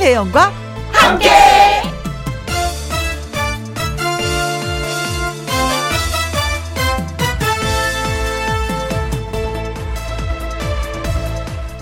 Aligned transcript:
김혜영과 0.00 0.50
함께. 0.92 1.28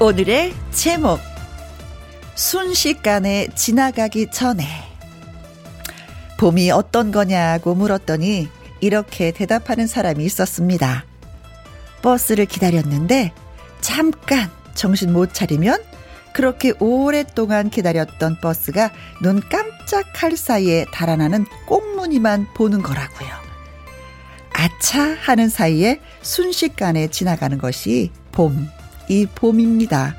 오늘의 0.01 0.53
제목 0.73 1.21
순식간에 2.35 3.47
지나가기 3.55 4.33
전에 4.33 4.65
봄이 6.39 6.73
어떤 6.73 7.13
거냐고 7.13 7.77
물었더니 7.77 8.49
이렇게 8.81 9.31
대답하는 9.31 9.87
사람이 9.87 10.25
있었습니다. 10.25 11.05
버스를 12.03 12.47
기다렸는데 12.47 13.33
잠깐 13.81 14.51
정신 14.75 15.13
못 15.13 15.33
차리면 15.33 15.98
그렇게 16.33 16.73
오랫동안 16.79 17.71
기다렸던 17.71 18.41
버스가 18.41 18.93
눈 19.23 19.41
깜짝할 19.41 20.37
사이에 20.37 20.87
달아나는 20.93 21.47
꽁무니만 21.67 22.49
보는 22.55 22.83
거라고요. 22.83 23.29
아차 24.53 25.17
하는 25.21 25.49
사이에 25.49 26.01
순식간에 26.23 27.09
지나가는 27.09 27.59
것이 27.59 28.11
봄, 28.33 28.69
이 29.09 29.27
봄입니다. 29.27 30.17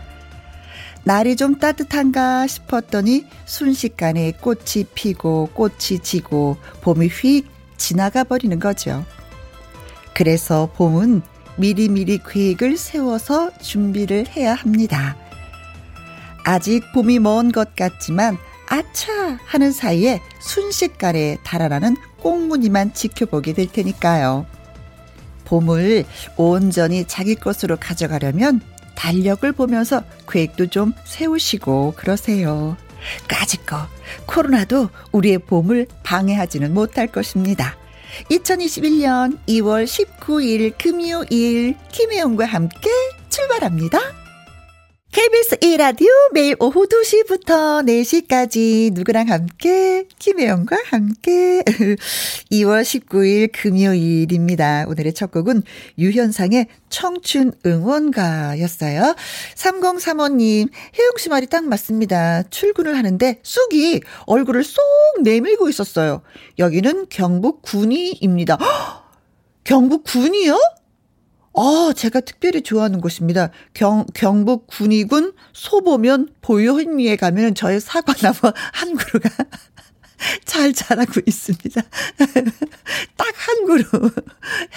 날이 1.03 1.35
좀 1.35 1.59
따뜻한가 1.59 2.47
싶었더니 2.47 3.25
순식간에 3.45 4.33
꽃이 4.39 4.85
피고 4.93 5.49
꽃이 5.53 5.99
지고 6.03 6.57
봄이 6.81 7.07
휙 7.07 7.47
지나가 7.77 8.23
버리는 8.23 8.59
거죠. 8.59 9.05
그래서 10.13 10.69
봄은 10.75 11.21
미리미리 11.57 12.19
계획을 12.27 12.77
세워서 12.77 13.51
준비를 13.59 14.27
해야 14.35 14.53
합니다. 14.53 15.15
아직 16.43 16.83
봄이 16.93 17.19
먼 17.19 17.51
것 17.51 17.75
같지만 17.75 18.37
아차 18.67 19.39
하는 19.45 19.71
사이에 19.71 20.21
순식간에 20.39 21.37
달아나는 21.43 21.97
꽁무니만 22.21 22.93
지켜보게 22.93 23.53
될 23.53 23.71
테니까요. 23.71 24.45
봄을 25.45 26.05
온전히 26.37 27.05
자기 27.07 27.33
것으로 27.35 27.77
가져가려면 27.77 28.61
달력을 28.95 29.51
보면서 29.53 30.03
계획도 30.29 30.67
좀 30.67 30.93
세우시고 31.05 31.93
그러세요. 31.95 32.77
까짓거 33.27 33.87
코로나도 34.27 34.89
우리의 35.11 35.39
봄을 35.39 35.87
방해하지는 36.03 36.73
못할 36.73 37.07
것입니다. 37.07 37.75
2021년 38.29 39.37
2월 39.47 39.85
19일 39.85 40.73
금요일 40.77 41.75
김혜영과 41.91 42.45
함께 42.45 42.89
출발합니다. 43.29 43.99
KBS 45.11 45.57
1라디오 45.57 46.07
매일 46.33 46.55
오후 46.59 46.87
2시부터 46.87 47.83
4시까지 47.83 48.93
누구랑 48.93 49.27
함께 49.27 50.05
김혜영과 50.19 50.77
함께 50.85 51.63
2월 52.51 52.83
19일 52.83 53.49
금요일입니다. 53.51 54.85
오늘의 54.87 55.13
첫 55.13 55.31
곡은 55.31 55.63
유현상의 55.97 56.67
청춘 56.89 57.53
응원가였어요. 57.65 59.15
3035님 59.55 60.69
혜영 60.99 61.11
씨 61.17 61.29
말이 61.29 61.47
딱 61.47 61.65
맞습니다. 61.65 62.43
출근을 62.43 62.95
하는데 62.95 63.39
쑥이 63.41 64.01
얼굴을 64.27 64.63
쏙 64.63 64.83
내밀고 65.23 65.69
있었어요. 65.69 66.21
여기는 66.59 67.07
경북 67.09 67.63
군위입니다. 67.63 68.59
경북 69.63 70.03
군이요? 70.03 70.59
아, 71.61 71.91
제가 71.93 72.21
특별히 72.21 72.61
좋아하는 72.61 73.01
곳입니다. 73.01 73.49
경, 73.73 74.05
경북 74.13 74.67
군위군 74.67 75.33
소보면 75.51 76.29
보효현미에 76.41 77.17
가면 77.17 77.53
저의 77.53 77.81
사과나무 77.81 78.37
한 78.71 78.95
그루가 78.95 79.29
잘 80.45 80.73
자라고 80.73 81.21
있습니다. 81.25 81.81
딱 83.17 83.29
한 83.49 83.65
그루. 83.65 83.83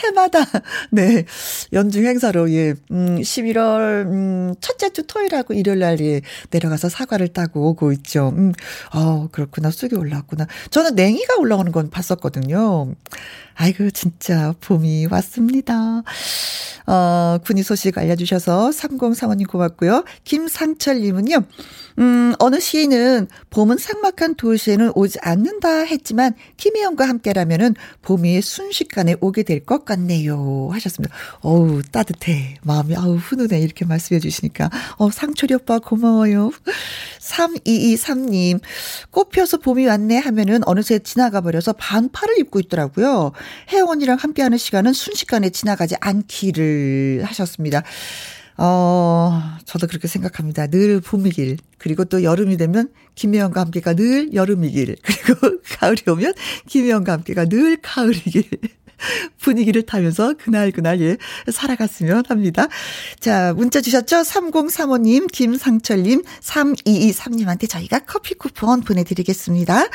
해마다, 0.05 0.45
네. 0.91 1.25
연중 1.73 2.05
행사로, 2.07 2.51
예, 2.53 2.75
음, 2.91 3.19
11월, 3.21 4.07
음, 4.07 4.55
첫째 4.61 4.91
주 4.91 5.07
토요일하고 5.07 5.55
일요일 5.55 5.81
날, 5.81 6.01
예, 6.01 6.21
내려가서 6.51 6.89
사과를 6.89 7.29
따고 7.29 7.69
오고 7.69 7.93
있죠. 7.93 8.33
음, 8.37 8.53
어, 8.95 9.29
그렇구나. 9.33 9.71
쑥이 9.71 9.95
올라왔구나. 9.95 10.47
저는 10.71 10.95
냉이가 10.95 11.37
올라오는 11.39 11.73
건 11.73 11.91
봤었거든요. 11.91 12.95
아이고, 13.55 13.91
진짜 13.91 14.55
봄이 14.61 15.07
왔습니다. 15.11 16.03
어, 16.87 17.39
군이 17.45 17.63
소식 17.63 17.99
알려주셔서 17.99 18.71
3035님 18.71 19.49
고맙고요. 19.49 20.05
김상철님은요, 20.25 21.43
음, 21.99 22.35
어느 22.39 22.59
시인은 22.59 23.29
봄은 23.51 23.79
삭막한 23.79 24.37
도시에는 24.37 24.93
오지 24.95 25.19
않 25.21 25.32
는다 25.35 25.81
했지만, 25.81 26.35
김혜영과 26.57 27.09
함께라면은 27.09 27.75
봄이 28.03 28.43
순식간에 28.43 29.17
오게 29.21 29.45
될 29.45 29.63
것 29.65 29.85
같네요. 29.85 30.69
하셨습니다. 30.73 31.15
어우, 31.41 31.83
따뜻해. 31.91 32.57
마음이, 32.63 32.97
아우, 32.97 33.15
훈훈해. 33.17 33.61
이렇게 33.61 33.85
말씀해 33.85 34.19
주시니까. 34.21 34.71
어, 34.97 35.11
상철이 35.11 35.55
오빠 35.55 35.79
고마워요. 35.79 36.51
3223님, 37.21 38.61
꽃 39.11 39.31
펴서 39.31 39.57
봄이 39.59 39.87
왔네 39.87 40.19
하면은 40.19 40.61
어느새 40.67 40.99
지나가 40.99 41.41
버려서 41.41 41.73
반팔을 41.73 42.39
입고 42.41 42.61
있더라고요. 42.61 43.33
혜원이랑 43.69 44.19
함께하는 44.19 44.59
시간은 44.59 44.93
순식간에 44.93 45.51
지나가지 45.51 45.95
않기를 46.01 47.23
하셨습니다. 47.25 47.83
어, 48.59 49.41
저도 49.65 49.87
그렇게 49.87 50.09
생각합니다. 50.09 50.67
늘 50.67 51.01
봄이길. 51.01 51.59
그리고 51.79 52.05
또 52.05 52.23
여름이 52.23 52.57
되면 52.57 52.91
김혜영과 53.15 53.61
함께가 53.61 53.95
늘 53.95 54.33
여름이길. 54.35 54.97
그리고 55.03 55.61
가을이 55.63 56.03
오면 56.07 56.35
김혜영과 56.67 57.13
함께가 57.13 57.47
늘 57.47 57.79
가을이길. 57.81 58.45
분위기를 59.39 59.83
타면서 59.83 60.35
그날그날 60.35 61.01
예, 61.01 61.17
살아갔으면 61.51 62.25
합니다. 62.29 62.69
자, 63.21 63.53
문자 63.55 63.81
주셨죠? 63.81 64.23
3035님, 64.23 65.31
김상철님, 65.31 66.23
3223님한테 66.41 67.69
저희가 67.69 68.01
커피 68.01 68.35
쿠폰 68.35 68.83
보내드리겠습니다. 68.83 69.87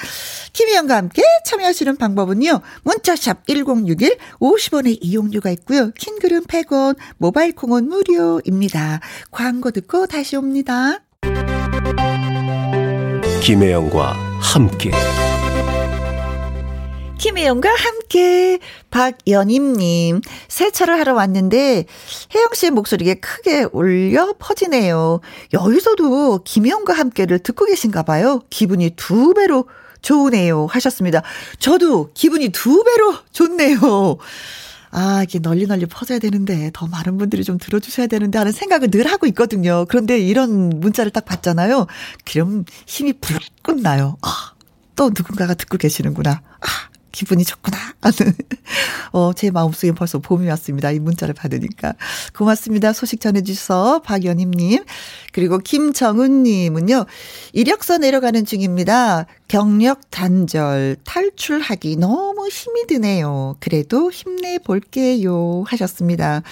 김희영과 0.53 0.95
함께 0.97 1.21
참여하시는 1.45 1.97
방법은요. 1.97 2.61
문자샵 2.83 3.47
1061, 3.47 4.17
50원의 4.39 4.97
이용료가 5.01 5.49
있고요. 5.51 5.91
킹글은 5.91 6.45
100원, 6.45 6.95
모바일 7.17 7.53
콩은 7.53 7.87
무료입니다. 7.87 8.99
광고 9.31 9.71
듣고 9.71 10.07
다시 10.07 10.35
옵니다. 10.35 10.99
김혜영과 13.41 14.13
함께 14.41 14.91
김혜영과 17.17 17.69
함께 17.69 18.59
박연임님 18.91 20.21
세차를 20.47 20.99
하러 20.99 21.13
왔는데 21.15 21.85
혜영 22.35 22.49
씨의 22.53 22.71
목소리가 22.71 23.15
크게 23.19 23.67
울려 23.71 24.33
퍼지네요. 24.37 25.19
여기서도 25.53 26.43
김혜영과 26.43 26.93
함께를 26.93 27.39
듣고 27.39 27.65
계신가 27.65 28.03
봐요. 28.03 28.41
기분이 28.49 28.91
두 28.95 29.33
배로 29.33 29.67
좋으네요 30.01 30.67
하셨습니다. 30.67 31.23
저도 31.59 32.11
기분이 32.13 32.49
두 32.49 32.83
배로 32.83 33.15
좋네요. 33.31 34.17
아, 34.91 35.23
이게 35.23 35.39
널리 35.39 35.67
널리 35.67 35.85
퍼져야 35.85 36.17
되는데, 36.17 36.71
더 36.73 36.87
많은 36.87 37.17
분들이 37.17 37.43
좀 37.43 37.57
들어주셔야 37.57 38.07
되는데 38.07 38.37
하는 38.37 38.53
생각을 38.53 38.89
늘 38.89 39.05
하고 39.11 39.27
있거든요. 39.27 39.85
그런데 39.89 40.17
이런 40.17 40.69
문자를 40.69 41.11
딱 41.11 41.25
받잖아요. 41.25 41.87
그럼 42.25 42.63
힘이 42.85 43.13
불끈 43.13 43.81
나요. 43.81 44.15
아, 44.21 44.53
또 44.95 45.09
누군가가 45.09 45.55
듣고 45.55 45.77
계시는구나. 45.77 46.41
아, 46.61 46.67
기분이 47.17 47.43
좋구나 47.45 47.75
하는 47.99 48.33
어, 49.11 49.33
제 49.33 49.49
마음속에 49.49 49.91
벌써 49.93 50.19
봄이 50.19 50.47
왔습니다. 50.49 50.91
이 50.91 50.99
문자를 50.99 51.33
받으니까. 51.33 51.95
고맙습니다. 52.37 52.93
소식 52.93 53.19
전해주셔서 53.19 54.03
박연임님. 54.03 54.83
그리고 55.33 55.57
김정은님은요. 55.57 57.07
이력서 57.53 57.97
내려가는 57.97 58.45
중입니다. 58.45 59.25
경력 59.47 60.11
단절 60.11 60.97
탈출하기 61.05 61.95
너무 61.95 62.49
힘이 62.49 62.85
드네요. 62.85 63.55
그래도 63.61 64.11
힘내 64.11 64.59
볼게요 64.59 65.63
하셨습니다. 65.65 66.43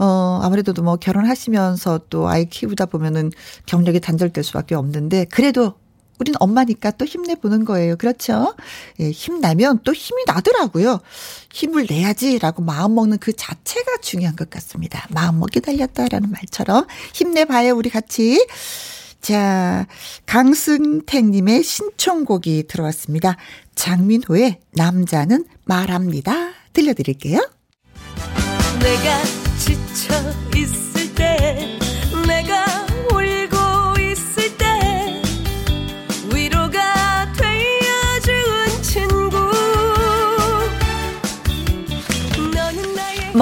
어, 0.00 0.40
아무래도 0.42 0.72
뭐 0.82 0.96
결혼하시면서 0.96 2.06
또 2.10 2.28
아이 2.28 2.46
키우다 2.46 2.86
보면은 2.86 3.30
경력이 3.66 4.00
단절될 4.00 4.42
수밖에 4.42 4.74
없는데 4.74 5.26
그래도 5.26 5.74
우린 6.22 6.34
엄마니까 6.38 6.92
또 6.92 7.04
힘내보는 7.04 7.64
거예요. 7.64 7.96
그렇죠? 7.96 8.54
예, 9.00 9.10
힘나면 9.10 9.80
또 9.82 9.92
힘이 9.92 10.22
나더라고요. 10.26 11.00
힘을 11.52 11.86
내야지라고 11.90 12.62
마음먹는 12.62 13.18
그 13.18 13.32
자체가 13.32 13.96
중요한 14.00 14.36
것 14.36 14.48
같습니다. 14.48 15.04
마음먹기 15.10 15.60
달렸다라는 15.60 16.30
말처럼 16.30 16.86
힘내봐요, 17.12 17.74
우리 17.74 17.90
같이. 17.90 18.46
자, 19.20 19.86
강승택님의 20.26 21.64
신청곡이 21.64 22.66
들어왔습니다. 22.68 23.36
장민호의 23.74 24.60
남자는 24.74 25.44
말합니다. 25.64 26.52
들려드릴게요. 26.72 27.50
내가 28.80 29.22
지쳐 29.58 30.14
있을 30.56 31.14
때, 31.14 31.78
내가 32.26 32.81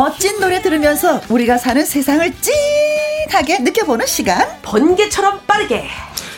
멋진 0.01 0.41
노래 0.41 0.63
들으면서 0.63 1.21
우리가 1.29 1.59
사는 1.59 1.85
세상을 1.85 2.33
찐하게 2.41 3.59
느껴보는 3.59 4.07
시간. 4.07 4.49
번개처럼 4.63 5.43
빠르게. 5.47 5.91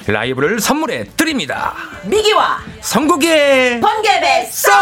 라이브를 0.09 0.59
선물해 0.59 1.05
드립니다. 1.17 1.73
미기와 2.03 2.59
성국의 2.81 3.79
번개 3.81 4.21
배송! 4.21 4.73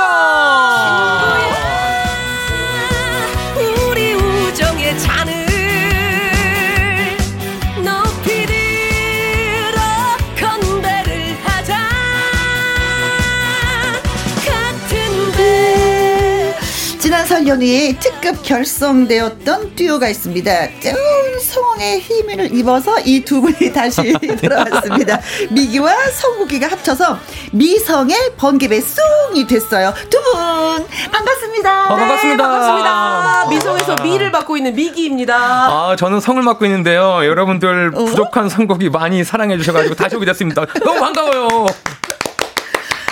4살 17.30 17.46
연휴에 17.46 17.94
특급 18.00 18.42
결성되었던 18.42 19.76
듀오가 19.76 20.08
있습니다. 20.08 20.68
쭉 20.80 20.92
성의 21.40 22.00
힘을 22.00 22.52
입어서 22.56 22.98
이 23.04 23.20
두 23.24 23.40
분이 23.40 23.72
다시 23.72 24.12
돌아왔습니다. 24.42 25.20
미기와 25.50 25.94
성국이가 26.10 26.66
합쳐서 26.68 27.18
미성의 27.52 28.32
번개배 28.36 28.80
쏭이 28.80 29.48
됐어요. 29.48 29.94
두 30.10 30.18
분 30.20 30.86
반갑습니다. 31.12 31.84
어, 31.92 31.96
반갑습니다. 31.96 32.42
네, 32.46 32.50
반갑습니다. 32.50 32.90
아. 32.90 33.46
미성에서 33.48 33.96
미를 34.02 34.30
맡고 34.32 34.56
있는 34.56 34.74
미기입니다. 34.74 35.34
아 35.36 35.96
저는 35.96 36.18
성을 36.20 36.42
맡고 36.42 36.64
있는데요. 36.66 37.24
여러분들 37.24 37.92
어? 37.94 38.04
부족한 38.06 38.48
성국이 38.48 38.90
많이 38.90 39.22
사랑해 39.22 39.56
주셔가지고 39.56 39.94
다시 39.94 40.16
오게 40.16 40.26
됐습니다. 40.26 40.66
너무 40.84 40.98
반가워요. 40.98 41.66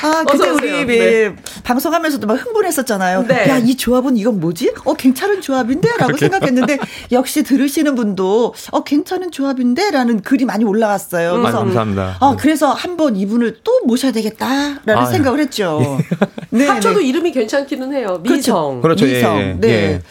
아, 0.02 0.24
그때 0.24 0.48
우리 0.48 0.86
네. 0.86 1.34
방송하면서도 1.64 2.26
막 2.26 2.34
흥분했었잖아요. 2.34 3.26
네. 3.26 3.48
야, 3.48 3.58
이 3.58 3.76
조합은 3.76 4.16
이건 4.16 4.40
뭐지? 4.40 4.72
어, 4.84 4.94
괜찮은 4.94 5.40
조합인데? 5.40 5.88
라고 5.98 6.16
생각했는데, 6.16 6.78
역시 7.12 7.42
들으시는 7.42 7.94
분도, 7.94 8.54
어, 8.70 8.84
괜찮은 8.84 9.30
조합인데? 9.30 9.90
라는 9.90 10.20
글이 10.22 10.44
많이 10.44 10.64
올라왔어요. 10.64 11.34
음. 11.34 11.42
그래서, 11.42 11.58
아, 11.58 11.60
감사합니다. 11.60 12.16
어, 12.20 12.36
그래서 12.36 12.72
한 12.72 12.98
번 12.98 13.14
이분을 13.14 13.58
또 13.62 13.80
모셔야 13.84 14.10
되겠다라는 14.10 14.96
아, 14.96 15.04
생각을 15.06 15.38
했죠. 15.38 15.98
네, 16.50 16.66
합쳐도 16.66 16.98
네. 16.98 17.06
이름이 17.06 17.30
괜찮기는 17.30 17.92
해요. 17.92 18.20
그렇죠. 18.24 18.34
미성. 18.34 18.80
그렇죠. 18.80 19.04
그렇죠. 19.04 19.06
미성. 19.06 19.38
예, 19.38 19.48
예. 19.50 19.54
네. 19.60 19.68
예. 19.68 20.02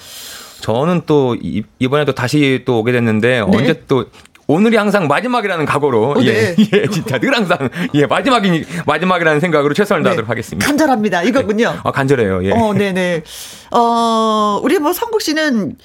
저는 0.61 1.01
또 1.05 1.35
이번에도 1.79 2.13
다시 2.15 2.63
또 2.65 2.79
오게 2.79 2.93
됐는데 2.93 3.27
네. 3.27 3.39
언제 3.41 3.83
또 3.89 4.05
오늘이 4.47 4.77
항상 4.77 5.07
마지막이라는 5.07 5.65
각오로 5.65 6.11
어, 6.11 6.21
네. 6.21 6.25
예, 6.25 6.55
예, 6.73 6.88
진짜 6.88 7.19
늘 7.19 7.35
항상 7.35 7.69
예 7.94 8.05
마지막이 8.05 8.65
마지막이라는 8.85 9.39
생각으로 9.41 9.73
최선을 9.73 10.03
네. 10.03 10.05
다하도록 10.05 10.29
하겠습니다. 10.29 10.65
간절합니다. 10.65 11.23
이거군요. 11.23 11.71
네. 11.73 11.79
아 11.83 11.91
간절해요. 11.91 12.45
예. 12.45 12.51
어, 12.51 12.73
네네. 12.73 12.94
네. 12.94 13.23
어 13.71 14.59
우리 14.63 14.79
뭐 14.79 14.94
성국 14.94 15.21
씨는 15.21 15.75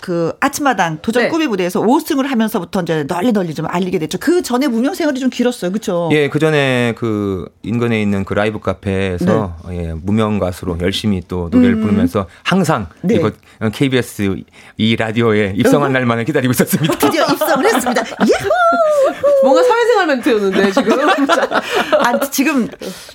그 0.00 0.32
아침마당 0.40 0.98
도전 1.00 1.24
네. 1.24 1.28
꿈의 1.28 1.48
무대에서 1.48 1.80
5승을 1.80 2.26
하면서부터 2.26 2.82
이제 2.82 3.04
널리 3.06 3.32
널리 3.32 3.54
좀 3.54 3.66
알리게 3.68 3.98
됐죠. 3.98 4.18
그 4.18 4.42
전에 4.42 4.68
무명 4.68 4.94
생활이 4.94 5.18
좀 5.18 5.30
길었어요, 5.30 5.70
그렇죠? 5.70 6.08
예, 6.12 6.28
그 6.28 6.38
전에 6.38 6.94
그 6.96 7.46
인근에 7.62 8.00
있는 8.00 8.24
그 8.24 8.34
라이브 8.34 8.60
카페에서 8.60 9.56
네. 9.68 9.76
예, 9.88 9.94
무명 9.94 10.38
가수로 10.38 10.78
열심히 10.80 11.22
또 11.26 11.48
노래를 11.50 11.76
음. 11.76 11.80
부르면서 11.82 12.26
항상 12.42 12.86
네. 13.02 13.14
이거 13.16 13.30
KBS 13.72 14.36
이 14.76 14.96
라디오에 14.96 15.54
입성한 15.56 15.92
날만을 15.92 16.24
기다리고 16.24 16.50
있었습니다. 16.52 16.98
드디어 16.98 17.24
입성을 17.24 17.64
했습니다. 17.64 18.02
예후! 18.22 18.50
뭔가 19.42 19.62
사회생활 19.62 20.06
멘트였는데 20.08 20.72
지금. 20.72 21.08
아, 22.00 22.20
지금 22.30 22.68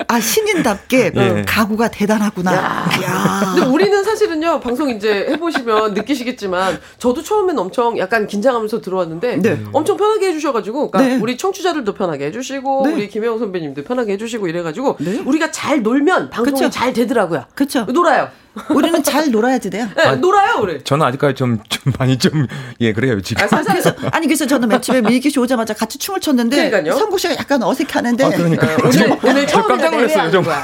아 0.07 0.19
신인답게 0.19 1.11
예. 1.15 1.43
가구가 1.45 1.89
대단하구나. 1.89 2.53
야. 2.53 2.89
야. 3.03 3.53
근데 3.53 3.67
우리는 3.67 4.03
사실은요 4.03 4.59
방송 4.59 4.89
이제 4.89 5.27
해보시면 5.29 5.93
느끼시겠지만. 5.93 6.70
있지만 6.71 6.81
저도 6.97 7.21
처음엔 7.23 7.57
엄청 7.57 7.97
약간 7.97 8.27
긴장하면서 8.27 8.81
들어왔는데 8.81 9.38
네. 9.38 9.63
엄청 9.73 9.97
편하게 9.97 10.27
해주셔가지고 10.29 10.91
그러니까 10.91 11.15
네. 11.15 11.21
우리 11.21 11.38
청취자들도 11.38 11.94
편하게 11.94 12.25
해주시고 12.27 12.88
네. 12.88 12.94
우리 12.94 13.09
김혜영 13.09 13.39
선배님도 13.39 13.83
편하게 13.83 14.13
해주시고 14.13 14.47
이래가지고 14.47 14.97
네. 15.00 15.19
우리가 15.19 15.51
잘 15.51 15.81
놀면 15.81 16.29
방송이 16.29 16.59
그쵸. 16.59 16.69
잘 16.69 16.94
되더라고요. 16.94 17.45
그렇죠. 17.56 17.85
놀아요. 17.85 18.29
우리는 18.69 19.01
잘 19.03 19.31
놀아야지 19.31 19.69
돼요. 19.69 19.88
네, 19.95 20.03
아, 20.03 20.15
놀아요, 20.15 20.59
우리. 20.62 20.83
저는 20.83 21.06
아직까지 21.06 21.36
좀, 21.36 21.59
좀 21.69 21.94
많이 21.98 22.18
좀, 22.18 22.48
예, 22.81 22.92
그래요, 22.94 23.21
지금. 23.21 23.44
아, 23.44 23.48
그래서, 23.63 23.94
아니, 24.12 24.27
그래서 24.27 24.45
저는 24.45 24.68
맨 24.68 24.81
처음에 24.81 25.01
밀기 25.01 25.30
씨 25.30 25.39
오자마자 25.39 25.74
같이 25.74 25.98
춤을 25.98 26.19
췄는데. 26.19 26.69
그러니까요. 26.69 26.98
성국 26.98 27.19
씨가 27.19 27.36
약간 27.36 27.63
어색하는데. 27.63 28.24
아, 28.25 28.30
그러니까. 28.30 28.68
네, 28.68 28.75
오늘, 28.83 29.18
오늘 29.24 29.48
처음 29.48 29.68
깜짝 29.68 29.92
놀랐어요, 29.92 30.31
좀. 30.31 30.44
거야. 30.44 30.62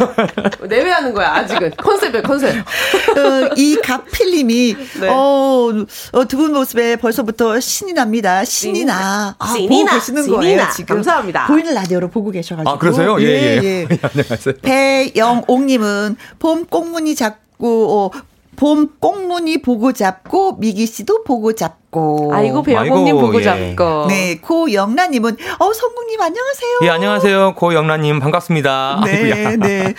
내외하는 0.67 1.13
거야, 1.13 1.33
아직은. 1.35 1.71
컨셉에 1.77 2.21
컨셉. 2.21 2.55
어, 2.57 3.49
이 3.55 3.77
가필님이, 3.81 4.75
네. 5.01 5.07
어, 5.09 5.71
어, 6.11 6.25
두 6.27 6.37
분 6.37 6.53
모습에 6.53 6.97
벌써부터 6.97 7.59
신이 7.59 7.93
납니다. 7.93 8.43
신이 8.45 8.85
나. 8.85 9.35
아, 9.39 9.47
신이 9.53 9.67
보고 9.69 9.85
계시는 9.85 10.23
신이 10.23 10.35
거예요, 10.35 10.57
나. 10.57 10.69
지금. 10.71 10.95
감사합니다. 10.97 11.47
보이는 11.47 11.73
라디오로 11.73 12.09
보고 12.09 12.29
계셔가지고. 12.31 12.69
아, 12.69 12.77
그러세요? 12.77 13.17
예, 13.21 13.25
예. 13.25 13.63
예. 13.63 13.87
안녕하세요. 14.03 14.55
배영옥님은 14.61 16.17
봄 16.39 16.65
꽁무니 16.65 17.15
잡고, 17.15 17.46
어, 17.59 18.09
봄 18.57 18.89
꽁무니 18.99 19.61
보고 19.61 19.93
잡고 19.93 20.57
미기 20.57 20.87
씨도 20.87 21.23
보고 21.23 21.53
잡고. 21.53 22.31
아이고 22.33 22.63
배영님 22.63 23.15
보고 23.15 23.39
예. 23.39 23.43
잡고. 23.43 24.07
네, 24.07 24.37
고영란님은 24.39 25.37
어 25.59 25.73
성국님 25.73 26.19
안녕하세요. 26.19 26.79
예 26.83 26.89
안녕하세요 26.89 27.53
고영란님 27.55 28.19
반갑습니다. 28.19 29.01
네, 29.05 29.31
아이고야. 29.31 29.55
네. 29.57 29.93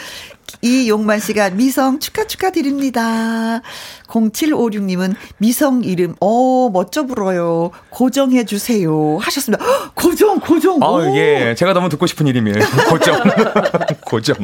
이용만 0.62 1.20
씨가 1.20 1.50
미성 1.50 2.00
축하 2.00 2.26
축하 2.26 2.50
드립니다. 2.50 3.62
0756님은 4.08 5.14
미성 5.38 5.84
이름, 5.84 6.14
어, 6.20 6.70
멋져 6.70 7.04
불어요. 7.06 7.70
고정해 7.90 8.44
주세요. 8.44 9.18
하셨습니다. 9.20 9.64
헉, 9.64 9.92
고정, 9.94 10.40
고정. 10.40 10.82
아, 10.82 11.14
예. 11.14 11.54
제가 11.56 11.72
너무 11.74 11.88
듣고 11.88 12.06
싶은 12.06 12.26
이름이에요. 12.26 12.58
고정. 12.88 13.22
고정. 14.04 14.36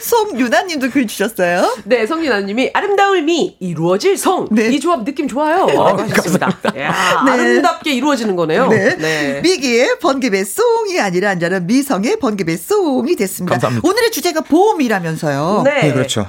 송유나님도 0.00 0.90
글 0.90 1.06
주셨어요. 1.06 1.76
네, 1.84 2.06
송유나님이 2.06 2.70
아름다울 2.74 3.22
미, 3.22 3.56
이루어질 3.60 4.16
성. 4.16 4.48
네. 4.50 4.68
이 4.68 4.80
조합 4.80 5.04
느낌 5.04 5.28
좋아요. 5.28 5.66
아, 5.78 5.96
하셨습니다. 5.96 6.60
네. 6.74 6.84
아름답게 6.84 7.92
이루어지는 7.92 8.36
거네요. 8.36 8.68
네. 8.68 8.96
네. 8.96 9.40
미기의 9.42 9.98
번개배 10.00 10.44
송이 10.44 11.00
아니라 11.00 11.34
이제는 11.34 11.66
미성의 11.66 12.18
번개배 12.18 12.56
송이 12.56 13.16
됐습니다. 13.16 13.54
감사합니다. 13.54 13.88
오늘의 13.88 14.10
주제가 14.10 14.40
보험이라면서요. 14.42 15.62
네. 15.64 15.82
네 15.82 15.92
그렇죠. 15.92 16.26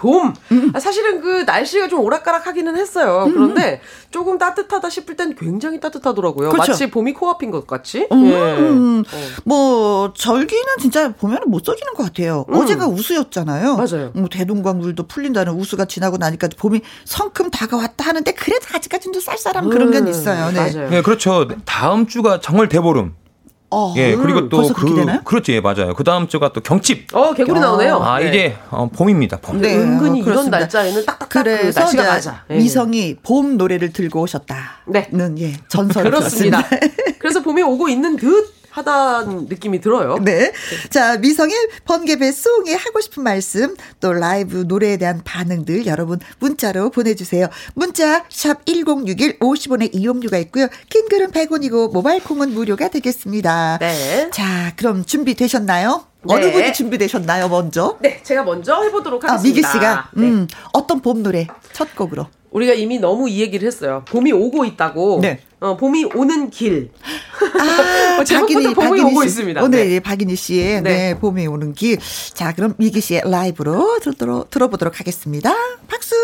봄. 0.00 0.32
음. 0.50 0.72
아, 0.74 0.80
사실은 0.80 1.20
그 1.20 1.42
날씨가 1.42 1.88
좀 1.88 2.00
오락가락하기는 2.00 2.74
했어요. 2.74 3.24
음. 3.26 3.32
그런데 3.34 3.82
조금 4.10 4.38
따뜻하다 4.38 4.88
싶을 4.88 5.14
땐 5.14 5.34
굉장히 5.38 5.78
따뜻하더라고요. 5.78 6.48
그렇죠. 6.48 6.72
마치 6.72 6.90
봄이 6.90 7.12
코앞인 7.12 7.50
것 7.50 7.66
같이. 7.66 8.08
음. 8.10 8.24
예. 8.30 8.34
어. 8.34 9.20
뭐 9.44 10.12
절기는 10.16 10.64
진짜 10.80 11.12
보면 11.12 11.40
못 11.48 11.66
써지는 11.66 11.92
것 11.92 12.04
같아요. 12.04 12.46
음. 12.48 12.54
어제가 12.54 12.86
우수였잖아요. 12.86 13.76
맞아요. 13.76 14.10
뭐 14.14 14.30
대동강물도 14.30 15.06
풀린다는 15.06 15.52
우수가 15.52 15.84
지나고 15.84 16.16
나니까 16.16 16.48
봄이 16.56 16.80
성큼 17.04 17.50
다가왔다 17.50 18.06
하는데 18.06 18.32
그래도 18.32 18.66
아직까지는 18.74 19.12
좀 19.12 19.20
쌀쌀한 19.20 19.68
그런 19.68 19.90
건 19.90 20.04
음. 20.04 20.08
있어요. 20.08 20.50
네. 20.50 20.72
맞아요. 20.72 20.88
네, 20.88 21.02
그렇죠. 21.02 21.46
다음 21.66 22.06
주가 22.06 22.40
정말 22.40 22.70
대보름. 22.70 23.14
어, 23.72 23.94
예, 23.96 24.16
그리고 24.16 24.48
또 24.48 24.66
그, 24.72 25.22
그렇지, 25.24 25.52
예, 25.52 25.60
맞아요. 25.60 25.94
그 25.94 26.02
다음 26.02 26.26
주가 26.26 26.52
또 26.52 26.60
경칩. 26.60 27.14
어, 27.14 27.32
개구리 27.32 27.60
나오네요. 27.60 27.96
아, 27.96 28.18
네. 28.18 28.28
이제 28.28 28.56
어, 28.70 28.88
봄입니다. 28.88 29.38
봄. 29.38 29.60
네, 29.60 29.76
은근히 29.76 30.22
어, 30.22 30.24
이런 30.24 30.50
날짜에는 30.50 31.06
딱딱딱 31.06 31.28
그 31.28 31.42
그래서 31.42 31.80
그 31.80 31.84
날씨가 31.84 32.02
맞아. 32.02 32.44
예. 32.50 32.56
미성이 32.56 33.16
봄 33.22 33.56
노래를 33.56 33.92
들고 33.92 34.22
오셨다. 34.22 34.56
네. 34.86 35.08
는 35.12 35.38
예, 35.38 35.56
전설을 35.68 36.10
그렇습니다. 36.10 36.62
그래서 37.18 37.42
봄이 37.42 37.62
오고 37.62 37.88
있는 37.88 38.16
듯 38.16 38.59
하다는 38.70 39.46
느낌이 39.46 39.80
들어요. 39.80 40.16
네. 40.22 40.52
자, 40.90 41.16
미성의 41.18 41.54
번개 41.84 42.16
배송에 42.16 42.74
하고 42.74 43.00
싶은 43.00 43.22
말씀, 43.22 43.76
또 44.00 44.12
라이브 44.12 44.64
노래에 44.66 44.96
대한 44.96 45.22
반응들 45.24 45.86
여러분 45.86 46.18
문자로 46.38 46.90
보내주세요. 46.90 47.48
문자, 47.74 48.24
샵1061 48.28 49.38
50원의 49.38 49.94
이용료가 49.94 50.38
있고요. 50.38 50.68
킹글은 50.88 51.32
100원이고 51.32 51.92
모바일 51.92 52.22
콩은 52.22 52.52
무료가 52.54 52.88
되겠습니다. 52.88 53.78
네. 53.80 54.30
자, 54.30 54.72
그럼 54.76 55.04
준비되셨나요? 55.04 56.04
네. 56.22 56.34
어느 56.34 56.52
분이 56.52 56.72
준비되셨나요, 56.72 57.48
먼저? 57.48 57.96
네, 58.00 58.22
제가 58.22 58.42
먼저 58.44 58.82
해보도록 58.82 59.24
하겠습니다. 59.24 59.40
아, 59.40 59.42
미기 59.42 59.62
씨가, 59.66 60.10
네. 60.14 60.26
음, 60.26 60.48
어떤 60.72 61.00
봄 61.00 61.22
노래 61.22 61.46
첫 61.72 61.94
곡으로? 61.96 62.26
우리가 62.50 62.74
이미 62.74 62.98
너무 62.98 63.28
이 63.28 63.40
얘기를 63.40 63.66
했어요. 63.66 64.02
봄이 64.08 64.32
오고 64.32 64.64
있다고. 64.64 65.20
네. 65.22 65.40
어, 65.60 65.76
봄이 65.76 66.06
오는 66.14 66.50
길. 66.50 66.90
아, 68.18 68.24
제목부터 68.24 68.74
봄이 68.74 68.74
박인희 68.74 69.02
오고 69.02 69.20
씨. 69.22 69.26
있습니다. 69.28 69.62
오늘 69.62 69.88
네. 69.88 70.00
박인희 70.00 70.34
씨의 70.36 70.82
네. 70.82 70.90
네. 71.12 71.14
봄이 71.18 71.46
오는 71.46 71.74
길. 71.74 71.98
자, 72.34 72.52
그럼 72.52 72.74
미기 72.78 73.00
씨의 73.00 73.22
라이브로 73.24 73.98
들어, 74.00 74.46
들어보도록 74.50 74.98
하겠습니다. 75.00 75.54
박수! 75.86 76.16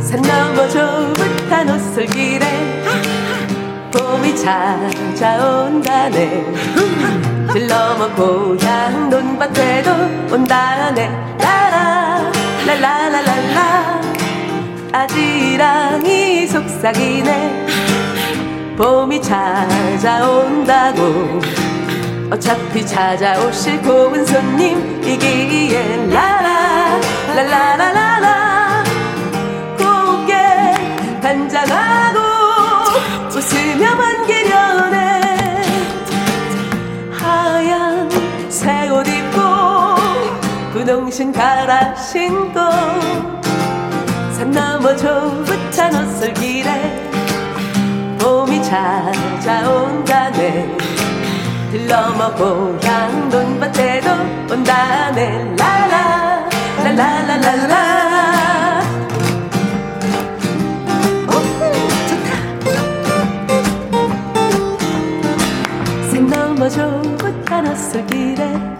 산 0.00 0.22
넘어 0.22 0.68
좁은 0.68 1.68
옷솔길에 1.70 2.82
봄이 3.92 4.36
찾아온다네 5.16 6.16
들러머 7.56 8.14
고향 8.14 9.08
논밭에도 9.08 9.90
온다네. 10.30 11.08
라라 11.38 12.30
랄라라랄라. 12.66 14.02
아지랑이 14.92 16.46
속삭이네. 16.48 17.66
봄이 18.76 19.22
찾아온다고. 19.22 21.00
어차피 22.30 22.84
찾아오실 22.84 23.80
고운 23.80 24.26
손님이기에 24.26 26.08
라라 26.10 27.00
랄라라라 27.34 28.45
분홍신 41.16 41.32
갈아 41.32 41.94
신고. 41.94 42.60
산 44.32 44.50
넘어 44.50 44.94
좁은 44.94 45.72
옷솔길에 45.94 46.68
봄이 48.18 48.62
찾아온다네. 48.62 50.76
들러머 51.72 52.34
고향 52.34 53.30
논밭에도 53.30 54.10
온다네. 54.50 55.56
라라 55.56 56.46
라라라라라. 56.84 57.74
오, 61.28 61.30
좋다. 62.08 62.28
생 66.10 66.26
넘어 66.28 66.68
좁은 66.68 67.42
헛솔길에 67.48 68.75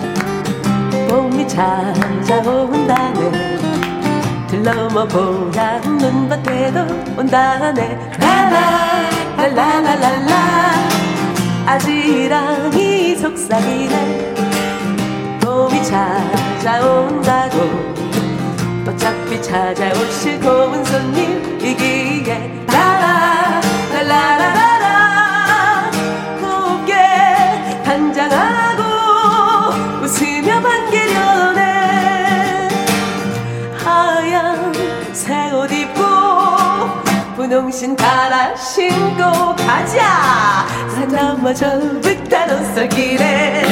봄이 1.47 1.49
찾아온다네. 1.49 3.57
들러머 4.49 5.07
고향 5.07 5.99
논밭에도 5.99 6.81
온다네. 7.17 8.11
라라 8.19 9.09
라라라라라 9.37 10.73
아지랑이 11.67 13.15
속삭이네. 13.17 14.35
봄이 15.41 15.85
찾아온다고. 15.85 17.57
어차피 18.89 19.41
찾아오실 19.41 20.41
고운 20.41 20.85
손님이기에. 20.85 22.65
라라 22.67 23.61
라라라라라 23.93 24.46
분홍신 37.57 37.97
갈아 37.97 38.55
신고 38.55 39.57
가자. 39.57 40.67
산 40.95 41.09
넘어 41.09 41.55
저북단 41.55 42.51
옷솔길에 42.51 43.65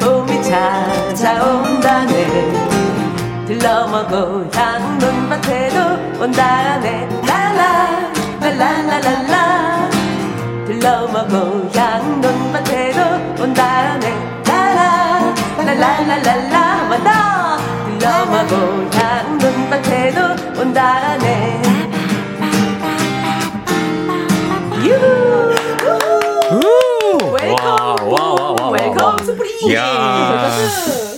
봄이 0.00 0.40
찾아온다네. 0.42 2.12
들러머 3.46 4.06
고향 4.06 4.98
논밭에도 4.98 6.22
온다네. 6.22 7.08
라라 7.26 8.12
랄라라랄라. 8.40 9.90
들러머 10.66 11.26
고향 11.26 12.20
논밭에도 12.20 13.42
온다네. 13.42 14.42
라라 14.46 15.34
랄라라랄라. 15.58 16.84
만나 16.88 17.58
들 17.98 18.17
너머 18.17 18.46
고향 18.46 19.38
논밭에도 19.38 20.60
온다네 20.60 21.85
Welcome 28.72 29.18
spring 29.24 29.70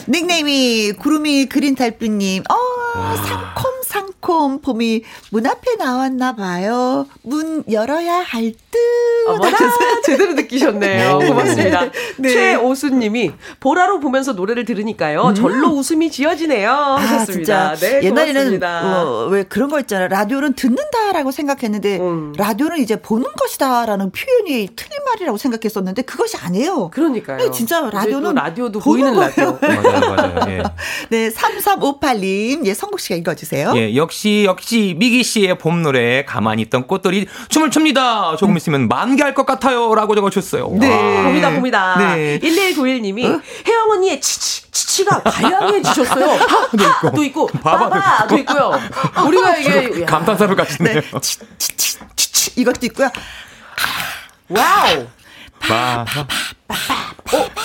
닉네임이 0.09 0.93
구름이 0.93 1.47
그린 1.47 1.75
달빛님. 1.75 2.45
어, 2.51 2.55
상콤 3.17 3.78
상콤 3.89 4.61
봄이 4.61 5.03
문 5.31 5.47
앞에 5.47 5.77
나왔나 5.77 6.37
봐요. 6.37 7.07
문 7.23 7.65
열어야 7.71 8.17
할 8.21 8.53
듯. 8.71 8.79
어머나 9.27 9.57
제대로 10.05 10.35
느끼셨네요. 10.35 11.19
고맙습니다. 11.19 11.91
네. 12.19 12.29
최오수님이 12.29 13.33
보라로 13.61 14.01
보면서 14.01 14.33
노래를 14.33 14.67
들으니까요. 14.67 15.29
음. 15.29 15.35
절로 15.35 15.69
웃음이 15.69 16.11
지어지네요. 16.11 16.71
하셨습니다. 16.71 17.71
아, 17.71 17.75
네, 17.75 18.01
옛날에는 18.03 18.63
어, 18.63 19.29
왜 19.31 19.43
그런 19.45 19.71
거 19.71 19.81
있잖아요. 19.81 20.09
라디오는 20.09 20.53
듣는다라고 20.53 21.31
생각했는데 21.31 21.99
음. 21.99 22.33
라디오는 22.37 22.79
이제 22.79 22.97
보는 23.01 23.25
것이다라는 23.39 24.13
표현이 24.13 24.69
틀린 24.77 24.99
말이라고 25.07 25.39
생각했었는데 25.39 26.03
그것이 26.03 26.37
아니에요. 26.37 26.91
그러니까요. 26.91 27.39
네, 27.39 27.51
진짜 27.51 27.81
라디오는 27.91 28.35
라디오도 28.35 28.81
보이는 28.81 29.15
라디오. 29.19 29.59
맞아요, 29.61 30.15
맞아요. 30.15 30.41
예. 30.49 30.63
네, 31.09 31.31
3358님, 31.31 32.67
예, 32.67 32.75
성국 32.75 33.01
씨가 33.01 33.17
읽어주세요. 33.17 33.73
예, 33.79 33.97
역시 33.97 34.45
역시 34.47 34.95
미기 34.97 35.23
씨의 35.23 35.59
봄 35.59 35.83
노래 35.83 36.25
가만히 36.25 36.63
있던 36.63 36.87
꽃들이 36.87 37.27
춤을 37.49 37.71
춥니다. 37.71 38.37
조금 38.37 38.57
있으면 38.57 38.89
만 38.89 39.19
공개할 39.19 39.35
것 39.35 39.45
같아요. 39.45 39.95
라고 39.95 40.15
적어주셨어요. 40.15 40.71
네. 40.79 40.89
와. 40.89 41.23
봅니다, 41.25 41.51
봅니다. 41.51 41.97
네. 41.99 42.39
1191님이 42.39 43.25
어? 43.25 43.41
혜영 43.67 43.91
언니의 43.91 44.21
치치, 44.21 44.71
치치가 44.71 45.23
다양해 45.23 45.83
지셨어요. 45.83 46.39
하도 47.03 47.25
있고, 47.25 47.47
바바도 47.47 48.39
있고요. 48.39 48.73
우리가 49.27 49.57
이게. 49.57 50.05
가시네요. 50.55 51.01
네. 51.01 51.21
치, 51.21 51.39
치, 51.59 51.77
치, 52.17 52.33
치, 52.33 52.61
이것도 52.61 52.87
있고요. 52.87 53.11
와우. 54.49 55.07
바, 55.61 56.05
바, 56.05 56.27
바, 56.27 56.27
바. 56.69 57.08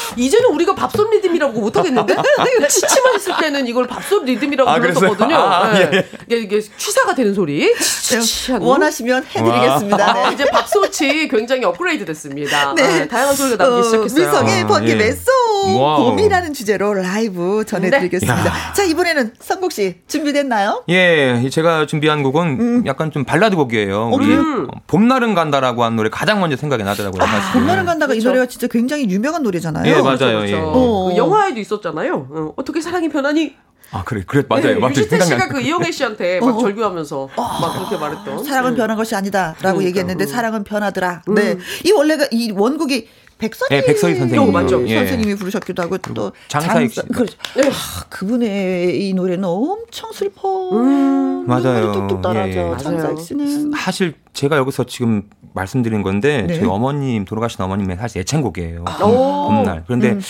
어, 0.04 0.14
이제는 0.18 0.50
우리가 0.50 0.76
밥솥 0.76 1.10
리듬이라고 1.10 1.60
못하겠는데? 1.60 2.16
치치만 2.70 3.16
있을 3.16 3.34
때는 3.40 3.68
이걸 3.68 3.88
밥솥 3.88 4.26
리듬이라고 4.26 4.70
아, 4.70 4.80
불렀었거든요. 4.80 5.36
아, 5.36 5.74
네. 5.74 5.90
예. 5.94 6.10
이게, 6.28 6.38
이게 6.38 6.62
취사가 6.78 7.16
되는 7.16 7.34
소리. 7.34 7.74
네, 7.74 8.58
원하시면 8.60 9.26
해드리겠습니다. 9.26 10.14
네. 10.14 10.34
이제 10.34 10.46
밥솥이 10.46 11.28
굉장히 11.30 11.64
업그레이드 11.64 12.06
됐습니다. 12.06 12.74
네. 12.76 13.04
아, 13.04 13.08
다양한 13.08 13.36
소리가 13.36 13.64
나오기 13.64 13.80
어, 13.80 13.84
시작했어요. 13.84 14.28
미성의 14.28 14.68
번개 14.68 14.92
예. 14.92 14.96
메소 14.96 15.32
봄이라는 15.66 16.54
주제로 16.54 16.94
라이브 16.94 17.64
전해드리겠습니다. 17.66 18.44
네. 18.44 18.50
자, 18.74 18.84
이번에는 18.84 19.34
성국 19.40 19.72
씨 19.72 19.96
준비됐나요? 20.08 20.84
예, 20.90 21.50
제가 21.50 21.86
준비한 21.86 22.24
곡은 22.24 22.48
음. 22.60 22.84
약간 22.86 23.12
좀 23.12 23.24
발라드 23.24 23.56
곡이에요. 23.56 24.10
우리 24.14 24.28
음. 24.28 24.68
봄날은 24.88 25.36
간다라고 25.36 25.84
한 25.84 25.96
노래 25.96 26.10
가장 26.10 26.40
먼저 26.40 26.58
생각이 26.58 26.84
나더라고요. 26.84 27.24
아, 27.24 27.54
봄날은 27.54 27.86
간다가 27.86 28.12
그렇죠. 28.12 28.22
이 28.22 28.24
노래가 28.28 28.46
진짜 28.48 28.68
굉장히 28.68 29.10
유명한 29.10 29.42
노래 29.42 29.54
노래잖아요. 29.54 29.93
예, 29.98 30.02
맞아요. 30.02 30.18
그렇죠, 30.18 30.38
그렇죠. 30.38 30.56
예. 30.56 30.60
어. 30.60 31.10
그 31.10 31.18
영화에도 31.18 31.60
있었잖아요. 31.60 32.28
어, 32.30 32.54
어떻게 32.56 32.82
사랑이 32.82 33.10
변하니? 33.10 33.56
아 33.94 34.04
그래 34.04 34.24
그래 34.26 34.44
맞아요 34.50 34.64
네, 34.64 34.76
맞아요 34.76 34.92
유시태 34.92 35.20
씨가 35.20 35.50
그 35.50 35.62
이영애 35.62 35.92
씨한테 35.92 36.40
막 36.42 36.58
어. 36.58 36.60
절규하면서 36.60 37.22
어. 37.22 37.30
막 37.36 37.74
그렇게 37.76 37.96
말했던 37.96 38.44
사랑은 38.44 38.72
네. 38.72 38.78
변한 38.78 38.98
것이 38.98 39.16
아니다라고 39.16 39.78
그 39.78 39.86
얘기했는데 39.86 40.24
음. 40.24 40.28
사랑은 40.28 40.64
변하더라. 40.64 41.22
음. 41.30 41.36
네이 41.36 41.92
원래가 41.96 42.28
이 42.32 42.52
원곡이 42.52 43.08
백설이, 43.38 43.70
네, 43.70 43.86
백설이 43.86 44.16
선생님 44.16 44.52
맞죠? 44.52 44.88
예. 44.88 44.98
선생님이 45.00 45.36
부르셨기도 45.36 45.84
하고 45.84 45.98
또 45.98 46.32
장사익 46.48 46.94
씨. 46.94 47.02
그, 47.14 47.26
네. 47.56 47.70
그분의 48.10 49.08
이 49.08 49.14
노래는 49.14 49.44
엄청 49.44 50.12
슬퍼. 50.14 50.70
음. 50.72 51.46
맞아요. 51.46 51.92
뚝뚝 51.92 52.22
떨어져. 52.22 52.74
예. 52.74 52.78
장사익 52.82 53.20
씨는 53.20 53.72
사실 53.76 54.14
제가 54.34 54.58
여기서 54.58 54.86
지금 54.86 55.24
말씀드린 55.54 56.04
건데 56.04 56.46
네. 56.48 56.56
저희 56.56 56.68
어머님 56.68 57.26
돌아가신 57.26 57.62
어머님의 57.62 57.98
사실 57.98 58.22
애창곡이에요. 58.22 58.86
아. 58.88 58.98
봄날. 58.98 59.84
그런데 59.86 60.12
음. 60.12 60.22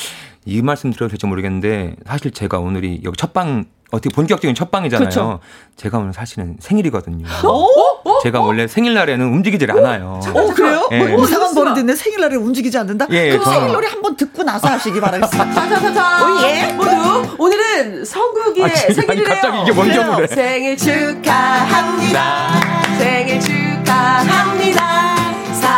이 0.45 0.61
말씀 0.61 0.91
드려도 0.91 1.09
될지 1.09 1.25
모르겠는데 1.25 1.95
사실 2.05 2.31
제가 2.31 2.59
오늘이 2.59 3.01
여기 3.03 3.15
첫방 3.17 3.65
어떻게 3.93 4.13
본격적인 4.13 4.55
첫 4.55 4.71
방이잖아요. 4.71 5.07
그쵸? 5.07 5.39
제가 5.75 5.99
오늘 5.99 6.13
사실은 6.13 6.57
생일이거든요. 6.59 7.27
어? 7.45 7.67
어? 8.03 8.19
제가 8.23 8.41
원래 8.41 8.67
생일날에는 8.67 9.23
움직이질 9.23 9.69
않아요. 9.71 10.19
어, 10.33 10.53
그래요? 10.53 10.89
예. 10.91 11.05
뭐 11.05 11.23
이상한 11.23 11.53
버릇인데 11.53 11.93
생일날에 11.95 12.35
움직이지 12.35 12.75
않는다? 12.75 13.05
예, 13.11 13.29
그럼 13.29 13.43
저는... 13.43 13.59
생일 13.59 13.73
노래 13.73 13.87
한번 13.87 14.15
듣고 14.15 14.41
나서 14.41 14.67
하시기 14.67 14.99
바라겠습니다. 14.99 15.53
자자자자. 15.53 16.25
오, 16.25 16.41
예. 16.43 16.73
모두 16.73 17.35
오늘은 17.37 18.03
성국이의 18.03 18.65
아, 18.65 18.69
생일이래요. 18.93 19.25
갑자기 19.25 19.61
이게 19.61 19.71
뭔지 19.71 19.99
모르 19.99 20.25
생일 20.25 20.75
축하합니다. 20.75 22.49
생일 22.97 23.39
축하합니다. 23.39 24.92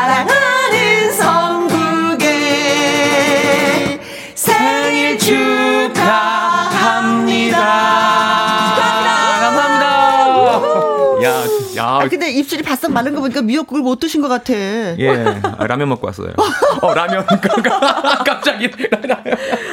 사랑하 0.05 0.45
야, 12.05 12.09
근데 12.09 12.29
입술이 12.31 12.63
바싹 12.63 12.91
마른 12.91 13.15
거 13.15 13.21
보니까 13.21 13.41
미역국을 13.41 13.81
못 13.81 14.00
드신 14.00 14.21
것 14.21 14.27
같아. 14.27 14.53
예, 14.53 15.39
아, 15.57 15.67
라면 15.67 15.89
먹고 15.89 16.07
왔어요. 16.07 16.33
어, 16.81 16.93
라면. 16.93 17.25
갑자기. 18.25 18.69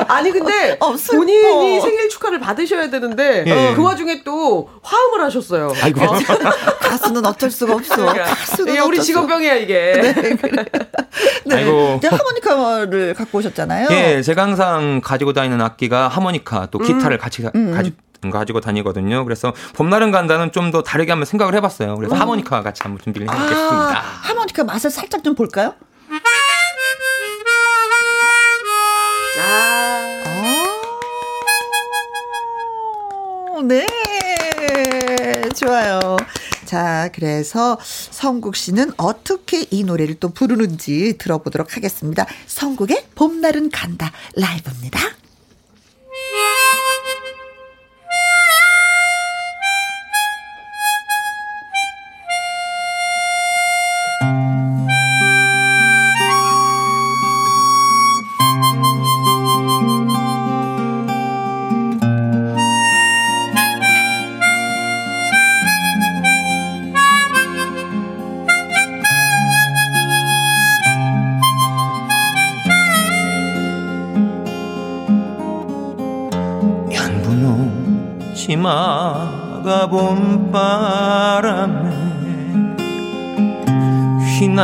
아니, 0.08 0.30
근데 0.30 0.76
어, 0.80 0.94
본인이 1.10 1.80
생일 1.80 2.08
축하를 2.08 2.40
받으셔야 2.40 2.90
되는데 2.90 3.44
예. 3.46 3.74
그 3.74 3.82
와중에 3.82 4.22
또 4.24 4.68
화음을 4.82 5.22
하셨어요. 5.22 5.72
아이고. 5.82 6.02
어. 6.02 6.12
가수는 6.80 7.24
어쩔 7.24 7.50
수가 7.50 7.74
없어. 7.74 7.96
그러니까. 7.96 8.24
가수는 8.24 8.74
예, 8.74 8.80
우리 8.80 9.00
직업병이야, 9.00 9.54
이게. 9.54 9.92
네, 9.94 10.12
그래. 10.36 10.64
네. 11.44 11.56
아이고. 11.56 12.00
하모니카를 12.02 13.14
갖고 13.14 13.38
오셨잖아요. 13.38 13.88
예, 13.90 14.22
제가 14.22 14.42
항상 14.42 15.00
가지고 15.02 15.32
다니는 15.32 15.60
악기가 15.60 16.08
하모니카 16.08 16.68
또 16.70 16.78
기타를 16.78 17.16
음. 17.16 17.18
같이 17.18 17.42
음. 17.54 17.72
가지고 17.74 17.96
가지고 18.31 18.61
다니거든요. 18.61 19.23
그래서 19.25 19.52
봄날은 19.75 20.11
간다는 20.11 20.50
좀 20.50 20.73
더 20.73 20.83
다르게 20.83 21.12
한번 21.12 21.26
생각을 21.26 21.55
해봤어요. 21.57 21.97
그래서 21.97 22.14
음. 22.14 22.21
하모니카 22.21 22.62
같이 22.62 22.81
한번 22.83 22.99
준비를 23.02 23.29
아, 23.29 23.33
해보겠습니다. 23.35 23.99
아, 23.99 24.02
하모니카 24.23 24.64
맛을 24.64 24.91
살짝 24.91 25.23
좀 25.23 25.35
볼까요? 25.35 25.75
아. 26.09 26.19
아. 30.25 30.52
네. 33.64 33.87
좋아요. 35.55 36.00
자, 36.64 37.11
그래서 37.14 37.79
성국 37.83 38.57
씨는 38.57 38.93
어떻게 38.97 39.67
이 39.71 39.85
노래를 39.85 40.14
또 40.21 40.31
부르는지 40.31 41.17
들어보도록 41.19 41.76
하겠습니다. 41.76 42.26
성국의 42.47 43.07
봄날은 43.14 43.71
간다 43.71 44.11
라이브입니다. 44.37 45.00
치마가 78.62 79.88
봄바람에 79.90 81.90
휘날리더라. 84.38 84.62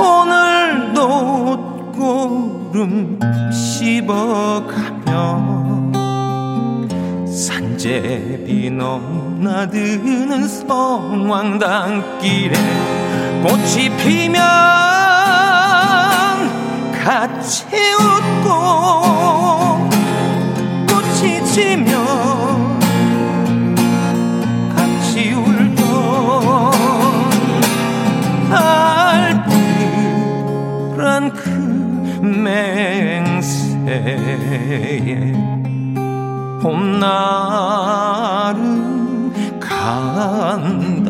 오늘도 0.00 0.98
꽃구름 1.92 3.20
씹어가며 3.52 5.12
산제비 7.26 8.70
넘나드는 8.70 10.48
성황당길에 10.48 12.54
꽃이 13.44 13.90
피면 13.98 15.13
같이 17.04 17.66
웃고 18.00 18.48
꽃이 20.88 21.44
지면 21.52 21.92
같이 24.74 25.34
울던 25.34 25.84
알뜰한 30.96 31.34
그 31.34 31.50
맹세에 32.24 33.74
봄날은 36.62 37.20
간다 39.60 41.04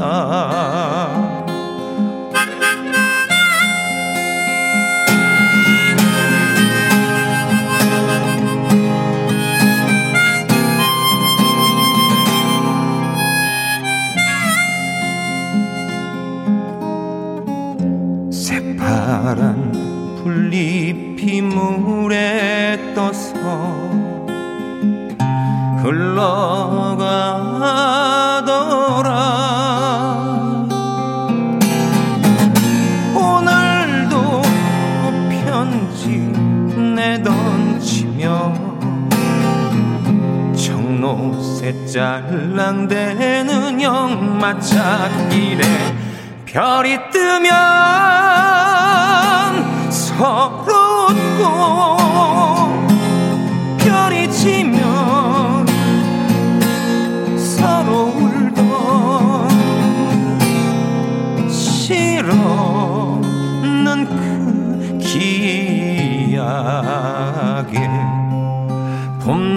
물에 21.50 22.94
떠서 22.94 23.35
흘러가더라. 25.83 26.24
오늘도 33.14 34.42
편지 35.30 36.18
내던지며 36.94 38.54
정로새 40.57 41.87
짤랑대는 41.87 43.83
영마차길에 43.83 45.62
별이 46.46 46.98
뜨면 47.11 47.52
서 49.90 50.53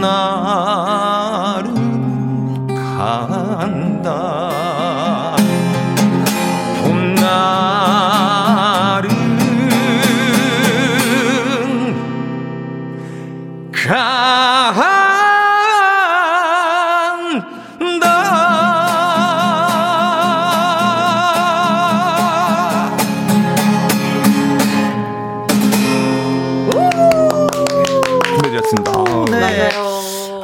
봄 0.07 0.36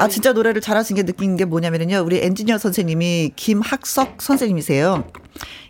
아 0.04 0.10
진짜 0.10 0.34
노래를 0.34 0.60
잘하신 0.60 0.98
게 0.98 1.04
느낀 1.04 1.38
게 1.38 1.46
뭐냐면요. 1.46 2.04
우리 2.06 2.20
엔지니어 2.22 2.58
선생님이 2.58 3.32
김학석 3.38 4.22
선생님이세요. 4.22 5.06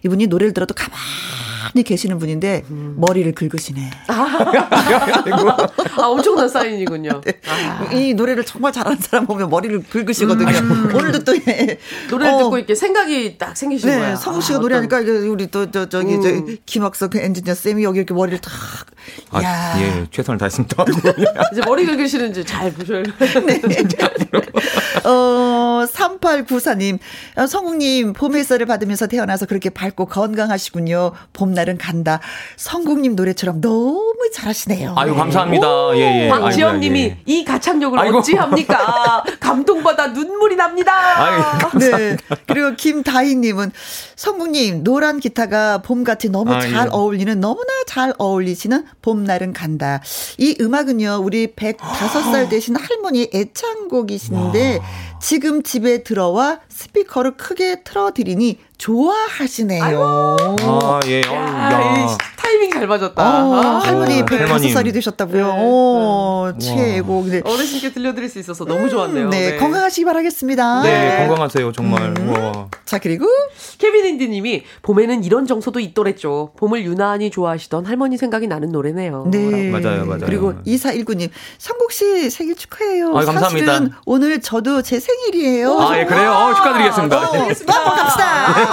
이분이 0.03 0.25
노래를 0.25 0.55
들어도 0.55 0.73
가만히 0.73 1.83
계시는 1.83 2.17
분인데 2.17 2.63
음. 2.71 2.95
머리를 2.97 3.31
긁으시네. 3.33 3.91
아, 4.07 4.13
아 5.97 6.07
엄청난 6.07 6.49
사인이군요. 6.49 7.21
네. 7.21 7.39
아. 7.47 7.93
이 7.93 8.15
노래를 8.15 8.43
정말 8.43 8.71
잘하는 8.73 8.97
사람 8.97 9.27
보면 9.27 9.51
머리를 9.51 9.83
긁으시거든요. 9.83 10.49
음. 10.49 10.89
오늘도 10.97 11.23
또 11.25 11.35
예. 11.35 11.77
노래를 12.09 12.33
어. 12.33 12.37
듣고 12.39 12.57
이렇게 12.57 12.73
생각이 12.73 13.37
딱 13.37 13.55
생기신 13.55 13.87
네, 13.87 13.99
거야. 13.99 14.15
성우 14.15 14.41
씨가 14.41 14.57
아, 14.57 14.61
노래하니까 14.61 15.01
우리 15.29 15.45
또 15.45 15.67
저 15.71 15.87
저기 15.87 16.15
음. 16.15 16.21
저 16.23 16.55
김학석 16.65 17.11
그 17.11 17.19
엔지니어 17.19 17.53
쌤이 17.53 17.83
여기 17.83 17.99
이렇게 17.99 18.15
머리를 18.15 18.39
탁. 18.39 18.51
아, 19.31 19.43
야. 19.43 19.75
예, 19.79 20.05
최선을 20.11 20.37
다했습니다. 20.37 20.85
이제 21.51 21.61
머리 21.65 21.85
긁으시는지 21.85 22.43
잘 22.43 22.71
보셔요. 22.71 23.03
네. 23.03 23.61
어, 25.05 25.85
3894님, 25.91 26.99
어, 27.37 27.47
성국님, 27.47 28.13
봄 28.13 28.35
햇살을 28.35 28.65
받으면서 28.65 29.07
태어나서 29.07 29.45
그렇게 29.45 29.69
밝고 29.69 30.05
건강하시군요. 30.05 31.11
봄날은 31.33 31.77
간다. 31.77 32.19
성국님 32.55 33.15
노래처럼 33.15 33.61
너무 33.61 34.29
잘하시네요. 34.33 34.93
아유, 34.97 35.15
감사합니다. 35.15 35.67
예, 35.95 36.25
예. 36.25 36.29
박지영 36.29 36.79
님이 36.79 37.01
예. 37.01 37.17
이 37.25 37.43
가창력을 37.43 37.97
아이고. 37.99 38.19
어찌합니까? 38.19 39.23
감동받아 39.39 40.07
눈물이 40.07 40.55
납니다. 40.55 40.93
아유, 40.93 41.41
네. 41.79 42.17
그리고 42.47 42.75
김다희 42.75 43.35
님은 43.35 43.71
성국님, 44.15 44.83
노란 44.83 45.19
기타가 45.19 45.79
봄 45.79 46.03
같이 46.03 46.29
너무 46.29 46.53
아, 46.53 46.59
잘 46.61 46.85
예. 46.85 46.89
어울리는, 46.91 47.39
너무나 47.39 47.71
잘 47.87 48.13
어울리시는 48.17 48.85
봄날은 49.01 49.53
간다. 49.53 50.01
이 50.37 50.55
음악은요, 50.59 51.19
우리 51.21 51.47
105살 51.47 52.47
되신 52.49 52.75
할머니 52.75 53.29
애창곡이신데, 53.33 54.42
와. 54.45 55.19
지금 55.19 55.63
집에 55.63 56.03
들어와 56.03 56.60
스피커를 56.67 57.38
크게 57.38 57.84
틀어드리니 57.84 58.60
좋아하시네요. 58.83 60.35
아, 60.61 60.99
예. 61.07 61.21
야, 61.21 61.33
야. 61.33 62.17
타이밍 62.35 62.69
잘 62.69 62.85
맞았다. 62.85 63.23
어, 63.23 63.55
아, 63.55 63.79
할머니 63.79 64.23
105살이 64.23 64.93
되셨다고요. 64.93 65.45
네. 65.47 65.63
오, 65.63 66.53
최고. 66.59 67.25
네. 67.25 67.41
어르신께 67.45 67.93
들려드릴 67.93 68.27
수 68.27 68.39
있어서 68.39 68.65
너무 68.65 68.89
좋았네요. 68.89 69.29
네, 69.29 69.51
네. 69.51 69.57
건강하시기 69.57 70.03
바라겠습니다. 70.03 70.83
네, 70.83 70.89
네. 70.91 71.27
건강하세요, 71.27 71.71
정말. 71.71 72.13
음. 72.17 72.67
자, 72.83 72.99
그리고 72.99 73.25
케빈 73.77 74.05
인디 74.05 74.27
님이 74.27 74.63
봄에는 74.81 75.23
이런 75.23 75.47
정서도 75.47 75.79
있더랬죠. 75.79 76.51
봄을 76.57 76.83
유난히 76.83 77.31
좋아하시던 77.31 77.85
할머니 77.85 78.17
생각이 78.17 78.47
나는 78.47 78.73
노래네요. 78.73 79.29
네. 79.31 79.69
맞아요, 79.69 80.05
맞아요. 80.05 80.25
그리고 80.25 80.53
2419 80.65 81.13
님, 81.15 81.29
성국 81.57 81.93
씨 81.93 82.29
생일 82.29 82.55
축하해요. 82.55 83.15
아, 83.15 83.23
감사합니다. 83.23 83.71
사실은 83.71 83.91
오늘 84.05 84.41
저도 84.41 84.81
제 84.81 84.99
생일이에요. 84.99 85.79
아, 85.79 85.97
예, 85.97 86.05
그래요? 86.05 86.31
어, 86.31 86.53
축하드리겠습니다. 86.53 87.17
어, 87.17 87.21
한번 87.21 87.95
갑시다. 87.95 88.72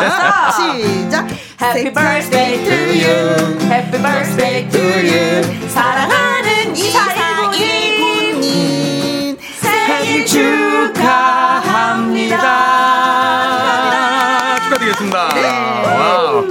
시작. 0.56 1.26
Happy 1.60 1.90
birthday 1.92 2.56
to 2.64 2.74
you. 2.94 3.36
Happy 3.70 4.00
birthday 4.00 4.66
to 4.70 4.80
you. 4.80 5.42
사랑하는 5.68 6.74
이사일군님 6.74 8.40
생일 9.60 10.24
축하합니다. 10.26 12.40
축하드리겠습니다. 14.64 15.28
네. 15.34 15.42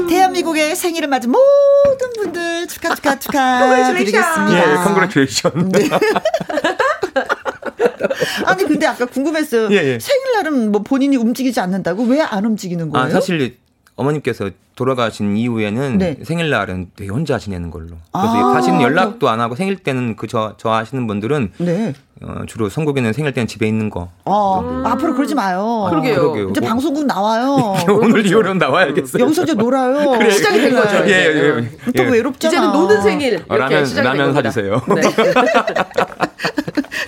대한민국의 0.09 0.75
생일을 0.75 1.07
맞은 1.07 1.31
모든 1.31 2.09
분들 2.17 2.67
축하 2.67 2.93
축하 2.95 3.17
축하 3.17 3.59
드리겠습니다. 3.93 4.71
예, 4.71 4.75
Congratulation. 4.83 5.69
네. 5.69 5.89
아니 8.45 8.63
근데 8.65 8.85
아까 8.85 9.05
궁금했어요. 9.05 9.69
예, 9.71 9.75
예. 9.93 9.99
생일날은 9.99 10.71
뭐 10.71 10.81
본인이 10.83 11.15
움직이지 11.17 11.59
않는다고 11.59 12.03
왜 12.03 12.19
안 12.21 12.45
움직이는 12.45 12.89
거예요? 12.89 13.07
아 13.07 13.09
사실 13.09 13.57
어머님께서 13.95 14.51
돌아가신 14.75 15.35
이후에는 15.35 15.97
네. 15.97 16.17
생일날은 16.23 16.91
되게 16.95 17.09
혼자 17.09 17.37
지내는 17.37 17.69
걸로. 17.69 17.87
그래서 18.13 18.49
아, 18.49 18.53
사실은 18.53 18.81
연락도 18.81 19.27
안 19.27 19.41
하고 19.41 19.55
생일 19.55 19.77
때는 19.77 20.15
그 20.15 20.25
저 20.27 20.55
저 20.57 20.69
하시는 20.71 21.05
분들은 21.05 21.51
네. 21.57 21.93
어, 22.21 22.41
주로 22.47 22.67
선곡에는 22.69 23.13
생일 23.13 23.33
때는 23.33 23.47
집에 23.47 23.65
있는 23.67 23.89
거. 23.89 24.09
어, 24.25 24.59
음. 24.59 24.85
앞으로 24.85 25.15
그러지 25.15 25.35
마요. 25.35 25.85
아, 25.87 25.89
그러게요. 25.89 26.15
그러게요. 26.15 26.49
이제 26.49 26.59
뭐, 26.59 26.69
방송국 26.69 27.05
나와요. 27.05 27.75
오늘 27.87 28.11
그렇죠. 28.11 28.29
이후로는 28.29 28.57
나와야겠어요. 28.57 29.23
여기서 29.23 29.43
이제 29.43 29.53
놀아요. 29.53 30.11
그래, 30.19 30.29
시작이 30.29 30.59
된 30.59 30.75
거죠. 30.75 30.97
예, 31.05 31.11
예, 31.11 31.57
예. 31.57 31.91
또 31.95 32.03
예. 32.03 32.09
외롭잖아. 32.09 32.51
이제는 32.53 32.73
노는 32.73 33.01
생일. 33.01 33.33
이렇게 33.33 33.75
라면, 33.75 33.95
라면 33.95 34.33
사주세요. 34.33 34.81
네. 34.95 35.01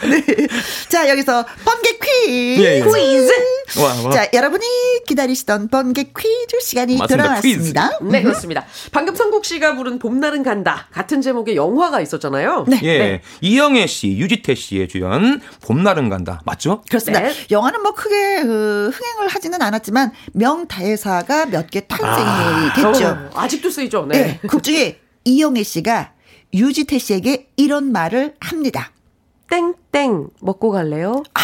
네. 0.10 0.48
자, 0.90 1.10
여기서 1.10 1.46
번개 1.66 1.92
퀴즈. 2.02 2.62
예, 2.62 2.78
예. 2.78 2.82
퀴즈. 2.82 3.32
와, 3.80 4.06
와. 4.06 4.12
자, 4.12 4.28
여러분이 4.34 4.66
기다리시던 5.08 5.70
번개 5.70 6.04
퀴즈 6.04 6.60
시간이 6.62 6.98
맞습니다. 6.98 7.24
돌아왔습니다. 7.24 7.90
퀴즈. 8.00 8.12
네, 8.12 8.22
그렇습니다. 8.22 8.66
방금 8.92 9.16
성국 9.16 9.46
씨가 9.46 9.76
부른 9.76 10.00
봄날은 10.00 10.44
간다. 10.44 10.88
같은 10.92 11.22
제목의 11.22 11.56
영화가 11.56 12.02
있었잖아요. 12.02 12.66
네. 12.68 12.80
예. 12.84 12.98
네. 12.98 13.22
이영애 13.42 13.88
씨, 13.88 14.18
유지태 14.18 14.56
씨의 14.56 14.88
주연 14.88 15.01
봄날은 15.64 16.10
간다. 16.10 16.42
맞죠? 16.46 16.82
그렇습니다. 16.90 17.22
네. 17.28 17.34
영화는 17.52 17.82
뭐 17.82 17.94
크게 17.94 18.44
그, 18.44 18.92
흥행을 18.94 19.28
하지는 19.28 19.62
않았지만 19.62 20.12
명대사가 20.34 21.46
몇 21.48 21.68
개 21.70 21.82
탄생이 21.88 22.28
아, 22.28 22.74
됐죠. 22.76 23.08
어, 23.08 23.30
아직도 23.36 23.70
쓰이죠. 23.70 24.06
네. 24.08 24.18
네. 24.42 24.48
극 24.48 24.62
중에 24.64 25.00
이영애 25.24 25.64
씨가 25.64 26.12
유지태 26.54 26.98
씨에게 26.98 27.48
이런 27.56 27.92
말을 27.92 28.36
합니다. 28.40 28.92
땡땡 29.50 30.30
먹고 30.42 30.72
갈래요? 30.72 31.24
아, 31.34 31.40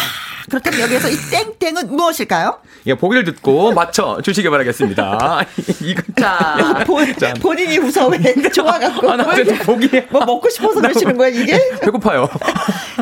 그렇다면 0.48 0.80
여기에서 0.80 1.08
이 1.08 1.16
땡땡은 1.58 1.94
무엇일까요? 1.94 2.58
예, 2.86 2.94
보기를 2.94 3.24
듣고 3.24 3.72
맞춰 3.72 4.20
주시기 4.22 4.48
바라겠습니다. 4.48 5.44
이거 5.82 6.02
자, 6.20 6.84
본, 6.86 7.14
자. 7.16 7.34
본인이 7.34 7.78
웃어 7.78 8.08
왜 8.08 8.18
좋아갖고 8.50 9.10
아, 9.12 9.16
나 9.16 9.24
보기 9.64 9.90
뭐 10.10 10.24
먹고 10.24 10.48
싶어서 10.48 10.80
그러시는 10.80 11.16
거야 11.16 11.28
이게? 11.28 11.58
배고파요. 11.80 12.28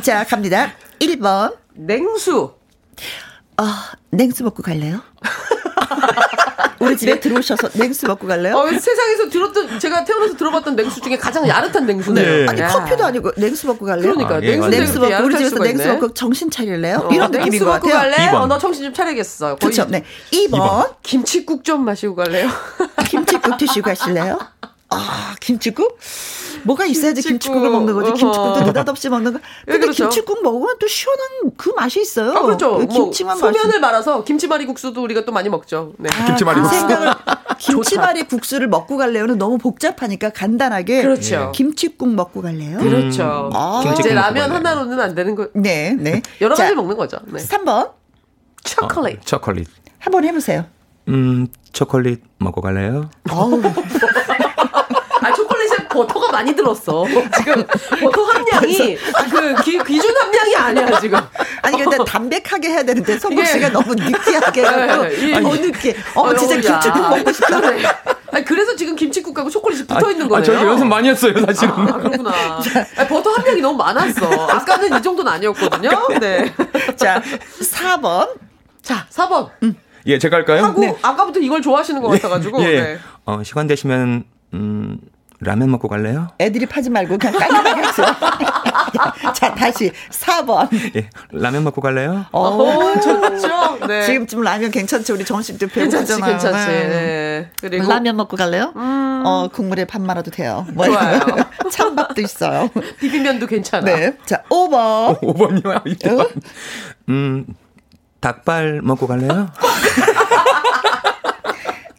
자, 0.02 0.24
갑니다. 0.24 0.72
1번 1.00 1.54
냉수. 1.74 2.54
아, 3.58 3.92
냉수 4.10 4.44
먹고 4.44 4.62
갈래요? 4.62 5.00
우리 6.78 6.96
집에 6.96 7.18
들어오셔서 7.18 7.70
냉수 7.74 8.06
먹고 8.06 8.26
갈래요? 8.26 8.56
어, 8.56 8.66
세상에서 8.68 9.28
들었던 9.30 9.78
제가 9.78 10.04
태어나서 10.04 10.36
들어봤던 10.36 10.76
냉수 10.76 11.00
중에 11.00 11.16
가장 11.16 11.46
야릇한 11.48 11.86
냉수네요. 11.86 12.44
네. 12.44 12.46
아니 12.48 12.60
야. 12.60 12.68
커피도 12.68 13.04
아니고 13.04 13.32
냉수 13.36 13.66
먹고 13.66 13.86
갈래요? 13.86 14.12
그러니까 14.12 14.36
아, 14.36 14.42
예. 14.42 14.56
냉수, 14.56 14.68
냉수 14.68 15.00
먹고 15.00 15.24
우리 15.24 15.36
집에서 15.36 15.58
냉수 15.58 15.88
먹고 15.88 16.14
정신 16.14 16.50
차릴래요? 16.50 16.98
어, 17.04 17.14
이런 17.14 17.30
느낌인 17.30 17.58
것 17.60 17.70
같아요. 17.70 17.94
갈래? 17.94 18.28
어, 18.28 18.46
너 18.46 18.58
정신 18.58 18.84
좀 18.84 18.94
차리겠어. 18.94 19.56
그렇죠. 19.56 19.86
네. 19.88 20.04
2번. 20.32 20.50
2번. 20.50 20.94
김치국 21.02 21.64
좀 21.64 21.84
마시고 21.84 22.14
갈래요? 22.14 22.48
김치국 23.08 23.56
드시고 23.58 23.88
가실래요? 23.88 24.38
아, 24.88 25.34
김치국? 25.40 25.98
뭐가 26.62 26.84
있어야지 26.86 27.22
김치국. 27.22 27.54
김치국 27.54 27.64
을 27.64 27.70
먹는 27.70 27.94
거지. 27.94 28.12
김치국도 28.12 28.60
느닷없이 28.62 29.08
먹는 29.08 29.32
거. 29.32 29.38
예, 29.38 29.72
근데 29.72 29.80
그렇죠. 29.80 30.04
김치국 30.04 30.42
먹으면 30.42 30.76
또 30.78 30.86
시원한 30.86 31.26
그 31.56 31.70
맛이 31.70 32.00
있어요. 32.00 32.32
아, 32.32 32.42
그렇죠. 32.42 32.70
뭐 32.78 32.86
김치만 32.86 33.38
뭐 33.38 33.52
소면을 33.52 33.80
말아서 33.80 34.24
김치말이 34.24 34.66
국수도 34.66 35.02
우리가 35.02 35.24
또 35.24 35.32
많이 35.32 35.48
먹죠. 35.48 35.92
네. 35.98 36.08
아, 36.12 36.26
김치말이 36.26 36.60
그 36.60 36.68
국수. 36.68 36.86
김치말이 37.58 38.24
국수를 38.24 38.68
먹고 38.68 38.96
갈래요는 38.96 39.38
너무 39.38 39.58
복잡하니까 39.58 40.30
간단하게 40.30 41.02
그렇죠. 41.02 41.52
김치국 41.54 42.08
먹고 42.14 42.42
갈래요? 42.42 42.78
그렇죠. 42.78 43.50
음. 43.52 43.56
아, 43.56 43.94
이제 43.98 44.14
라면 44.14 44.52
하나로는 44.52 45.00
안 45.00 45.14
되는 45.14 45.34
거. 45.34 45.48
네, 45.54 45.96
네. 45.98 46.22
여러 46.40 46.54
가지 46.54 46.74
먹는 46.74 46.96
거죠. 46.96 47.18
네. 47.26 47.40
3번. 47.40 47.92
초콜릿. 48.64 49.18
어, 49.18 49.20
초콜릿. 49.24 49.68
한번 49.98 50.24
해 50.24 50.32
보세요. 50.32 50.64
음, 51.08 51.46
초콜릿 51.72 52.22
먹고 52.38 52.60
갈래요? 52.60 53.10
아, 55.96 56.06
버터가 56.06 56.32
많이 56.32 56.54
들었어. 56.54 57.04
지금 57.36 57.66
버터 58.00 58.24
함량이 58.24 58.96
그 59.30 59.62
기, 59.62 59.78
기준 59.84 60.16
함량이 60.16 60.56
아니야 60.56 61.00
지금. 61.00 61.18
아니 61.62 61.78
근데 61.78 61.98
담백하게 62.04 62.68
해야 62.68 62.82
되는데 62.82 63.18
성국 63.18 63.46
씨가 63.46 63.70
너무 63.70 63.94
느끼하게 63.94 64.62
해갖고 64.62 65.02
네, 65.04 65.34
어 65.36 65.54
느끼. 65.56 65.94
어 66.14 66.34
진짜 66.34 66.56
김치국 66.60 67.08
먹고 67.08 67.32
싶다. 67.32 67.60
그래. 67.60 67.82
아니, 68.32 68.44
그래서 68.44 68.76
지금 68.76 68.94
김치국하고 68.96 69.48
초콜릿이 69.48 69.86
붙어 69.86 70.10
있는 70.10 70.28
거예요. 70.28 70.42
아, 70.42 70.44
저 70.44 70.52
연습 70.54 70.84
많이 70.86 71.08
했어요, 71.08 71.32
사실은. 71.46 71.72
아, 71.72 71.86
그렇구나. 71.96 72.60
아니, 72.96 73.08
버터 73.08 73.30
함량이 73.30 73.60
너무 73.62 73.78
많았어. 73.78 74.26
아까는 74.48 74.98
이 74.98 75.02
정도는 75.02 75.32
아니었거든요. 75.32 75.90
네. 76.20 76.52
자, 76.96 77.22
4번. 77.60 78.28
자, 78.82 79.06
4번. 79.10 79.50
음. 79.62 79.74
예, 80.06 80.18
제가 80.18 80.36
할까요? 80.36 80.64
하고 80.64 80.80
네. 80.82 80.96
아까부터 81.02 81.40
이걸 81.40 81.62
좋아하시는 81.62 82.00
것 82.02 82.08
같아가지고. 82.08 82.62
예. 82.62 82.80
네. 82.80 82.98
어, 83.24 83.42
시간 83.42 83.66
되시면 83.66 84.24
음, 84.54 84.98
라면 85.40 85.70
먹고 85.70 85.88
갈래요? 85.88 86.28
애들이 86.38 86.64
파지 86.66 86.88
말고 86.88 87.18
그냥 87.18 87.38
깔끔하게 87.38 87.80
하세요. 87.82 88.06
자, 89.34 89.54
다시 89.54 89.92
4번. 90.10 90.68
예, 90.96 91.10
라면 91.30 91.64
먹고 91.64 91.80
갈래요? 91.80 92.24
어, 92.32 92.94
좋죠. 93.00 93.86
네. 93.86 94.02
지금쯤 94.06 94.40
라면 94.42 94.70
괜찮죠? 94.70 95.14
우리 95.14 95.24
점심 95.24 95.58
때 95.58 95.66
배고프잖아요. 95.66 96.06
괜찮지, 96.06 96.22
괜찮지. 96.22 96.66
네. 96.68 96.88
네. 96.88 97.50
그리고 97.60 97.88
라면 97.88 98.16
먹고 98.16 98.36
갈래요? 98.36 98.72
음. 98.76 99.22
어, 99.26 99.48
국물에 99.52 99.84
밥 99.84 100.00
말아도 100.00 100.30
돼요. 100.30 100.66
뭐 100.72 100.86
좋아요. 100.86 101.20
찬밥도 101.70 102.20
있어요. 102.22 102.70
비빔면도 103.00 103.46
괜찮아. 103.46 103.84
네. 103.84 104.16
자, 104.24 104.42
5번. 104.48 105.20
5번이요? 105.20 105.84
5번. 105.84 106.20
어? 106.20 106.28
음, 107.10 107.44
닭발 108.20 108.80
먹고 108.82 109.06
갈래요? 109.06 109.50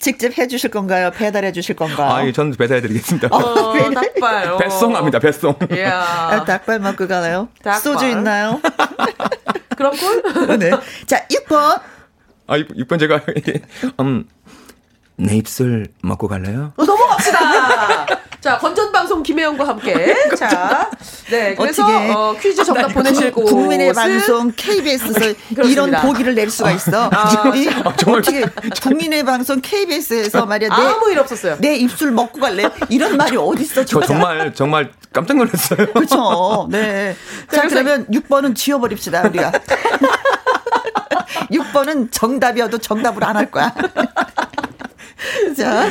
직접 0.08 0.38
해주실 0.38 0.72
건가요? 0.72 1.12
배달해 1.12 1.52
주실 1.52 1.76
건가요? 1.76 2.10
아, 2.10 2.26
예, 2.26 2.32
저는 2.32 2.54
배달해 2.54 2.80
드리겠습니다. 2.80 3.28
어, 3.30 3.74
닭발. 3.94 4.48
어. 4.54 4.58
배송합니다, 4.58 5.20
배송. 5.20 5.54
아, 5.86 6.46
닭발 6.46 6.80
먹고 6.80 7.10
가나요? 7.10 7.50
닭발. 7.62 7.82
소주 7.82 8.08
있나요? 8.08 8.62
꿀? 9.78 10.60
네. 10.60 10.72
자, 11.06 11.28
6번. 11.28 11.82
아, 12.48 12.58
6 12.58 12.88
번 12.88 13.00
제가, 13.00 13.20
음, 14.00 14.24
내 15.18 15.36
입술 15.36 15.88
먹고 16.02 16.30
갈래요? 16.30 16.72
어, 16.78 16.86
넘어갑시다. 16.86 18.06
자, 18.48 18.58
건전방송 18.60 19.24
김혜영과 19.24 19.68
함께. 19.68 20.16
자, 20.38 20.90
네. 21.30 21.54
그래서 21.54 21.86
어, 21.86 22.34
퀴즈 22.40 22.64
정답 22.64 22.88
보내실 22.94 23.30
곳. 23.34 23.44
국민의 23.44 23.92
방송 23.92 24.54
KBS에서 24.56 25.20
이런 25.68 25.92
보기를 25.92 26.34
낼 26.34 26.50
수가 26.50 26.72
있어. 26.72 27.10
아, 27.12 27.28
아, 27.28 27.28
정말. 27.98 28.20
어떻게 28.20 28.46
국민의 28.82 29.26
방송 29.26 29.60
KBS에서 29.60 30.46
말이야. 30.46 30.70
내, 30.70 30.76
아무 30.76 31.12
일 31.12 31.20
없었어요. 31.20 31.58
내 31.60 31.76
입술 31.76 32.12
먹고 32.12 32.40
갈래? 32.40 32.70
이런 32.88 33.18
말이 33.18 33.36
어딨어, 33.36 33.84
저 33.84 34.00
정말, 34.00 34.54
정말 34.54 34.92
깜짝 35.12 35.36
놀랐어요. 35.36 35.86
그렇죠. 35.92 36.70
네. 36.72 37.18
자, 37.52 37.68
그러면 37.68 38.06
6번은 38.08 38.56
지워버립시다, 38.56 39.24
우리가. 39.28 39.52
6번은 41.52 42.14
정답이어도 42.14 42.78
정답을 42.78 43.26
안 43.26 43.36
할 43.36 43.52
거야. 43.52 43.74
자, 45.58 45.90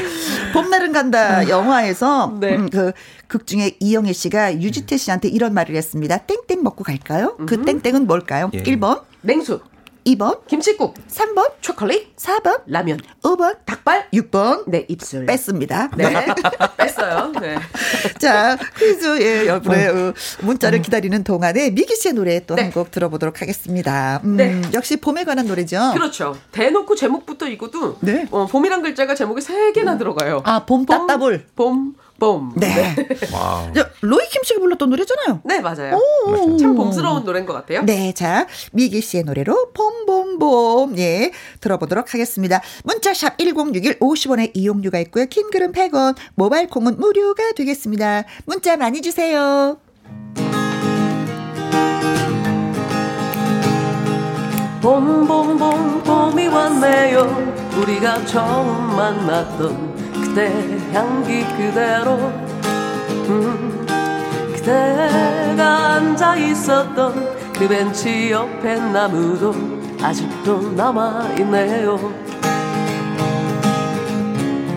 봄날은 0.52 0.92
간다 0.92 1.48
영화에서 1.48 2.36
네. 2.40 2.56
음, 2.56 2.68
그극 2.70 3.46
중에 3.46 3.76
이영애 3.80 4.12
씨가 4.12 4.60
유지태 4.60 4.96
씨한테 4.96 5.28
이런 5.28 5.54
말을 5.54 5.74
했습니다. 5.74 6.18
땡땡 6.18 6.62
먹고 6.62 6.84
갈까요? 6.84 7.36
그 7.46 7.62
땡땡은 7.62 8.06
뭘까요? 8.06 8.50
예. 8.54 8.62
1번 8.62 9.02
냉수 9.22 9.60
2번 10.06 10.46
김치국 10.46 10.94
3번 11.08 11.50
초콜릿 11.60 12.14
4번 12.16 12.62
라면 12.66 13.00
5번 13.22 13.56
닭발 13.64 14.08
6번 14.12 14.64
네 14.68 14.86
입술 14.88 15.26
뺐습니다. 15.26 15.90
네. 15.96 16.08
네. 16.08 16.26
뺐어요. 16.78 17.32
네. 17.40 17.56
자 18.20 18.56
퀴즈 18.78 19.20
예 19.20 19.46
여러분의 19.46 19.88
어. 19.88 20.14
문자를 20.42 20.80
기다리는 20.80 21.24
동안에 21.24 21.70
미기 21.70 21.96
씨의 21.96 22.14
노래 22.14 22.40
또 22.46 22.56
한곡 22.56 22.86
네. 22.86 22.90
들어보도록 22.92 23.42
하겠습니다. 23.42 24.20
음, 24.24 24.36
네. 24.36 24.62
역시 24.72 24.96
봄에 24.96 25.24
관한 25.24 25.46
노래죠. 25.46 25.90
그렇죠. 25.94 26.38
대놓고 26.52 26.94
제목부터 26.94 27.48
이거도 27.48 27.98
네. 28.00 28.26
어, 28.30 28.46
봄이란 28.46 28.82
글자가 28.82 29.14
제목에 29.14 29.40
세 29.40 29.72
개나 29.72 29.98
들어가요. 29.98 30.42
아봄 30.44 30.86
따따볼 30.86 31.46
봄, 31.56 31.94
봄 32.18 32.50
봄. 32.50 32.52
네. 32.56 32.94
네. 32.94 33.08
와우. 33.32 33.72
로이 34.00 34.26
킴 34.30 34.42
씨가 34.44 34.60
불렀던 34.60 34.90
노래잖아요. 34.90 35.40
네, 35.44 35.60
맞아요. 35.60 35.96
오. 35.96 36.56
참 36.56 36.74
봄스러운 36.74 37.24
노래인 37.24 37.46
것 37.46 37.52
같아요. 37.52 37.82
네, 37.84 38.12
자, 38.12 38.46
미기 38.72 39.00
씨의 39.00 39.24
노래로 39.24 39.72
봄봄봄. 39.72 40.98
예, 40.98 41.30
들어보도록 41.60 42.12
하겠습니다. 42.14 42.60
문자샵 42.84 43.38
1061 43.38 43.98
50원의 43.98 44.50
이용료가 44.54 44.98
있고요. 45.00 45.26
킹 45.26 45.50
글은 45.50 45.72
100원, 45.72 46.16
모바일 46.34 46.68
콩은 46.68 46.98
무료가 46.98 47.52
되겠습니다. 47.52 48.24
문자 48.44 48.76
많이 48.76 49.02
주세요. 49.02 49.78
봄봄봄 54.82 56.04
봄이 56.04 56.46
왔네요 56.46 57.56
우리가 57.76 58.24
처음 58.24 58.96
만났던 58.96 59.95
그대 60.36 60.52
향기 60.92 61.46
그대로. 61.56 62.16
음, 63.30 63.86
그대가 64.54 65.94
앉아 65.94 66.36
있었던 66.36 67.54
그 67.54 67.66
벤치 67.66 68.32
옆에 68.32 68.78
나무도 68.78 69.54
아직도 70.02 70.72
남아있네요. 70.72 71.96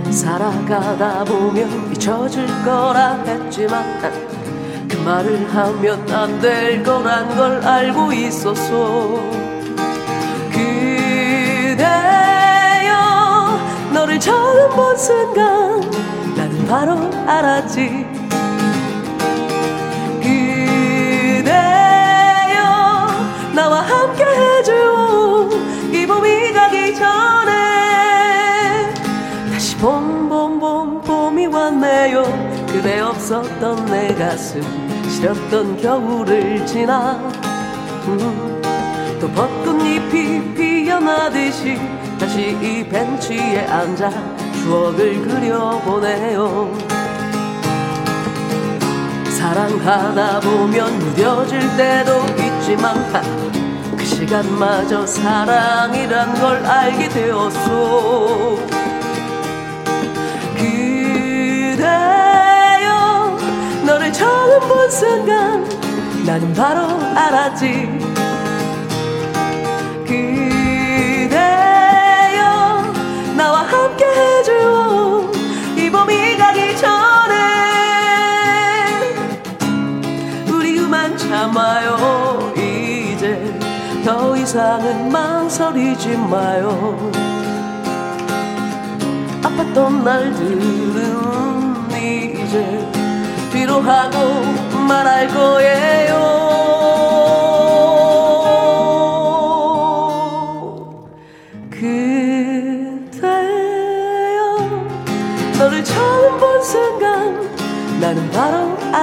살아가다 0.10 1.26
보면 1.26 1.92
잊혀질 1.92 2.48
거라 2.64 3.22
했지만 3.26 3.84
그 4.88 4.96
말을 4.96 5.46
하면 5.54 6.10
안 6.10 6.40
될 6.40 6.82
거란 6.84 7.36
걸 7.36 7.62
알고 7.62 8.14
있었어 8.14 9.22
그대 10.54 11.84
너를 14.00 14.18
처음 14.18 14.70
본 14.70 14.96
순간 14.96 15.82
나는 16.34 16.66
바로 16.66 16.94
알았지. 17.28 18.08
그대여 20.22 21.50
나와 23.54 23.82
함께 23.82 24.24
해줘 24.24 25.50
이 25.92 26.08
봄이 26.08 26.54
가기 26.54 26.96
전에 26.96 27.52
다시 29.52 29.76
봄봄봄 29.76 31.02
봄이 31.02 31.48
왔네요. 31.48 32.24
그대 32.68 33.02
없었던 33.02 33.86
내 33.88 34.16
가슴 34.16 34.62
시렸던 35.10 35.76
겨울을 35.82 36.66
지나. 36.66 37.20
음, 38.08 38.62
또 39.20 39.30
벚꽃잎이 39.32 40.54
피어나듯이 40.54 41.99
다시 42.30 42.56
이 42.62 42.88
벤치에 42.88 43.66
앉아 43.66 44.12
추억을 44.54 45.20
그려보네요. 45.20 46.72
사랑하다 49.36 50.40
보면 50.42 51.00
무뎌질 51.00 51.60
때도 51.76 52.24
있지만 52.38 53.04
그 53.98 54.06
시간마저 54.06 55.08
사랑이란 55.08 56.36
걸 56.36 56.64
알게 56.64 57.10
되었소. 57.10 58.60
그대여 60.56 61.88
너를 63.88 64.14
처음 64.14 64.70
본 64.70 64.92
순간 64.92 65.68
나는 66.28 66.54
바로 66.54 66.82
알았지 67.16 67.99
함께 74.00 74.06
해줘. 74.06 75.32
이 75.76 75.90
봄이 75.90 76.38
가기 76.38 76.78
전에 76.78 77.36
우리 80.52 80.78
그만 80.78 81.18
참아요. 81.18 82.54
이제 82.56 83.60
더 84.06 84.38
이상은 84.38 85.12
망설이지 85.12 86.16
마요. 86.18 87.12
아팠던 89.44 90.04
날들은 90.04 91.90
이제 91.92 92.90
뒤로 93.52 93.82
하고 93.82 94.44
말할 94.88 95.28
거예요 95.28 96.69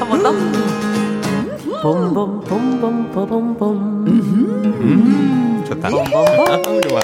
한번 0.00 0.22
더. 0.22 0.32
봄봄봄봄봄봄봄. 1.82 3.62
음, 4.08 5.64
좋다. 5.68 5.88
봄봄봄. 5.88 6.80
좋아. 6.82 7.00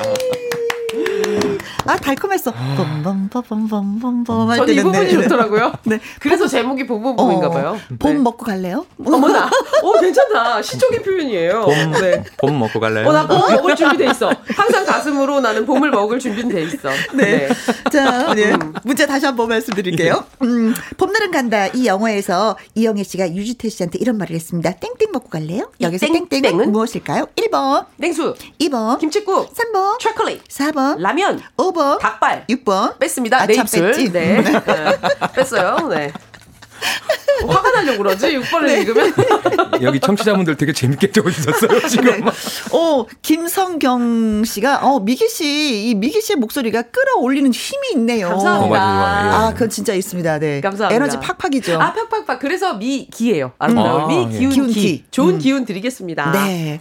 아 1.91 1.97
달콤했어. 1.97 2.53
봄봄봄봄봄봄 2.77 4.49
할전 4.51 4.69
이 4.71 4.81
부분이 4.83 5.11
좋더라고요. 5.11 5.73
네. 5.85 5.99
그래서 6.21 6.47
제목이 6.47 6.87
봄봄봄인가 6.87 7.49
어, 7.49 7.51
봐요. 7.51 7.79
봄 7.99 8.13
네. 8.15 8.19
먹고 8.21 8.45
갈래요? 8.45 8.87
어머나. 9.05 9.51
어 9.83 10.01
괜찮다. 10.01 10.63
시적인 10.63 11.03
표현이에요. 11.03 11.63
봄, 11.65 11.91
네. 12.01 12.23
봄 12.39 12.59
먹고 12.61 12.79
갈래요? 12.79 13.09
어, 13.09 13.13
나 13.13 13.27
봄 13.27 13.39
먹을 13.55 13.75
준비돼 13.75 14.09
있어. 14.11 14.31
항상 14.55 14.85
가슴으로 14.87 15.41
나는 15.41 15.67
봄을 15.67 15.91
먹을 15.91 16.19
준비는 16.21 16.51
돼 16.55 16.63
있어. 16.63 16.91
네. 17.15 17.49
네. 17.49 17.49
자, 17.91 18.35
네. 18.35 18.53
문제 18.85 19.07
다시 19.07 19.27
한 19.27 19.37
번 19.37 19.49
말씀드릴게요. 19.49 20.25
음, 20.43 20.75
봄날은 20.97 21.31
간다. 21.31 21.67
이 21.69 21.87
영화에서 21.87 22.57
이영애 22.75 23.03
씨가 23.05 23.33
유지태 23.35 23.69
씨한테 23.69 23.99
이런 24.01 24.19
말을 24.19 24.35
했습니다. 24.37 24.73
땡땡 24.73 25.13
먹고 25.13 25.29
갈래요? 25.31 25.71
여기서 25.81 26.07
땡땡은, 26.07 26.29
땡땡은 26.29 26.73
무엇일까요? 26.73 27.27
1번 27.37 27.87
냉수 27.97 28.35
2번 28.61 28.99
김치국 28.99 29.55
3번 29.55 29.99
초콜릿 29.99 30.47
4번 30.49 30.99
라면 31.01 31.41
5번 31.57 31.80
5번. 31.81 31.99
닭발. 31.99 32.47
6번. 32.49 32.99
뺐습니다. 32.99 33.41
아, 33.41 33.47
내참 33.47 33.65
입술. 33.65 33.87
뺐지. 33.93 34.13
네. 34.13 34.43
네. 34.43 34.63
뺐어요. 35.35 35.89
네. 35.89 36.13
화가 37.47 37.71
나려고 37.71 37.99
그러지? 37.99 38.27
6번을 38.27 38.67
네. 38.67 38.81
읽으면. 38.81 39.15
여기 39.83 39.99
청취자분들 39.99 40.57
되게 40.57 40.73
재밌게 40.73 41.11
적어주셨어요, 41.11 41.89
지금. 41.89 42.25
네. 42.25 42.31
어, 42.73 43.07
김성경 43.23 44.45
씨가, 44.45 44.81
어, 44.83 45.01
미기 45.01 45.29
씨, 45.29 45.89
이 45.89 45.95
미기 45.95 46.21
씨의 46.21 46.37
목소리가 46.37 46.83
끌어올리는 46.83 47.51
힘이 47.51 47.93
있네요. 47.95 48.29
감사합니다. 48.29 48.67
어, 48.67 48.69
맞아요, 48.69 49.27
예. 49.27 49.33
아, 49.33 49.53
그건 49.55 49.71
진짜 49.71 49.95
있습니다. 49.95 50.39
네. 50.39 50.61
감사합니다. 50.61 50.95
에너지 50.95 51.19
팍팍이죠. 51.19 51.81
아, 51.81 51.93
팍팍팍. 51.95 52.39
그래서 52.41 52.75
미 52.75 53.09
기예요. 53.11 53.53
아름다운 53.59 54.03
아, 54.03 54.07
미, 54.07 54.27
예. 54.35 54.39
기운, 54.39 54.51
기운, 54.51 54.67
기. 54.69 54.75
기. 54.81 55.05
좋은 55.11 55.35
음. 55.35 55.39
기운 55.39 55.65
드리겠습니다. 55.65 56.33
네. 56.33 56.81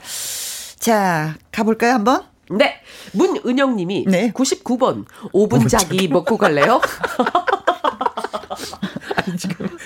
자, 0.77 1.35
가볼까요, 1.51 1.93
한번? 1.93 2.28
네. 2.49 2.81
문은영 3.13 3.75
님이 3.75 4.05
네. 4.07 4.31
99번 4.33 5.05
5분 5.33 5.69
자기 5.69 6.07
먹고 6.07 6.37
갈래요? 6.37 6.81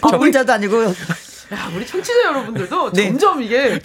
아, 0.02 0.17
문자도 0.17 0.54
아니고. 0.54 0.84
야, 1.54 1.69
우리 1.76 1.86
청취자 1.86 2.23
여러분들도 2.26 2.93
네. 2.93 3.10
점점 3.10 3.43
이게 3.43 3.80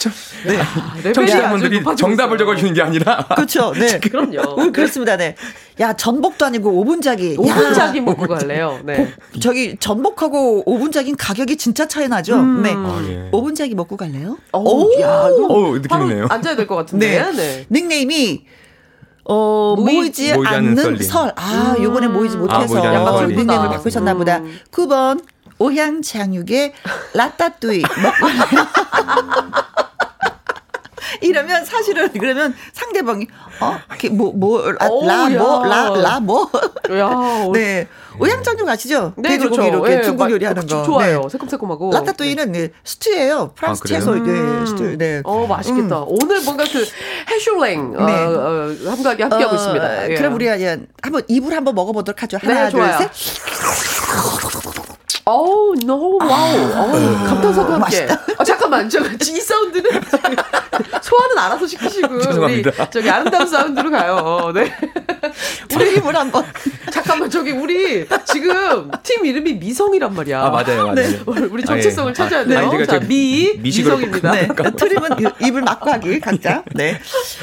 네. 0.46 0.58
아, 0.60 1.12
청취자분들이 1.12 1.82
정답을 1.96 2.36
있어요. 2.36 2.38
적어주는 2.38 2.72
게 2.72 2.80
아니라. 2.82 3.26
그렇죠. 3.34 3.72
네. 3.72 3.98
그럼요. 4.08 4.54
음, 4.62 4.72
그렇습니다. 4.72 5.16
네. 5.16 5.34
야, 5.80 5.92
전복도 5.92 6.46
아니고 6.46 6.70
오분자기. 6.80 7.36
5분 7.36 7.48
야, 7.64 7.72
자기 7.74 8.00
먹고 8.00 8.26
갈래요. 8.26 8.80
네. 8.84 9.12
저기 9.40 9.76
전복하고 9.78 10.62
오분자기는 10.64 11.16
가격이 11.18 11.56
진짜 11.56 11.86
차이 11.86 12.08
나죠. 12.08 12.36
음. 12.36 12.62
네. 12.62 12.72
아, 12.74 13.04
예. 13.08 13.28
오분자기 13.32 13.74
먹고 13.74 13.96
갈래요? 13.96 14.38
오, 14.54 14.90
야, 15.00 15.28
이거 15.28 15.46
어우, 15.48 15.78
느낌이네요. 15.78 16.26
앉아야 16.30 16.56
될 16.56 16.66
것 16.66 16.74
같은데. 16.76 17.20
네. 17.20 17.32
네. 17.32 17.66
닉네임이 17.70 18.44
어, 19.28 19.74
모이- 19.76 19.96
모이지, 19.96 20.32
모이지 20.34 20.54
않는. 20.54 20.98
설. 21.02 21.32
아, 21.36 21.76
요번에 21.80 22.08
모이지 22.08 22.36
아, 22.36 22.38
못해서 22.38 22.78
않는 22.82 23.04
썰님. 23.04 23.36
닉네임을. 23.36 23.68
바꾸셨나 23.68 24.14
보다. 24.14 24.38
음. 24.38 24.58
9번 24.72 25.22
오향장육의 25.58 26.72
라따뚜이 27.14 27.82
먹고 27.82 28.26
이러면 31.20 31.64
사실은 31.64 32.10
그러면 32.12 32.54
상대방이 32.72 33.26
어우, 33.60 33.72
야. 33.72 33.84
어뭐뭐라뭐라라 34.00 36.20
뭐 36.20 36.48
야, 36.92 37.06
오- 37.46 37.52
네 37.56 37.88
오향장육 38.20 38.68
아시죠? 38.68 39.12
네, 39.16 39.30
돼지고기 39.30 39.56
그렇죠. 39.56 39.76
이렇게 39.86 39.98
예, 39.98 40.02
중국 40.02 40.24
마- 40.24 40.30
요리하는 40.30 40.66
거 40.66 40.82
좋아요. 40.82 41.20
네. 41.22 41.28
새콤새콤하고. 41.30 41.92
라따뚜이는 41.92 42.50
네, 42.50 42.70
스튜예요. 42.82 43.52
프랑스 43.54 43.82
아? 43.84 43.88
채소 43.88 44.14
네, 44.14 44.20
음. 44.30 44.66
스튜. 44.66 44.98
네. 44.98 45.20
어, 45.24 45.46
맛있겠다. 45.46 46.00
오늘 46.04 46.42
뭔가 46.42 46.64
그 46.64 46.84
해슐랭 47.30 47.94
어, 47.96 48.06
네. 48.06 48.24
어, 48.24 48.90
함께 48.90 49.22
함께하고 49.22 49.50
어, 49.50 49.54
있습니다. 49.54 50.10
예. 50.10 50.14
그럼 50.16 50.34
우리가 50.34 50.56
이제 50.56 50.80
한번 51.00 51.22
입을 51.28 51.54
한번 51.54 51.76
먹어보도록 51.76 52.20
하죠. 52.24 52.38
하나, 52.42 52.64
네, 52.64 52.70
둘, 52.70 52.80
좋아요. 52.80 52.98
셋. 52.98 53.10
어우, 55.24 55.74
no, 55.84 56.18
와우. 56.18 56.72
어우, 56.72 57.14
감탄사도 57.26 57.72
함께. 57.74 58.08
아, 58.72 58.88
잠깐만. 58.88 59.18
저, 59.18 59.32
이 59.32 59.40
사운드는 59.40 59.90
소화는 61.02 61.38
알아서 61.38 61.66
시키시고. 61.66 62.14
우리 62.14 62.22
죄송합니다. 62.24 62.90
저기 62.90 63.10
아름다운 63.10 63.46
사운드로 63.46 63.90
가요. 63.90 64.52
네. 64.54 64.74
우리 65.74 65.96
입을 65.96 66.14
한번. 66.14 66.44
잠깐만, 66.92 67.30
저기 67.30 67.52
우리 67.52 68.06
지금 68.24 68.90
팀 69.02 69.24
이름이 69.26 69.54
미성이란 69.54 70.14
말이야. 70.14 70.42
아, 70.42 70.50
맞아요, 70.50 70.86
맞아요. 70.88 70.94
네. 70.94 71.18
우리 71.50 71.64
정체성을 71.64 72.08
아, 72.08 72.10
예. 72.10 72.14
찾아야 72.14 72.40
아, 72.40 72.44
돼요. 72.44 72.58
아니, 72.58 72.70
제가 72.70 72.86
자, 72.86 73.00
저 73.00 73.06
미, 73.06 73.54
미성입니다. 73.58 74.32
네. 74.32 74.48
트림은 74.76 75.10
입을 75.40 75.62
막고 75.62 75.90
하기, 75.90 76.20
각자. 76.20 76.62
네. 76.74 77.00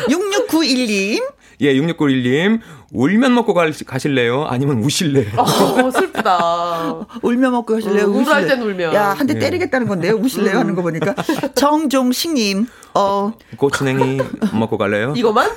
6691님. 0.10 1.24
예, 1.62 1.74
6691님. 1.74 2.60
울면 2.92 3.34
먹고 3.34 3.54
갈, 3.54 3.74
가실래요? 3.86 4.46
아니면 4.46 4.80
우실래요? 4.80 5.28
어, 5.38 5.92
슬프다. 5.92 7.06
울며 7.22 7.52
먹고 7.52 7.76
가실래요? 7.76 8.06
음, 8.06 8.16
우울할? 8.16 8.48
땐 8.48 8.62
울면. 8.62 8.94
야, 8.94 9.14
한대 9.18 9.34
네. 9.34 9.40
때리겠다는 9.40 9.88
건데요. 9.88 10.14
우실래요? 10.16 10.60
하는 10.60 10.76
거 10.76 10.82
보니까. 10.82 11.16
정종식님. 11.56 12.68
어, 12.98 13.34
고추냉이 13.58 14.22
먹고 14.54 14.78
갈래요? 14.78 15.14
이것만? 15.18 15.50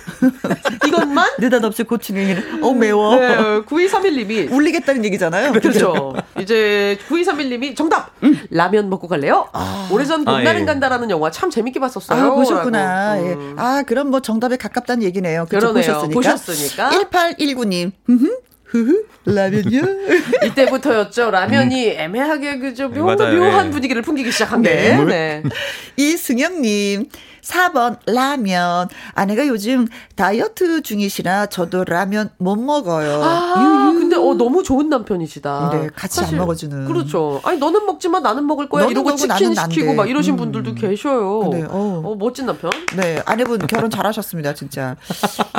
이것만? 0.88 1.30
느닷없이 1.38 1.84
고추냉이를. 1.84 2.64
어, 2.64 2.72
매워. 2.72 3.14
네, 3.14 3.60
9231님이 3.60 4.50
울리겠다는 4.50 5.04
얘기잖아요. 5.04 5.52
그렇죠. 5.52 6.14
이제 6.40 6.98
9231님이 7.08 7.76
정답! 7.76 8.10
라면 8.50 8.90
먹고 8.90 9.06
갈래요? 9.06 9.48
오래전 9.92 10.26
아, 10.26 10.32
봄날은 10.32 10.62
예. 10.62 10.64
간다라는 10.64 11.10
영화 11.10 11.30
참 11.30 11.48
재밌게 11.48 11.78
봤었어요. 11.78 12.20
아, 12.20 12.34
보셨구나. 12.34 13.22
예. 13.22 13.32
음. 13.34 13.54
아, 13.56 13.84
그럼 13.86 14.10
뭐 14.10 14.18
정답에 14.18 14.56
가깝다는 14.56 15.04
얘기네요. 15.04 15.46
그렇죠. 15.48 15.72
그러네요. 15.72 16.08
보셨으니까. 16.10 16.14
보셨으니까. 16.14 16.90
1819님. 17.18 17.92
흐흐. 18.06 18.38
흐흐. 18.64 19.04
라면요? 19.24 19.80
이때부터였죠. 20.46 21.30
라면이 21.30 21.88
애매하게 21.90 22.58
그저 22.58 22.88
묘한, 22.88 23.16
맞아요. 23.16 23.38
묘한 23.40 23.66
예. 23.66 23.70
분위기를 23.70 24.02
풍기기 24.02 24.30
시작한 24.30 24.62
게. 24.62 24.70
네. 24.74 25.04
네. 25.04 25.42
이승영님. 25.96 27.08
4번 27.42 27.98
라면. 28.06 28.88
아내가 29.14 29.46
요즘 29.46 29.86
다이어트 30.16 30.82
중이시라 30.82 31.46
저도 31.46 31.84
라면 31.84 32.30
못 32.36 32.56
먹어요. 32.56 33.22
아, 33.22 33.92
근데 33.96 34.07
어 34.28 34.34
너무 34.34 34.62
좋은 34.62 34.88
남편이시다. 34.88 35.70
네, 35.72 35.88
같이 35.94 36.20
안 36.20 36.36
먹어주는. 36.36 36.86
그렇죠. 36.86 37.40
아니 37.44 37.58
너는 37.58 37.86
먹지만 37.86 38.22
나는 38.22 38.46
먹을 38.46 38.68
거야. 38.68 38.86
이러고 38.86 39.10
먹고 39.10 39.16
치킨 39.16 39.54
시키고 39.54 39.90
돼. 39.90 39.94
막 39.94 40.08
이러신 40.08 40.34
음. 40.34 40.36
분들도 40.36 40.74
계셔요. 40.74 41.48
네, 41.52 41.64
어. 41.64 42.02
어, 42.04 42.16
멋진 42.18 42.46
남편. 42.46 42.70
네, 42.96 43.22
아내분 43.26 43.58
결혼 43.66 43.90
잘하셨습니다, 43.90 44.54
진짜. 44.54 44.96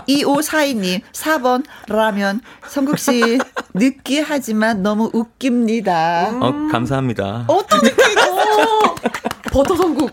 2542님, 0.08 1.02
4번 1.14 1.64
라면. 1.88 2.42
성국 2.68 3.00
씨, 3.00 3.40
느끼하지만 3.74 4.82
너무 4.84 5.10
웃깁니다. 5.14 6.38
어, 6.42 6.54
감사합니다. 6.72 7.46
어떤 7.48 7.80
느낌이 7.82 8.16
어, 8.18 8.96
버터 9.52 9.76
성국. 9.76 10.12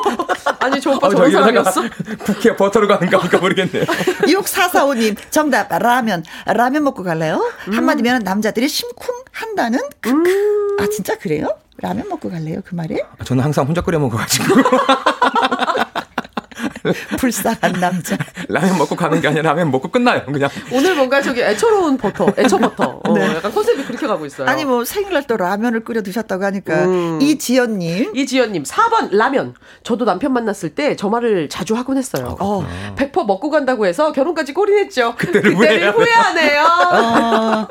아니 0.60 0.80
저 0.80 0.92
오빠 0.92 1.08
어, 1.08 1.10
저런 1.10 1.30
사람이었어? 1.30 1.82
부캐 2.24 2.56
버터로 2.56 2.86
가는가 2.88 3.18
볼까 3.18 3.38
모르겠네요. 3.38 3.84
6445님, 3.84 5.16
정답, 5.30 5.68
라면. 5.76 6.24
라면 6.46 6.84
먹고 6.84 7.02
갈래요? 7.02 7.42
한마디면 7.70 8.22
남자들이 8.24 8.68
심쿵한다는? 8.68 9.80
크크. 10.00 10.76
아, 10.80 10.86
진짜 10.88 11.16
그래요? 11.18 11.48
라면 11.78 12.08
먹고 12.08 12.30
갈래요? 12.30 12.60
그 12.64 12.74
말이? 12.74 13.00
저는 13.24 13.42
항상 13.42 13.66
혼자 13.66 13.80
끓여 13.80 13.98
먹어가지고 13.98 14.54
불쌍한 17.18 17.72
남자. 17.80 18.16
라면 18.48 18.78
먹고 18.78 18.96
가는 18.96 19.20
게 19.20 19.28
아니라 19.28 19.50
라면 19.50 19.70
먹고 19.70 19.88
끝나요. 19.88 20.24
그냥 20.26 20.48
오늘 20.72 20.94
뭔가 20.94 21.20
저기 21.22 21.42
애처로운 21.42 21.96
버터, 21.96 22.26
애처 22.38 22.58
버터. 22.58 23.00
어, 23.04 23.12
네. 23.12 23.26
약간 23.36 23.52
컨셉이 23.52 23.84
그렇게 23.84 24.06
가고 24.06 24.24
있어요. 24.26 24.48
아니, 24.48 24.64
뭐, 24.64 24.84
생일날 24.84 25.26
또 25.26 25.36
라면을 25.36 25.84
끓여 25.84 26.02
드셨다고 26.02 26.44
하니까. 26.44 26.84
음. 26.84 27.18
이지연님. 27.20 28.14
이지연님 28.16 28.62
4번 28.64 29.08
라면. 29.16 29.54
저도 29.82 30.04
남편 30.04 30.32
만났을 30.32 30.70
때 30.74 30.94
저 30.96 31.08
말을 31.08 31.48
자주 31.48 31.74
하곤 31.74 31.96
했어요. 31.98 32.36
어. 32.40 32.66
100% 32.96 33.26
먹고 33.26 33.50
간다고 33.50 33.86
해서 33.86 34.12
결혼까지 34.12 34.54
골인했죠. 34.54 35.14
그때를, 35.16 35.54
후회하네. 35.56 35.88
후회하네요. 35.88 36.62
어. 36.92 37.68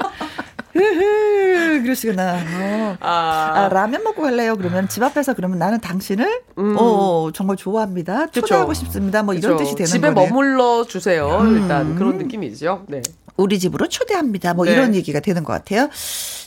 흐흐, 0.74 1.84
그러시구나. 1.84 2.34
어. 2.34 2.98
아, 3.00 3.52
아, 3.56 3.70
라면 3.70 4.04
먹고 4.04 4.22
갈래요? 4.22 4.56
그러면 4.58 4.88
집 4.90 5.04
앞에서 5.04 5.34
그러면 5.34 5.60
나는 5.60 5.80
당신을 5.80 6.42
어, 6.78 7.30
정말 7.34 7.58
좋아합니다. 7.58 8.28
그쵸. 8.28 8.42
초대하고 8.42 8.74
싶습니다. 8.74 9.24
뭐 9.24 9.34
이런 9.34 9.56
그렇죠. 9.56 9.64
뜻이 9.64 9.76
되는 9.76 9.88
집에 9.88 10.14
거네. 10.14 10.28
머물러 10.30 10.86
주세요. 10.86 11.42
일단 11.52 11.96
그런 11.96 12.18
느낌이죠. 12.18 12.86
네. 12.88 13.02
우리 13.36 13.58
집으로 13.60 13.88
초대합니다. 13.88 14.54
뭐 14.54 14.66
네. 14.66 14.74
이런 14.74 14.94
얘기가 14.96 15.20
되는 15.20 15.44
것 15.44 15.54
같아요. 15.54 15.90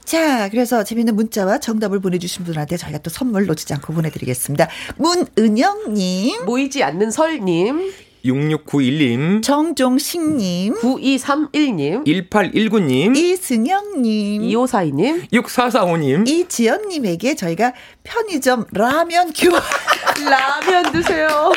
자, 0.04 0.48
그래서 0.50 0.84
재밌는 0.84 1.16
문자와 1.16 1.58
정답을 1.58 1.98
보내주신 2.00 2.44
분들한테 2.44 2.76
저희가 2.76 2.98
또 2.98 3.10
선물 3.10 3.46
놓치지 3.46 3.74
않고 3.74 3.92
보내드리겠습니다. 3.92 4.68
문은영님, 4.96 6.44
모이지 6.46 6.84
않는 6.84 7.10
설님, 7.10 7.92
6691님, 8.26 9.42
정종식님, 9.42 10.74
9231님, 10.74 12.04
1819님, 12.06 13.16
이승영님, 13.16 14.42
2542님, 14.42 15.30
6445님, 15.32 16.28
이지연님에게 16.28 17.34
저희가 17.36 17.72
편의점 18.02 18.66
라면 18.72 19.32
교환 19.32 19.62
라면 20.28 20.92
드세요. 20.92 21.52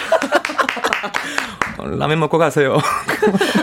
어, 1.77 1.87
라면 1.87 2.19
먹고 2.19 2.37
가세요. 2.37 2.77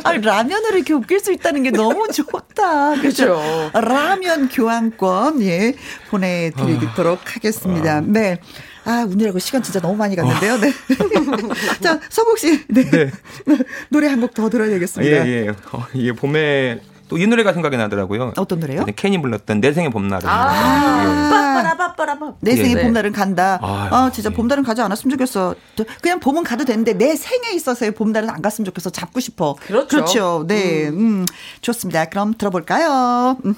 아니, 0.05 0.23
라면으로 0.23 0.77
이렇게 0.77 0.95
웃길 0.95 1.21
수 1.21 1.33
있다는 1.33 1.63
게 1.63 1.71
너무 1.71 2.09
좋다. 2.09 2.95
그렇죠. 3.01 3.39
라면 3.75 4.49
교환권, 4.49 5.43
예, 5.43 5.75
보내드리도록 6.09 7.37
하겠습니다. 7.37 8.01
네. 8.01 8.39
아, 8.87 9.05
오늘하고 9.11 9.39
시간 9.39 9.63
진짜 9.63 9.81
너무 9.81 9.97
많이 9.97 10.17
갔는데요. 10.17 10.59
네. 10.59 10.73
자, 11.83 12.01
서복 12.09 12.39
씨. 12.39 12.65
네. 12.69 13.11
노래 13.91 14.09
한 14.09 14.21
곡 14.21 14.33
더 14.35 14.49
들어야 14.49 14.69
되겠습니다. 14.71 15.27
예, 15.27 15.47
예. 15.47 15.49
어, 15.73 15.87
이게 15.93 16.13
봄에 16.13 16.81
또 17.09 17.17
이 17.19 17.27
노래가 17.27 17.53
생각이 17.53 17.77
나더라고요. 17.77 18.33
어떤 18.37 18.59
노래요? 18.61 18.85
캔이 18.97 19.21
불렀던 19.23 19.61
내 19.61 19.73
생의 19.73 19.91
봄날은. 19.91 20.29
아, 20.29 21.31
빠빠라빠빠라빠. 21.31 22.35
내 22.41 22.57
생의 22.57 22.75
네. 22.75 22.83
봄날은 22.83 23.13
간다. 23.13 23.59
아유, 23.63 23.89
아, 23.93 24.11
진짜 24.13 24.31
예. 24.33 24.35
봄날은 24.35 24.65
가지 24.65 24.83
않았으면 24.83 25.13
좋겠어. 25.17 25.55
그냥 26.01 26.19
봄은 26.21 26.43
가도 26.43 26.65
되는데 26.65 26.95
내 26.95 27.15
생에 27.15 27.53
있어서의 27.55 27.93
봄날은 27.93 28.29
안 28.31 28.43
갔으면 28.43 28.65
좋겠어. 28.67 28.91
잡고 28.91 29.21
싶어. 29.21 29.55
그렇죠. 29.67 29.87
그렇죠. 29.89 30.45
네. 30.49 30.89
음. 30.89 31.25
좋습니다. 31.61 32.07
그럼 32.07 32.35
들어볼까요? 32.37 33.37
음흠. 33.45 33.57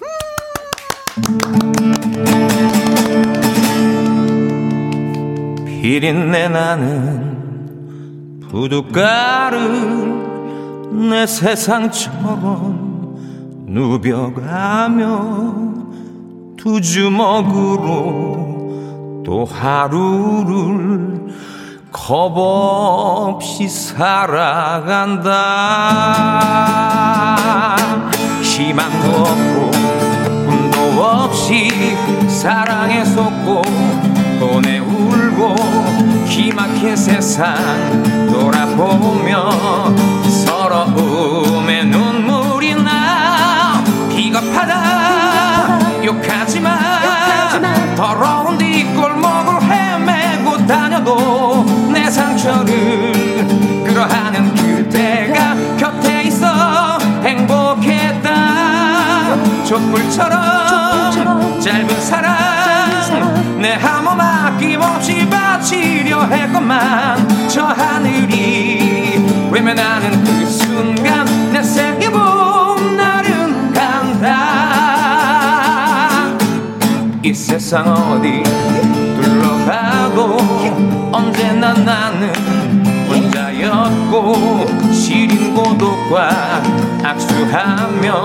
비린내 5.81 6.49
나는. 6.49 7.39
부둣가를 8.51 9.59
내 11.09 11.24
세상처럼 11.24 12.89
누벼가며 13.66 15.39
두 16.57 16.81
주먹으로 16.81 17.93
또 19.24 19.45
하루를 19.45 21.29
겁 21.93 22.33
없이 22.37 23.68
살아간다. 23.68 25.29
희망도 28.43 29.09
없고 29.16 29.70
꿈도 30.49 30.81
없이 31.01 31.70
사랑에 32.29 33.05
속고 33.05 33.62
또내 34.41 34.79
기막힌 36.39 36.95
세상 36.95 37.57
돌아보며 38.30 39.51
서러움에 40.47 41.82
눈물이 41.82 42.76
나. 42.76 43.82
비겁하다. 44.09 46.05
욕하지마. 46.05 46.78
더러운 47.97 48.57
뒷골목을 48.57 49.62
헤매고 49.62 50.64
다녀도 50.64 51.64
내 51.93 52.09
상처를 52.09 53.45
끌어하는 53.84 54.55
그대가 54.55 55.57
곁에 55.76 56.22
있어 56.22 56.99
행복했다. 57.24 58.28
촛불처럼 59.64 61.61
짧은 61.61 62.01
사랑 62.01 62.36
내 63.61 63.72
아낌없이 63.72 63.97
했건만 66.27 67.49
저 67.49 67.64
하늘이. 67.64 69.25
외면하는 69.51 70.25
그 70.25 70.47
순간 70.47 71.25
내 71.53 71.62
생의 71.62 72.11
봄날은 72.11 73.73
간다. 73.73 74.59
이 77.23 77.35
세상 77.35 77.87
어디 77.89 78.43
둘러가도 79.21 80.39
언제나 81.12 81.73
나는 81.73 82.33
혼자였고 83.09 84.66
시린 84.93 85.55
고독과 85.55 86.62
악수하며 87.03 88.23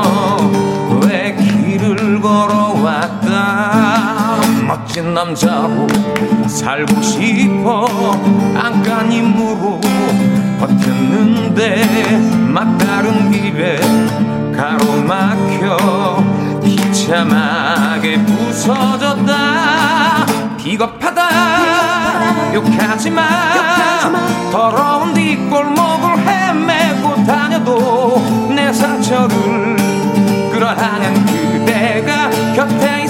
왜 1.02 1.36
길을 1.36 2.22
걸어왔다 2.22 3.34
멋진 4.74 5.14
남자로 5.14 5.88
살고 6.48 7.00
싶어. 7.04 7.86
안간 8.56 9.12
힘으로 9.12 9.80
버텼는데 10.60 12.18
막다른 12.48 13.30
길에 13.30 13.80
가로막혀 14.52 16.24
비참하게 16.64 18.26
부서졌다. 18.26 19.36
비겁하다. 20.58 22.54
욕하지마. 22.56 23.22
더러운 24.52 25.14
뒷골목을 25.14 26.18
헤매고 26.18 27.24
다녀도 27.26 28.20
내 28.50 28.74
상처를 28.74 29.76
끌어하는 30.52 31.26
그대가 31.26 32.32
곁에 32.56 33.03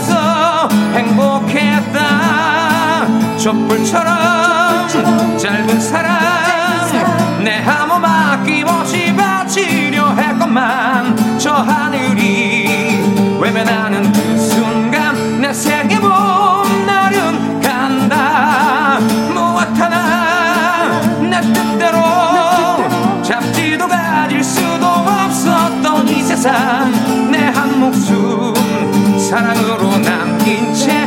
촛불처럼 3.43 4.87
짧은 5.37 5.77
사랑 5.81 7.43
내한몸 7.43 8.05
아낌없이 8.05 9.13
바치려 9.13 10.15
했건만 10.15 11.37
저 11.37 11.51
하늘이 11.51 13.01
외면하는 13.41 14.13
그 14.13 14.37
순간 14.37 15.41
내 15.41 15.51
생의 15.51 15.99
봄날은 15.99 17.59
간다. 17.59 18.99
무엇 19.33 19.77
하나 19.77 21.01
내 21.19 21.41
뜻대로 21.41 21.99
잡지도 23.21 23.89
가질 23.89 24.41
수도 24.41 24.87
없었던 24.87 26.07
이 26.07 26.23
세상 26.23 26.89
내 27.29 27.51
한 27.53 27.79
목숨 27.79 28.53
사랑으로 29.19 29.97
남긴 29.99 30.73
채 30.73 31.02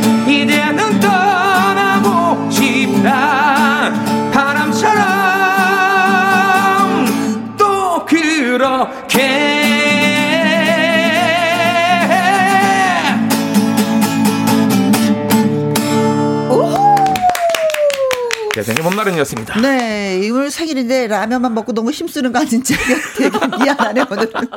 생의 19.25 19.45
봄날은이었습니다. 19.47 19.61
네, 19.61 20.29
오늘 20.29 20.51
생일인데 20.51 21.07
라면만 21.07 21.53
먹고 21.53 21.73
너무 21.73 21.91
힘쓰는 21.91 22.31
거 22.31 22.39
아닌지 22.39 22.75
되게 23.17 23.29
미안하네 23.47 24.05
오늘. 24.05 24.47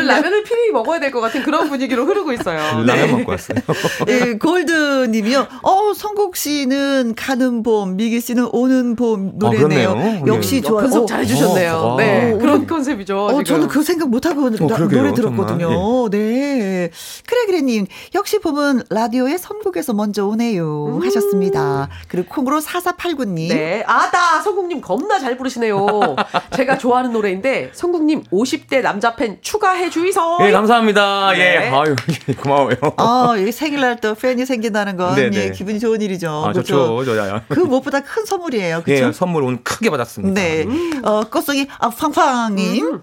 아, 0.00 0.02
오늘 0.02 0.06
라면을 0.06 0.42
필히 0.44 0.70
먹어야 0.72 0.98
될 1.00 1.10
것 1.10 1.20
같은 1.20 1.42
그런 1.42 1.68
분위기로 1.68 2.06
흐르고 2.06 2.32
있어요. 2.32 2.58
라면 2.86 3.18
먹고 3.18 3.32
왔어요. 3.32 3.58
예, 4.08 4.34
골드님이요. 4.38 5.46
어, 5.62 5.92
성국 5.94 6.36
씨는 6.36 7.14
가는 7.16 7.62
봄, 7.62 7.96
미기 7.96 8.20
씨는 8.20 8.48
오는 8.52 8.94
봄 8.96 9.32
노래네요. 9.34 9.94
그렇네요. 9.94 10.24
역시 10.26 10.56
네. 10.56 10.68
좋아요. 10.68 10.82
분석 10.84 11.02
어, 11.02 11.06
잘 11.06 11.20
해주셨네요. 11.22 11.72
어, 11.74 11.96
네, 11.96 12.32
어, 12.32 12.38
그런 12.38 12.62
어, 12.62 12.66
컨셉이죠. 12.66 13.18
어. 13.26 13.42
저는 13.42 13.68
그 13.68 13.82
생각 13.82 14.08
못하고 14.08 14.50
나- 14.50 14.56
그러게요, 14.76 15.00
노래 15.02 15.12
들었거든요. 15.14 15.68
정말. 15.68 16.10
네. 16.10 16.90
그래, 17.26 17.46
그래님. 17.46 17.86
역시 18.14 18.38
봄은 18.38 18.82
라디오의 18.90 19.38
선곡에서 19.38 19.92
먼저 19.94 20.26
오네요. 20.26 21.00
하셨습니다. 21.02 21.88
그리고 22.08 22.28
콩으로 22.34 22.60
4489님. 22.60 23.48
네. 23.48 23.82
아다! 23.86 24.40
성국님 24.42 24.80
겁나 24.80 25.18
잘 25.18 25.36
부르시네요. 25.36 26.16
제가 26.56 26.78
좋아하는 26.78 27.12
노래인데, 27.12 27.70
성국님 27.72 28.24
50대 28.32 28.82
남자 28.82 29.16
팬 29.16 29.38
추가해 29.40 29.90
주 29.90 29.99
이소. 30.06 30.38
예, 30.42 30.50
감사합니다. 30.50 31.32
네. 31.32 31.38
예, 31.38 31.68
아유, 31.68 31.94
예, 32.28 32.32
고마워요. 32.34 32.76
아, 32.96 33.34
이 33.38 33.50
생일날 33.52 34.00
또 34.00 34.14
팬이 34.14 34.44
생긴다는 34.46 34.96
건 34.96 35.14
네네. 35.14 35.36
예, 35.36 35.50
기분이 35.50 35.80
좋은 35.80 36.00
일이죠. 36.00 36.44
아, 36.46 36.52
좋죠, 36.52 37.04
좋아요. 37.04 37.40
그 37.48 37.60
무엇보다 37.60 38.00
큰 38.00 38.24
선물이에요. 38.24 38.82
그렇죠? 38.82 39.06
예, 39.08 39.12
선물 39.12 39.42
오늘 39.44 39.58
크게 39.62 39.90
받았습니다. 39.90 40.40
네. 40.40 40.66
어, 41.02 41.22
꽃송이 41.30 41.66
아, 41.78 41.90
팡팡님. 41.90 42.86
음. 42.86 43.02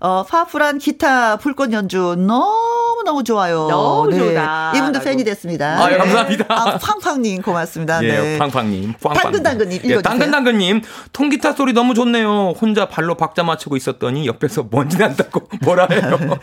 어, 0.00 0.22
파풀한 0.24 0.78
기타 0.78 1.36
불꽃 1.36 1.72
연주 1.72 2.14
너무너무 2.16 3.24
좋아요. 3.24 3.66
너무 3.68 4.16
좋다. 4.16 4.72
이분도. 4.76 5.00
팬이 5.00 5.24
됐습니다. 5.24 5.84
아, 5.84 5.92
예, 5.92 5.96
감사합니다. 5.96 6.46
아, 6.48 6.78
팡팡님 6.78 7.42
고맙습니다. 7.42 8.02
예, 8.04 8.08
네. 8.20 8.38
팡팡님, 8.38 8.94
팡팡. 9.02 9.22
당근당근님 9.22 9.80
예. 9.84 10.00
당근당근님, 10.02 10.82
통기타 11.12 11.52
소리 11.52 11.72
너무 11.72 11.94
좋네요. 11.94 12.54
혼자 12.60 12.86
발로 12.88 13.16
박자 13.16 13.42
맞추고 13.42 13.76
있었더니 13.76 14.26
옆에서 14.26 14.66
먼지 14.70 14.98
난다고 14.98 15.48
뭐라 15.62 15.88
해요. 15.90 16.18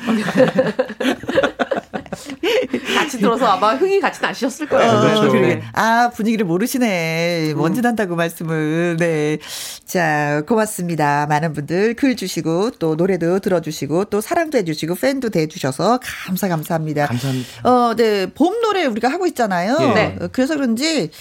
같이 2.96 3.20
들어서 3.20 3.46
아마 3.46 3.76
흥이 3.76 4.00
같이 4.00 4.22
나셨을 4.22 4.68
거예요. 4.68 4.92
어, 4.92 5.02
그렇죠. 5.02 5.32
그러게. 5.32 5.62
아, 5.74 6.10
분위기를 6.14 6.46
모르시네. 6.46 7.54
먼지 7.56 7.82
난다고 7.82 8.16
말씀을. 8.16 8.98
네. 9.00 9.38
자, 9.86 10.44
고맙습니다. 10.48 11.26
많은 11.28 11.54
분들 11.54 11.96
글 11.96 12.16
주시고, 12.16 12.72
또 12.80 12.96
노래도 12.96 13.40
들어주시고, 13.40 14.06
또 14.06 14.22
사랑도 14.22 14.58
해주시고, 14.58 14.96
팬도 14.96 15.30
돼주셔서 15.30 16.00
감사, 16.02 16.48
감사합니다. 16.48 17.08
감사합니다. 17.08 17.70
어, 17.70 17.96
네. 17.96 18.28
봄 18.34 18.62
노래 18.62 18.86
우리가 18.86 19.10
하고 19.10 19.28
있잖아요. 19.28 19.78
예. 19.82 19.94
네. 19.94 20.18
어, 20.22 20.28
그래서 20.32 20.56
그런지, 20.56 21.12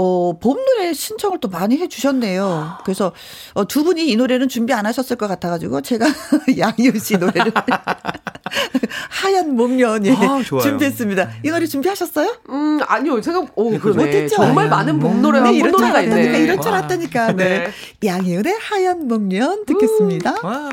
어, 0.00 0.38
봄 0.40 0.56
노래 0.64 0.92
신청을 0.94 1.38
또 1.40 1.48
많이 1.48 1.76
해주셨네요. 1.76 2.78
그래서, 2.84 3.10
어, 3.54 3.66
두 3.66 3.82
분이 3.82 4.08
이 4.08 4.14
노래는 4.14 4.48
준비 4.48 4.72
안 4.72 4.86
하셨을 4.86 5.16
것 5.16 5.26
같아가지고, 5.26 5.80
제가 5.80 6.06
양희은 6.56 7.00
씨 7.00 7.16
노래를. 7.16 7.52
하얀 9.10 9.56
목련이 9.56 10.12
아, 10.12 10.40
좋아요. 10.44 10.62
준비했습니다. 10.62 11.30
이 11.44 11.50
노래 11.50 11.66
준비하셨어요? 11.66 12.36
음, 12.48 12.78
아니요. 12.86 13.20
생각, 13.20 13.50
오, 13.58 13.76
그러네. 13.76 14.04
못했죠? 14.04 14.36
정말 14.36 14.68
많은 14.68 15.00
봄 15.00 15.20
노래와 15.20 15.50
네, 15.50 15.50
봄 15.50 15.58
이럴 15.58 15.72
줄 15.72 15.80
노래가 15.80 15.98
알았다니까, 15.98 16.26
있네. 16.28 16.44
이럴 16.44 16.60
줄 16.60 16.72
알았다니까. 16.72 17.32
네. 17.32 17.44
네. 18.00 18.08
양희은의 18.08 18.56
하얀 18.60 19.08
목련 19.08 19.64
듣겠습니다. 19.66 20.36
와. 20.44 20.70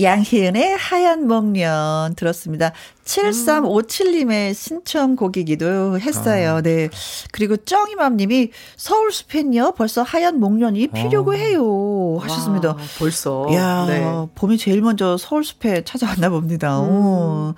양희은의 0.00 0.76
하얀 0.76 1.26
목련 1.26 2.14
들었습니다. 2.14 2.72
7357님의 3.04 4.54
신청곡이기도 4.54 6.00
했어요. 6.00 6.56
아. 6.56 6.62
네. 6.62 6.88
그리고 7.30 7.56
쩡이맘님이 7.56 8.50
서울숲 8.76 9.28
팬요 9.28 9.74
벌써 9.76 10.02
하얀 10.02 10.40
목련이 10.40 10.88
피려고 10.88 11.32
어. 11.32 11.34
해요. 11.34 12.18
하셨습니다. 12.20 12.68
와, 12.70 12.76
벌써. 12.98 13.46
야 13.54 13.86
네. 13.86 14.04
봄이 14.34 14.58
제일 14.58 14.82
먼저 14.82 15.16
서울숲에 15.16 15.84
찾아왔나 15.84 16.28
봅니다. 16.30 16.80
음. 16.80 16.88
오. 16.90 17.54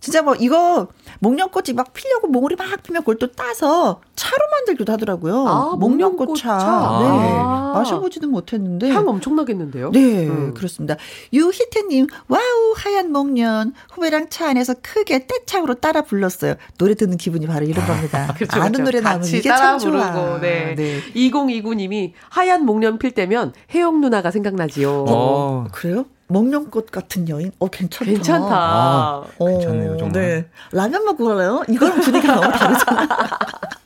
진짜 0.00 0.22
뭐 0.22 0.34
이거 0.36 0.88
목련꽃이 1.20 1.74
막 1.74 1.92
피려고 1.92 2.28
몽울이 2.28 2.56
막 2.56 2.82
피면 2.82 3.02
그걸 3.02 3.16
또 3.16 3.32
따서 3.32 4.00
차로 4.14 4.38
만들기도 4.52 4.92
하더라고요. 4.92 5.46
아, 5.46 5.76
목련꽃차. 5.76 6.56
네. 6.56 6.58
아. 6.58 7.72
마셔보지는 7.74 8.30
못했는데. 8.30 8.90
향 8.90 9.08
엄청나겠는데요? 9.08 9.90
네, 9.92 10.26
음. 10.28 10.54
그렇습니다. 10.54 10.96
유희태님, 11.32 12.06
와우, 12.28 12.74
하얀 12.76 13.12
목련. 13.12 13.72
후배랑 13.92 14.28
차 14.30 14.48
안에서 14.48 14.74
크게 14.82 15.26
떼창으로 15.26 15.74
따라 15.74 16.02
불렀어요. 16.02 16.54
노래 16.78 16.94
듣는 16.94 17.16
기분이 17.16 17.46
바로 17.46 17.66
이런 17.66 17.86
겁니다. 17.86 18.32
그렇죠, 18.36 18.60
아는 18.60 18.72
그렇죠. 18.72 18.84
노래 18.84 19.00
나오면 19.00 19.26
이게 19.28 19.42
참 19.42 19.78
좋아. 19.78 20.12
부르고, 20.12 20.38
네. 20.40 20.74
네. 20.74 21.00
2029님이 21.14 22.12
하얀 22.30 22.64
목련 22.64 22.98
필 22.98 23.10
때면 23.12 23.52
혜영 23.74 24.00
누나가 24.00 24.30
생각나지요. 24.30 25.04
어, 25.08 25.66
그래요? 25.72 26.06
목련꽃 26.28 26.90
같은 26.90 27.28
여인? 27.28 27.52
어, 27.58 27.68
괜찮다. 27.68 28.10
괜찮다. 28.10 28.48
아, 28.50 29.24
괜찮네요, 29.38 29.96
정말. 29.96 30.12
네. 30.12 30.46
라면 30.72 31.04
먹고 31.04 31.26
갈래요? 31.26 31.62
이거랑 31.68 32.00
분위기가 32.00 32.34
너무 32.36 32.52
다르잖아. 32.52 33.08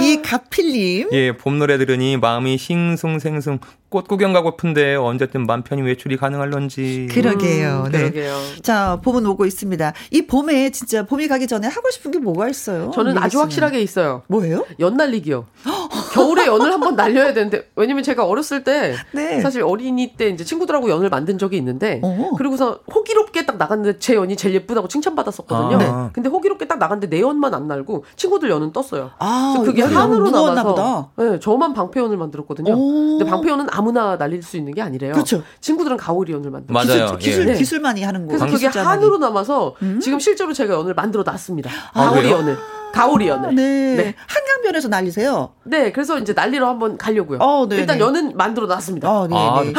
이 0.00 0.22
가필님. 0.22 1.08
예, 1.12 1.36
봄 1.36 1.58
노래 1.58 1.78
들으니 1.78 2.16
마음이 2.16 2.58
싱숭생숭 2.58 3.58
꽃 3.88 4.06
구경 4.06 4.32
가고픈데 4.32 4.94
언제든 4.96 5.46
맘 5.46 5.62
편히 5.62 5.82
외출이 5.82 6.16
가능할런지. 6.16 7.08
그러게요. 7.10 7.84
음, 7.86 7.92
네. 7.92 7.98
그러게요. 7.98 8.36
자, 8.62 9.00
봄은 9.02 9.26
오고 9.26 9.46
있습니다. 9.46 9.92
이 10.12 10.26
봄에 10.26 10.70
진짜 10.70 11.04
봄이 11.04 11.28
가기 11.28 11.46
전에 11.46 11.66
하고 11.66 11.90
싶은 11.90 12.10
게 12.12 12.18
뭐가 12.18 12.48
있어요? 12.48 12.92
저는 12.94 13.18
아주 13.18 13.40
확실하게 13.40 13.80
있어요. 13.82 14.22
뭐예요? 14.28 14.64
연 14.78 14.96
날리기요. 14.96 15.46
겨울에 16.12 16.46
연을 16.46 16.72
한번 16.72 16.96
날려야 16.96 17.32
되는데 17.32 17.68
왜냐면 17.76 18.02
제가 18.02 18.24
어렸을 18.24 18.64
때 18.64 18.94
네. 19.12 19.40
사실 19.40 19.62
어린이 19.62 20.14
때 20.16 20.28
이제 20.28 20.44
친구들하고 20.44 20.88
연을 20.88 21.08
만든 21.08 21.38
적이 21.38 21.56
있는데 21.58 22.00
어. 22.02 22.30
그리고서 22.36 22.80
호기롭게 22.92 23.46
딱 23.46 23.56
나갔는데 23.56 23.98
제 23.98 24.14
연이 24.14 24.36
제일 24.36 24.54
예쁘다고 24.54 24.88
칭찬받았었거든요. 24.88 25.76
아. 25.76 25.78
네. 25.78 26.10
근데 26.12 26.28
호기롭게 26.28 26.68
딱 26.68 26.78
나갔는데 26.78 27.08
내 27.08 27.20
연만 27.20 27.54
안 27.54 27.66
날고 27.66 28.04
친구들 28.16 28.50
연은 28.50 28.72
떴어요. 28.72 29.10
아, 29.18 29.60
그게 29.64 29.82
한으로 29.82 30.30
남아서 30.30 31.10
네, 31.16 31.38
저만 31.40 31.74
방패연을 31.74 32.16
만들었거든요. 32.16 32.72
오. 32.72 33.18
근데 33.18 33.24
방패연은 33.30 33.66
아무나 33.70 34.16
날릴 34.16 34.42
수 34.42 34.56
있는 34.56 34.74
게 34.74 34.82
아니래요. 34.82 35.12
그렇죠. 35.12 35.42
친구들은 35.60 35.96
가오리 35.96 36.32
연을 36.32 36.50
만들고 36.50 36.72
맞아요. 36.72 37.16
기술, 37.18 37.48
예. 37.48 37.54
기술 37.54 37.80
만이 37.80 38.02
하는 38.02 38.26
거. 38.26 38.36
그래서 38.36 38.46
그게 38.46 38.66
한으로 38.66 39.18
남아서 39.18 39.74
음? 39.82 40.00
지금 40.00 40.18
실제로 40.18 40.52
제가 40.52 40.74
연을 40.74 40.94
만들어 40.94 41.22
놨습니다. 41.22 41.70
아, 41.92 42.10
가오리 42.10 42.30
연을. 42.30 42.56
가오리 42.92 43.28
연을. 43.28 43.54
네. 43.54 43.94
네. 43.96 44.14
한강변에서 44.26 44.88
날리세요? 44.88 45.54
네. 45.64 45.92
그래서 45.92 46.18
이제 46.18 46.32
난리로 46.32 46.66
한번 46.66 46.98
가려고요. 46.98 47.38
어, 47.40 47.68
네, 47.68 47.76
일단 47.76 47.98
네. 47.98 48.04
연은 48.04 48.36
만들어 48.36 48.66
놨습니다. 48.66 49.10
어, 49.10 49.26
네. 49.26 49.36
아, 49.36 49.62
네. 49.64 49.72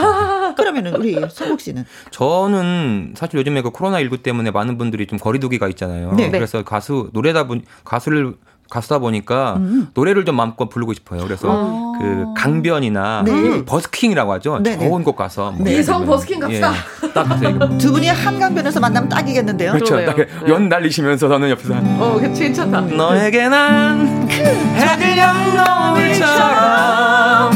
그러면은 0.55 0.95
우리 0.95 1.20
성국 1.30 1.62
씨는? 1.62 1.86
저는 2.12 3.14
사실 3.16 3.39
요즘에 3.39 3.62
그 3.62 3.72
코로나 3.72 3.99
19 3.99 4.18
때문에 4.24 4.51
많은 4.51 4.78
분들이 4.78 5.07
좀 5.07 5.20
거리두기가 5.20 5.68
있잖아요. 5.70 6.14
네. 6.14 6.30
그래서 6.30 6.64
가수, 6.64 7.09
노래다 7.14 7.47
보 7.47 7.57
가수를 7.84 8.36
가수다 8.72 8.99
보니까 8.99 9.55
음. 9.57 9.89
노래를 9.93 10.24
좀 10.26 10.36
마음껏 10.36 10.69
부르고 10.69 10.93
싶어요. 10.93 11.24
그래서 11.26 11.47
아. 11.51 11.99
그 11.99 12.26
강변이나 12.38 13.24
네. 13.26 13.65
버스킹이라고 13.65 14.34
하죠. 14.34 14.59
네. 14.63 14.80
좋은 14.80 15.03
곳 15.03 15.15
가서 15.15 15.51
뭐 15.51 15.69
이성 15.69 16.05
버스킹 16.05 16.39
갑시다. 16.39 16.72
예, 17.03 17.13
딱두 17.13 17.91
분이 17.91 18.07
한강변에서 18.07 18.80
만나면 18.80 19.09
딱이겠는데요. 19.09 19.74
그렇죠. 19.74 20.03
딱 20.05 20.15
네. 20.15 20.26
연 20.47 20.69
날리시면서 20.69 21.28
저는 21.28 21.49
옆에서 21.49 21.74
어, 21.76 22.17
괜찮다. 22.19 22.80
음. 22.80 22.97
너에게 22.97 23.49
난 23.49 24.28
해질녘 24.30 25.36
노을처럼 25.97 27.51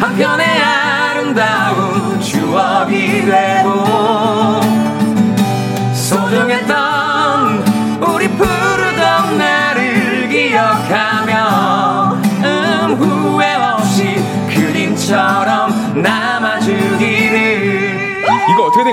한편의 0.00 0.46
아름다운 0.46 2.20
추억이 2.20 3.24
되고 3.24 3.70
소중했던 5.94 6.79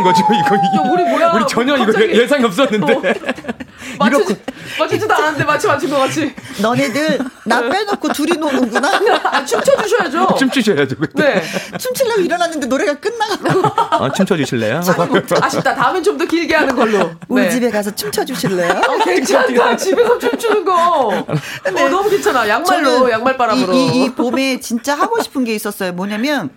거 0.08 0.14
거지? 0.14 0.22
이거, 0.24 0.56
이거 0.74 0.94
우리 0.94 1.04
뭐야? 1.04 1.32
우리 1.34 1.48
전혀 1.48 1.78
이거 1.78 1.94
예상이 2.02 2.44
없었는데. 2.46 2.94
어. 2.94 3.02
맞추지, 4.00 4.36
맞추지도 4.80 5.14
않았는데 5.14 5.44
마치 5.46 5.68
맞춘 5.68 5.90
것 5.90 5.98
같이. 5.98 6.34
너네들 6.62 7.20
나 7.46 7.62
빼놓고 7.62 8.12
둘이 8.12 8.34
노는구나. 8.38 8.90
아, 9.24 9.46
춤춰주셔야죠. 9.46 10.36
춤추셔야죠. 10.38 10.96
네. 11.16 11.44
춤추려고 11.78 12.22
일어났는데 12.22 12.68
노래가 12.68 12.96
끝나가고. 12.96 13.62
아, 14.04 14.12
춤춰주실래요? 14.12 14.82
아쉽다. 15.42 15.76
다음엔 15.76 16.04
좀 16.04 16.18
더 16.18 16.26
길게 16.26 16.56
하는 16.56 16.76
걸로. 16.76 17.12
우리 17.28 17.44
네. 17.44 17.50
집에 17.50 17.70
가서 17.70 17.94
춤춰주실래요? 17.94 18.82
어, 18.88 18.98
괜찮다. 19.04 19.78
집에 19.78 20.04
서 20.04 20.18
춤추는 20.18 20.66
거. 20.66 21.26
네. 21.72 21.84
어, 21.84 21.90
너무 21.90 22.10
괜찮아. 22.10 22.48
양말로, 22.50 23.12
양말 23.12 23.38
바람으로. 23.38 23.72
이, 23.74 23.78
이, 23.86 24.04
이 24.06 24.10
봄에 24.16 24.60
진짜 24.60 24.96
하고 24.96 25.22
싶은 25.22 25.44
게 25.44 25.54
있었어요. 25.54 25.94
뭐냐면, 25.94 26.50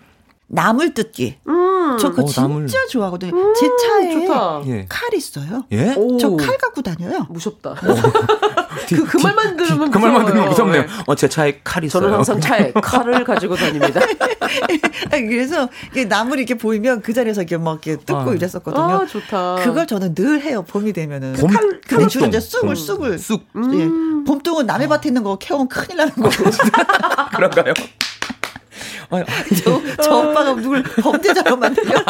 나물 0.53 0.95
뜯기. 0.95 1.37
음. 1.49 1.97
저 1.99 2.11
그거 2.11 2.23
어, 2.23 2.27
진짜 2.27 2.43
나물. 2.43 2.67
좋아하거든요. 2.91 3.35
음, 3.37 3.55
제 3.55 3.67
차에 3.83 4.13
좋다. 4.13 4.63
예. 4.67 4.87
칼 4.89 5.13
있어요. 5.15 5.65
예? 5.73 5.95
저 6.21 6.37
칼 6.37 6.59
갖고 6.59 6.83
다녀요. 6.83 7.27
무섭다. 7.31 7.75
그, 8.89 9.05
그 9.07 9.17
말만 9.19 9.57
들으면 9.57 9.91
그 9.91 9.99
말만 9.99 10.27
들으면 10.27 10.49
무섭네요. 10.49 10.83
네. 10.83 10.89
어, 11.07 11.15
제 11.15 11.29
차에 11.29 11.61
칼 11.63 11.85
있어요. 11.85 12.03
저는 12.03 12.15
항상 12.17 12.41
차에 12.41 12.73
칼을 12.83 13.25
가지고 13.25 13.55
다닙니다. 13.57 14.01
그래서 15.11 15.69
나물이 16.09 16.43
이렇게 16.43 16.55
보이면 16.57 17.03
그 17.03 17.13
자리에서 17.13 17.43
이렇게 17.43 17.57
막 17.57 17.85
이렇게 17.87 18.03
뜯고 18.05 18.31
아. 18.31 18.35
이랬었거든요. 18.35 18.85
아, 18.85 19.07
좋다. 19.07 19.57
그걸 19.57 19.87
저는 19.87 20.15
늘 20.15 20.41
해요. 20.43 20.65
봄이 20.67 20.93
되면은. 20.93 21.35
봄, 21.35 21.51
칼, 21.51 21.81
근데 21.87 22.07
주로 22.09 22.27
이제 22.27 22.41
쑥을, 22.41 22.71
음. 22.71 22.75
쑥을. 22.75 23.19
쑥. 23.19 23.47
예. 23.73 23.89
봄동은 24.27 24.67
남의 24.67 24.89
밭에 24.89 25.09
있는 25.09 25.23
거 25.23 25.37
캐오면 25.39 25.69
큰일 25.69 25.97
나는 25.99 26.13
거고. 26.15 26.31
그런가요? 27.37 27.75
저, 29.65 29.83
저 30.03 30.17
오빠가 30.19 30.55
누굴 30.55 30.83
범죄자로 30.83 31.57
만들려. 31.57 32.03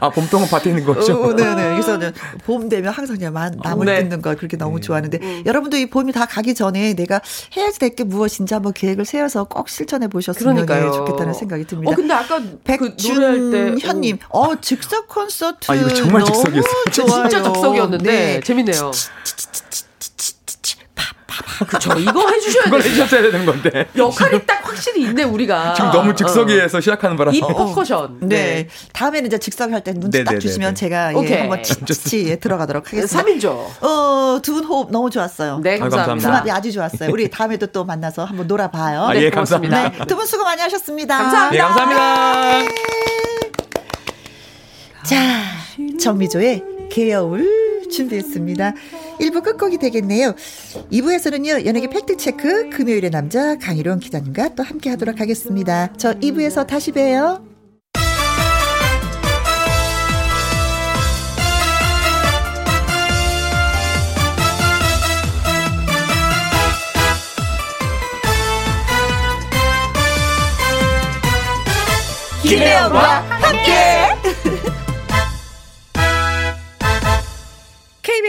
아, 0.00 0.08
봄동은 0.10 0.48
밭에 0.48 0.70
있는 0.70 0.84
거죠? 0.84 1.14
어, 1.22 1.34
네네. 1.34 1.80
그래서 1.80 1.98
봄 2.44 2.68
되면 2.68 2.92
항상 2.92 3.16
그냥 3.16 3.34
나물 3.62 3.86
네. 3.86 4.02
뜯는 4.02 4.22
거 4.22 4.34
그렇게 4.34 4.56
너무 4.56 4.76
네. 4.76 4.80
좋아하는데, 4.82 5.18
음. 5.22 5.42
여러분도 5.46 5.76
이 5.76 5.86
봄이 5.86 6.12
다 6.12 6.26
가기 6.26 6.54
전에 6.54 6.94
내가 6.94 7.20
해야지 7.56 7.78
될 7.78 7.96
게 7.96 8.04
무엇인지 8.04 8.52
한번 8.52 8.72
계획을 8.74 9.04
세워서 9.04 9.44
꼭 9.44 9.68
실천해 9.68 10.08
보셨으면 10.08 10.66
네, 10.66 10.90
좋겠다는 10.90 11.32
생각이 11.32 11.64
듭니다. 11.66 11.92
어, 11.92 11.94
근데 11.94 12.12
아까 12.12 12.40
백준현님, 12.64 14.18
그 14.18 14.24
어, 14.28 14.60
즉석 14.60 15.08
콘서트. 15.08 15.70
아, 15.70 15.74
이거 15.74 15.88
정말 15.88 16.24
즉석이었어요. 16.24 16.84
진짜 16.90 17.42
즉석이었는데, 17.42 18.04
네. 18.10 18.40
재밌네요. 18.40 18.90
그쵸. 21.66 21.92
이거 21.98 22.28
해주셔야 22.28 22.64
그걸 22.64 22.82
해주셔야 22.82 23.22
되는 23.22 23.44
건데. 23.46 23.86
역할이 23.96 24.44
딱 24.46 24.66
확실히 24.66 25.02
있네, 25.02 25.24
우리가. 25.24 25.74
지금 25.74 25.90
너무 25.90 26.14
즉석에서 26.14 26.78
어. 26.78 26.80
시작하는 26.80 27.16
바람. 27.16 27.34
이 27.34 27.40
퍼커션. 27.40 28.18
네. 28.20 28.26
네. 28.28 28.68
다음에는 28.92 29.26
이제 29.26 29.38
즉석 29.38 29.72
할때 29.72 29.92
눈치 29.92 30.22
딱 30.24 30.38
주시면 30.38 30.74
제가 30.74 31.12
예, 31.24 31.40
한번 31.40 31.62
치치 31.62 32.38
들어가도록 32.40 32.92
하겠습니다. 32.92 33.22
3인조. 33.30 33.48
어, 33.82 34.40
두 34.42 34.54
분 34.56 34.64
호흡 34.64 34.90
너무 34.90 35.10
좋았어요. 35.10 35.60
네, 35.62 35.78
감사합니다. 35.78 36.28
궁합이 36.28 36.50
아주 36.50 36.72
좋았어요. 36.72 37.10
우리 37.10 37.28
다음에도 37.30 37.66
또 37.66 37.84
만나서 37.84 38.24
한번 38.24 38.46
놀아봐요. 38.46 39.02
아, 39.06 39.14
예, 39.16 39.20
네, 39.20 39.30
감사합니다. 39.30 39.90
네, 39.90 39.98
두 40.06 40.16
분 40.16 40.24
수고 40.26 40.44
많이 40.44 40.60
하셨습니다. 40.62 41.16
감사합니다. 41.18 41.50
네, 41.50 41.74
감사합니다. 41.74 42.58
네. 42.58 42.68
자, 45.04 45.16
정미조의 46.00 46.62
개여울 46.90 47.46
준비했습니다. 47.92 48.72
1부 49.20 49.42
끝곡이 49.42 49.78
되겠네요. 49.78 50.34
2부에서는요, 50.92 51.66
연예계 51.66 51.88
팩트체크, 51.88 52.70
금요일의 52.70 53.10
남자 53.10 53.56
강희룡 53.56 53.98
기자님과 54.00 54.54
또 54.54 54.62
함께 54.62 54.90
하도록 54.90 55.18
하겠습니다. 55.20 55.92
저 55.96 56.14
2부에서 56.14 56.66
다시 56.66 56.92
봬요. 56.92 57.44
김혜영과 72.42 73.22
함께! 73.28 73.95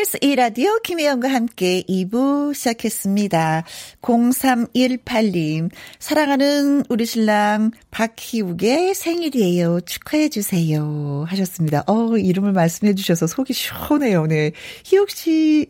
KBS 0.07 0.19
2라디오 0.19 0.81
김혜영과 0.83 1.27
함께 1.27 1.83
2부 1.83 2.53
시작했습니다. 2.53 3.65
0318님, 4.01 5.69
사랑하는 5.99 6.83
우리 6.87 7.05
신랑 7.05 7.71
박희욱의 7.91 8.95
생일이에요. 8.95 9.81
축하해주세요. 9.81 11.25
하셨습니다. 11.27 11.83
어, 11.87 12.17
이름을 12.17 12.53
말씀해 12.53 12.95
주셔서 12.95 13.27
속이 13.27 13.51
시원해요. 13.53 14.27
네. 14.27 14.53
희욱씨, 14.85 15.67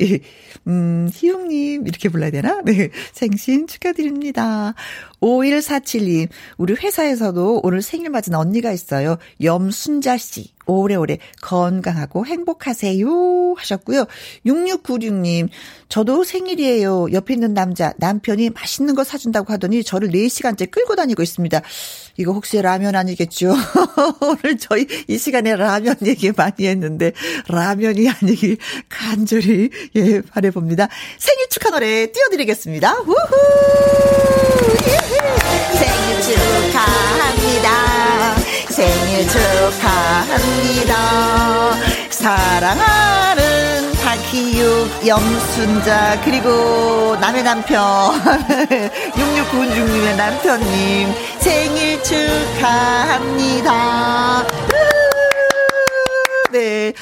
음, 0.68 1.10
희욱님, 1.12 1.88
이렇게 1.88 2.10
불러야 2.10 2.30
되나? 2.30 2.62
네. 2.62 2.90
생신 3.14 3.66
축하드립니다. 3.66 4.76
5147님, 5.22 6.30
우리 6.58 6.74
회사에서도 6.74 7.62
오늘 7.64 7.82
생일 7.82 8.10
맞은 8.10 8.36
언니가 8.36 8.72
있어요. 8.72 9.18
염순자 9.42 10.18
씨. 10.18 10.58
오래오래 10.68 11.18
건강하고 11.42 12.26
행복하세요 12.26 13.56
하셨고요. 13.58 14.06
6696님, 14.46 15.48
저도 15.90 16.24
생일이에요. 16.26 17.08
옆에 17.14 17.34
있는 17.34 17.54
남자, 17.54 17.94
남편이 17.98 18.50
맛있는 18.52 18.94
거 18.94 19.04
사준다고 19.04 19.54
하더니 19.54 19.84
저를 19.84 20.10
4시간째 20.10 20.70
끌고 20.70 20.96
다니고 20.96 21.24
있습니다. 21.24 21.62
이거 22.18 22.34
혹시 22.34 22.62
라면 22.62 22.96
아니겠죠? 22.96 23.56
오늘 24.22 24.58
저희 24.58 24.86
이 25.08 25.18
시간에 25.18 25.56
라면 25.56 25.96
얘기 26.06 26.32
많이 26.36 26.68
했는데, 26.68 27.14
라면이 27.48 28.10
아니길 28.10 28.58
간절히, 28.90 29.70
예, 29.96 30.22
바래봅니다. 30.22 30.90
생일 31.18 31.48
축하 31.50 31.70
노래 31.70 32.12
띄워드리겠습니다. 32.12 33.02
우후! 33.04 33.16
생일 35.74 36.22
축하합니다. 36.22 37.70
생일 38.70 39.28
축하합니다. 39.28 40.94
사랑하는 42.10 43.94
박희육, 44.04 45.08
염순자, 45.08 46.22
그리고 46.24 47.16
남의 47.20 47.44
남편, 47.44 47.78
6696님의 49.16 50.16
남편님, 50.16 51.14
생일 51.40 52.02
축하합니다. 52.04 53.28
네. 56.52 56.94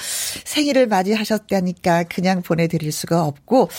생일을 0.55 0.87
맞이하셨다니까 0.87 2.03
그냥 2.03 2.41
보내드릴 2.41 2.91
수가 2.91 3.23
없고 3.25 3.69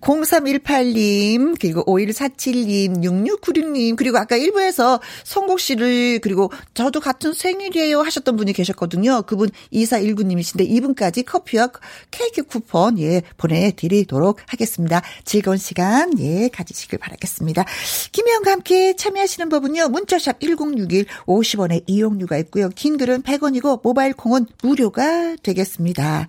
0318님 0.00 1.56
그리고 1.60 1.84
5147님 1.84 3.02
6696님 3.04 3.96
그리고 3.96 4.16
아까 4.18 4.36
1부에서 4.38 5.00
송국 5.24 5.60
씨를 5.60 6.20
그리고 6.20 6.50
저도 6.72 7.00
같은 7.00 7.34
생일이에요 7.34 8.00
하셨던 8.00 8.36
분이 8.36 8.54
계셨거든요. 8.54 9.22
그분 9.22 9.50
2419님이신데 9.72 10.68
이분까지 10.68 11.24
커피와 11.24 11.68
케이크 12.10 12.42
쿠폰 12.42 12.98
예 12.98 13.22
보내드리도록 13.36 14.38
하겠습니다. 14.46 15.02
즐거운 15.24 15.58
시간 15.58 16.18
예 16.18 16.48
가지시길 16.48 16.98
바라겠습니다. 16.98 17.64
김혜영과 18.12 18.52
함께 18.52 18.94
참여하시는 18.96 19.48
법은요. 19.50 19.88
문자샵 19.88 20.40
1061 20.40 21.06
50원의 21.26 21.84
이용료가 21.86 22.38
있고요. 22.38 22.70
긴 22.70 22.96
글은 22.96 23.22
100원이고 23.22 23.80
모바일 23.82 24.14
콩은 24.14 24.46
무료가 24.62 25.36
되겠습니다. 25.42 26.21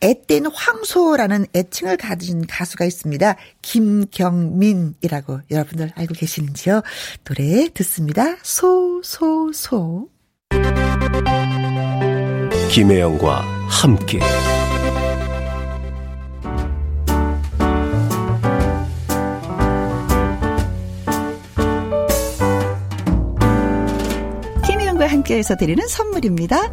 앳된 0.00 0.46
황소라는 0.52 1.46
애칭을 1.54 1.96
가진 1.96 2.46
가수가 2.46 2.84
있습니다. 2.84 3.36
김경민이라고 3.62 5.40
여러분들 5.50 5.92
알고 5.94 6.14
계시는지요? 6.14 6.82
노래 7.24 7.68
듣습니다. 7.72 8.36
소, 8.42 9.00
소, 9.02 9.50
소. 9.52 10.08
김혜영과 12.70 13.40
함께. 13.68 14.18
김혜영과 24.66 25.06
함께해서 25.06 25.56
드리는 25.56 25.86
선물입니다. 25.86 26.72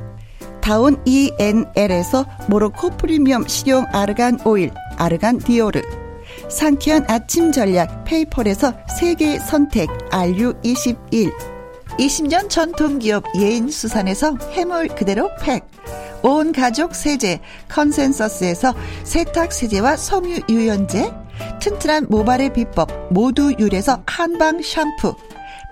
다운 0.61 1.01
ENL에서 1.05 2.25
모로코 2.47 2.91
프리미엄 2.91 3.47
식용 3.47 3.85
아르간 3.91 4.39
오일, 4.45 4.71
아르간 4.97 5.39
디오르. 5.39 5.81
상쾌한 6.49 7.05
아침 7.07 7.51
전략 7.51 8.03
페이펄에서 8.05 8.73
세계 8.99 9.39
선택 9.39 9.89
RU21. 10.09 11.31
20년 11.99 12.49
전통 12.49 12.99
기업 12.99 13.23
예인 13.35 13.69
수산에서 13.69 14.37
해물 14.51 14.89
그대로 14.89 15.29
팩. 15.41 15.63
온 16.23 16.51
가족 16.51 16.95
세제 16.95 17.39
컨센서스에서 17.67 18.73
세탁 19.03 19.51
세제와 19.51 19.97
섬유 19.97 20.41
유연제. 20.49 21.11
튼튼한 21.59 22.07
모발의 22.09 22.53
비법 22.53 23.11
모두 23.11 23.53
유래서 23.57 24.03
한방 24.05 24.61
샴푸. 24.61 25.15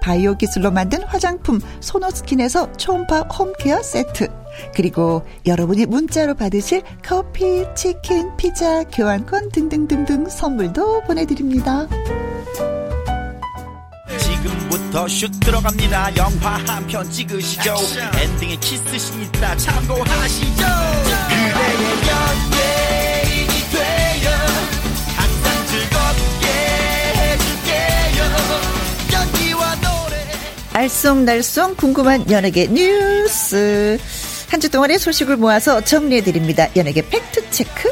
바이오 0.01 0.35
기술로 0.35 0.71
만든 0.71 1.03
화장품 1.03 1.59
소노스킨에서 1.79 2.71
초음파 2.73 3.21
홈케어 3.21 3.81
세트. 3.83 4.38
그리고 4.75 5.25
여러분이 5.45 5.85
문자로 5.85 6.35
받으실 6.35 6.81
커피, 7.03 7.65
치킨, 7.75 8.35
피자, 8.37 8.83
교환권 8.83 9.49
등등등등 9.51 10.29
선물도 10.29 11.01
보내드립니다. 11.03 11.87
지금부터 14.17 15.07
슛 15.07 15.31
들어갑니다. 15.39 16.15
영화 16.17 16.57
한 16.67 16.85
편 16.87 17.09
찍으시죠. 17.09 17.75
엔딩에 18.21 18.55
키스신 18.57 19.21
있다 19.23 19.55
참고하시죠. 19.57 20.65
그대의 21.29 21.79
연예인이 22.09 23.53
되어 23.71 24.31
항상 25.15 25.65
즐겁게 25.67 26.47
해줄게요. 27.15 28.21
연기와 29.13 29.75
노래. 29.75 30.87
알쏭달쏭 30.87 31.77
궁금한 31.77 32.29
연예계 32.29 32.67
뉴스. 32.67 33.99
한 34.49 34.59
주 34.59 34.69
동안의 34.69 34.97
소식을 34.99 35.37
모아서 35.37 35.81
정리해드립니다. 35.81 36.67
연예계 36.75 37.07
팩트체크. 37.09 37.89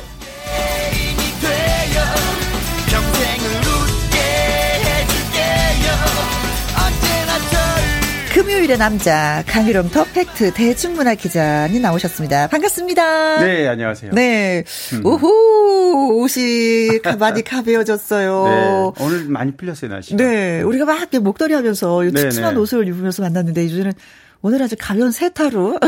금요일의 8.34 8.78
남자 8.78 9.44
강희롱 9.48 9.90
더 9.90 10.04
팩트 10.04 10.54
대중문화 10.54 11.16
기자님 11.16 11.82
나오셨습니다. 11.82 12.48
반갑습니다. 12.48 13.40
네, 13.40 13.68
안녕하세요. 13.68 14.12
네. 14.14 14.64
음. 14.94 15.04
오호 15.04 16.20
옷이 16.22 17.00
많이 17.18 17.42
가벼워졌어요. 17.44 18.94
네, 18.98 19.04
오늘 19.04 19.24
많이 19.26 19.54
풀렸어요, 19.58 19.90
날씨. 19.90 20.16
네, 20.16 20.62
우리가 20.62 20.86
막 20.86 21.10
목도리 21.20 21.54
하면서 21.56 22.04
투투한 22.14 22.58
옷을 22.58 22.88
입으면서 22.88 23.24
만났는데 23.24 23.66
이제는 23.66 23.94
오늘 24.42 24.62
아주 24.62 24.76
가벼운 24.78 25.12
세타로. 25.12 25.80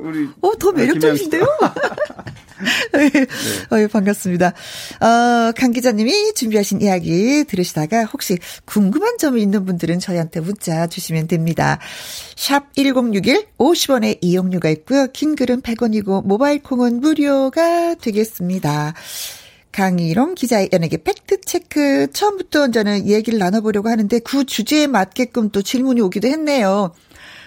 우리 0.00 0.28
어, 0.40 0.56
더 0.58 0.72
매력적이신데요? 0.72 1.46
네. 2.92 3.10
네. 3.10 3.84
어, 3.84 3.88
반갑습니다. 3.88 4.48
어, 4.48 5.52
강 5.56 5.72
기자님이 5.72 6.34
준비하신 6.34 6.80
이야기 6.82 7.44
들으시다가 7.44 8.04
혹시 8.04 8.38
궁금한 8.64 9.18
점이 9.18 9.40
있는 9.42 9.64
분들은 9.64 10.00
저희한테 10.00 10.40
문자 10.40 10.86
주시면 10.86 11.28
됩니다. 11.28 11.78
샵 12.36 12.74
1061, 12.74 13.46
50원의 13.58 14.18
이용료가 14.20 14.68
있고요. 14.70 15.08
긴 15.12 15.36
글은 15.36 15.62
100원이고, 15.62 16.24
모바일 16.24 16.62
콩은 16.62 17.00
무료가 17.00 17.94
되겠습니다. 17.94 18.94
강희롱 19.70 20.34
기자의 20.34 20.70
연예계 20.72 21.04
팩트체크. 21.04 22.08
처음부터 22.12 22.70
저는 22.72 23.06
얘기를 23.06 23.38
나눠보려고 23.38 23.88
하는데 23.88 24.18
그 24.20 24.44
주제에 24.44 24.88
맞게끔 24.88 25.50
또 25.50 25.62
질문이 25.62 26.00
오기도 26.00 26.26
했네요. 26.26 26.92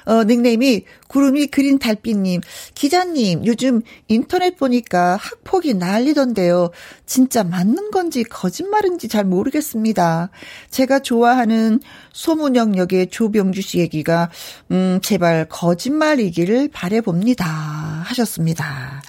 어, 0.06 0.24
닉네임이 0.24 0.86
구름이 1.08 1.48
그린 1.48 1.80
달빛님. 1.80 2.42
기자님, 2.74 3.46
요즘 3.46 3.82
인터넷 4.08 4.58
보니까 4.58 5.18
학폭이 5.18 5.74
난리던데요. 5.74 6.72
진짜 7.06 7.44
맞는 7.44 7.92
건지 7.92 8.24
거짓말인지 8.24 9.08
잘 9.08 9.26
모르겠습니다. 9.26 10.30
제가 10.70 11.00
좋아하는 11.00 11.80
소문영 12.14 12.78
역의 12.78 13.10
조병주 13.10 13.62
씨 13.62 13.80
얘기가, 13.80 14.30
음, 14.72 15.00
제발 15.02 15.46
거짓말이기를 15.50 16.70
바래봅니다. 16.72 17.46
하셨습니다. 17.46 19.02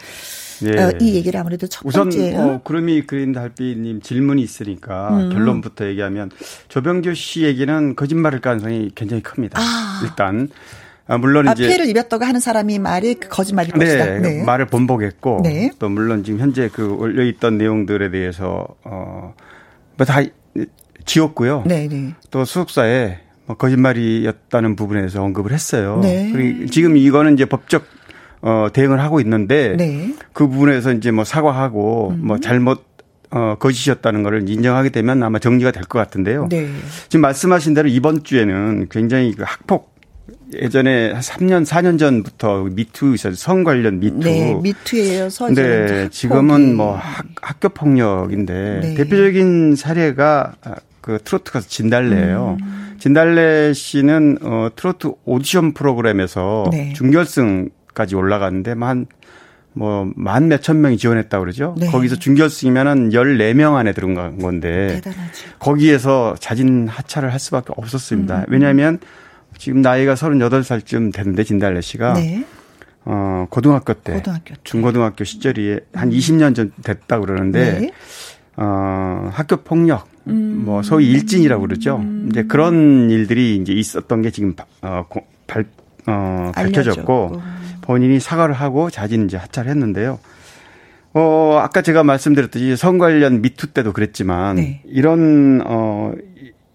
예. 0.65 0.79
어, 0.81 0.93
이 1.01 1.15
얘기를 1.15 1.39
아무래도 1.41 1.67
첫 1.67 1.83
번째. 1.83 2.31
우선 2.31 2.41
어, 2.41 2.61
구름이 2.63 3.07
그린 3.07 3.33
달빛님 3.33 4.01
질문이 4.01 4.43
있으니까 4.43 5.09
음. 5.17 5.31
결론부터 5.31 5.87
얘기하면 5.89 6.31
조병주 6.69 7.15
씨 7.15 7.43
얘기는 7.43 7.97
거짓말일 7.97 8.41
가능성이 8.41 8.91
굉장히 8.95 9.23
큽니다. 9.23 9.61
아. 9.61 10.01
일단 10.05 10.49
아, 11.13 11.19
물론 11.19 11.47
아, 11.47 11.53
이제 11.53 11.67
피해를 11.67 11.87
입었다고 11.89 12.25
하는 12.25 12.41
사람이 12.41 12.79
말이 12.79 13.15
그 13.15 13.29
거짓말일 13.29 13.73
네, 13.77 13.85
것이다. 13.85 14.19
네. 14.21 14.43
말을 14.45 14.67
번복했고 14.67 15.41
네. 15.45 15.71
또 15.79 15.89
물론 15.91 16.25
지금 16.25 16.41
현재 16.41 16.71
그 16.73 16.91
올려 16.95 17.23
있던 17.25 17.59
내용들에 17.59 18.11
대해서 18.11 18.67
어뭐다 18.83 20.23
지웠고요. 21.05 21.65
네, 21.67 21.87
네. 21.89 22.15
또 22.31 22.45
수석사에 22.45 23.19
뭐 23.45 23.57
거짓말이었다는 23.57 24.75
부분에서 24.77 25.23
언급을 25.23 25.53
했어요. 25.53 26.01
네. 26.03 26.31
그리고 26.33 26.67
지금 26.67 26.97
이거는 26.97 27.35
이제 27.35 27.45
법적 27.45 27.85
어 28.41 28.69
대응을 28.73 29.01
하고 29.01 29.21
있는데 29.21 29.77
네. 29.77 30.15
그 30.33 30.49
부분에서 30.49 30.93
이제 30.95 31.11
뭐 31.11 31.25
사과하고 31.25 32.11
음. 32.17 32.27
뭐 32.27 32.39
잘못 32.39 32.85
어, 33.31 33.57
거짓이었다는 33.59 34.23
것을 34.23 34.49
인정하게 34.49 34.91
되면 34.91 35.23
아마 35.23 35.39
정리가 35.39 35.71
될 35.73 35.85
것 35.85 35.99
같은데요. 35.99 36.49
네. 36.51 36.69
지금 37.09 37.21
말씀하신 37.23 37.75
대로 37.75 37.89
이번 37.89 38.25
주에는 38.25 38.89
굉장히 38.91 39.35
그 39.35 39.43
학폭 39.47 39.92
예전에 40.55 41.15
3년, 41.15 41.65
4년 41.65 41.99
전부터 41.99 42.65
미투 42.73 43.15
있어요. 43.15 43.35
성 43.35 43.65
관련 43.65 44.01
미투. 44.01 44.19
네, 44.19 44.55
미투예요. 44.55 45.31
서 45.31 45.49
네, 45.49 46.09
지금은 46.11 46.77
뭐 46.77 46.95
학, 46.95 47.27
학교 47.41 47.69
폭력인데 47.69 48.81
네. 48.83 48.95
대표적인 48.95 49.75
사례가 49.77 50.55
그 51.01 51.19
트로트 51.25 51.53
가수 51.53 51.69
진달래예요. 51.69 52.57
음. 52.61 52.97
진달래 52.99 53.73
씨는 53.73 54.39
어 54.43 54.69
트로트 54.77 55.13
오디션 55.25 55.75
프로그램에서 55.75 56.69
네. 56.71 56.93
준결승까지 56.93 58.15
올라갔는데 58.15 58.75
한 58.79 59.07
뭐만 59.75 60.49
몇천 60.49 60.81
명이 60.81 60.99
지원했다고 60.99 61.43
그러죠. 61.43 61.75
네. 61.79 61.89
거기서 61.89 62.17
준결승이면은 62.17 63.11
14명 63.11 63.75
안에 63.75 63.93
들어간 63.93 64.39
건데 64.39 65.01
대단하죠. 65.03 65.49
거기에서 65.59 66.37
자진 66.39 66.87
하차를 66.89 67.33
할 67.33 67.41
수밖에 67.41 67.73
없었습니다. 67.77 68.41
음. 68.41 68.45
왜냐하면 68.49 68.99
지금 69.59 69.83
나이가 69.83 70.15
38살쯤 70.15 71.13
됐는데 71.13 71.45
진달래 71.45 71.81
씨가 71.81 72.15
네. 72.15 72.45
어 73.05 73.47
고등학교 73.51 73.95
때 73.95 74.15
고등학교 74.15 74.55
중고등학교 74.63 75.25
시절이 75.25 75.81
한 75.93 76.11
20년 76.11 76.55
전 76.55 76.73
됐다 76.83 77.19
그러는데 77.21 77.81
네. 77.81 77.91
어 78.57 79.31
학교 79.33 79.57
폭력 79.57 80.09
음. 80.29 80.63
뭐 80.65 80.83
소위 80.83 81.11
일진이라고 81.11 81.63
그러죠. 81.63 81.97
음. 81.97 82.29
이제 82.31 82.45
그런 82.45 83.11
일들이 83.11 83.57
이제 83.57 83.73
있었던 83.73 84.23
게 84.23 84.31
지금 84.31 84.55
어 84.83 85.05
발, 85.47 85.65
어, 86.07 86.53
밝혀졌고 86.55 87.43
본인이 87.83 88.21
사과를 88.21 88.55
하고 88.55 88.91
자진 88.91 89.25
이제 89.25 89.37
하차를 89.37 89.71
했는데요. 89.71 90.19
어, 91.15 91.59
아까 91.61 91.83
제가 91.83 92.05
말씀드렸듯이 92.05 92.77
선 92.77 92.99
관련 92.99 93.43
미투 93.43 93.69
때도 93.69 93.93
그랬지만 93.93 94.57
네. 94.57 94.83
이런 94.87 95.61
어 95.65 96.13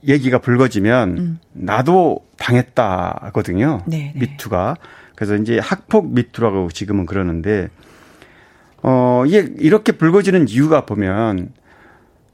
얘기가 0.06 0.40
불거지면 0.40 1.18
음. 1.18 1.40
나도 1.54 2.26
당했다거든요. 2.38 3.84
네, 3.88 4.14
네. 4.16 4.20
미투가. 4.20 4.76
그래서 5.16 5.36
이제 5.36 5.60
학폭 5.60 6.14
미투라고 6.14 6.70
지금은 6.72 7.06
그러는데 7.06 7.70
어 8.84 9.24
이게 9.26 9.52
이렇게 9.58 9.92
불거지는 9.92 10.48
이유가 10.48 10.86
보면 10.86 11.50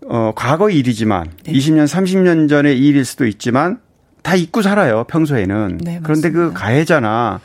어 0.05 0.33
과거 0.35 0.69
일이지만 0.69 1.31
네. 1.43 1.53
20년 1.53 1.85
30년 1.85 2.49
전의 2.49 2.77
일일 2.77 3.05
수도 3.05 3.25
있지만 3.25 3.79
다 4.21 4.35
잊고 4.35 4.61
살아요 4.61 5.05
평소에는. 5.05 5.79
네, 5.83 5.99
그런데 6.03 6.31
그 6.31 6.51
가해자나 6.53 7.39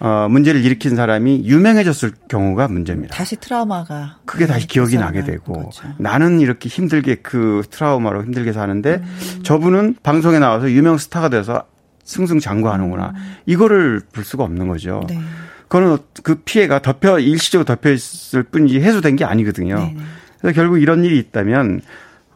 어, 0.00 0.28
문제를 0.30 0.64
일으킨 0.64 0.96
사람이 0.96 1.44
유명해졌을 1.44 2.12
경우가 2.28 2.68
문제입니다. 2.68 3.14
다시 3.14 3.36
트라우마가. 3.36 4.20
그게 4.24 4.46
다시 4.46 4.66
기억이 4.66 4.96
나게 4.96 5.22
되고 5.22 5.52
거죠. 5.52 5.82
나는 5.98 6.40
이렇게 6.40 6.70
힘들게 6.70 7.16
그 7.16 7.62
트라우마로 7.70 8.24
힘들게 8.24 8.52
사는데 8.52 9.02
음. 9.02 9.40
저분은 9.42 9.96
방송에 10.02 10.38
나와서 10.38 10.70
유명 10.70 10.96
스타가 10.96 11.28
돼서 11.28 11.64
승승장구하는구나. 12.04 13.12
음. 13.14 13.36
이거를 13.44 14.00
볼 14.12 14.24
수가 14.24 14.42
없는 14.44 14.68
거죠. 14.68 15.02
네. 15.06 15.20
그거는 15.68 15.98
그 16.22 16.36
피해가 16.36 16.80
덮여 16.80 17.18
일시적으로 17.18 17.64
덮여 17.66 17.92
있을 17.92 18.42
뿐이지 18.42 18.80
해소된 18.80 19.16
게 19.16 19.24
아니거든요. 19.24 19.76
네네. 19.76 19.96
그래서 20.40 20.54
결국 20.54 20.80
이런 20.80 21.04
일이 21.04 21.18
있다면 21.18 21.82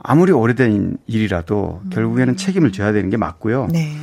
아무리 0.02 0.32
오래된 0.32 0.98
일이라도 1.06 1.80
음. 1.82 1.90
결국에는 1.90 2.36
책임을 2.36 2.72
져야 2.72 2.92
되는 2.92 3.08
게 3.08 3.16
맞고요. 3.16 3.68
네. 3.72 3.96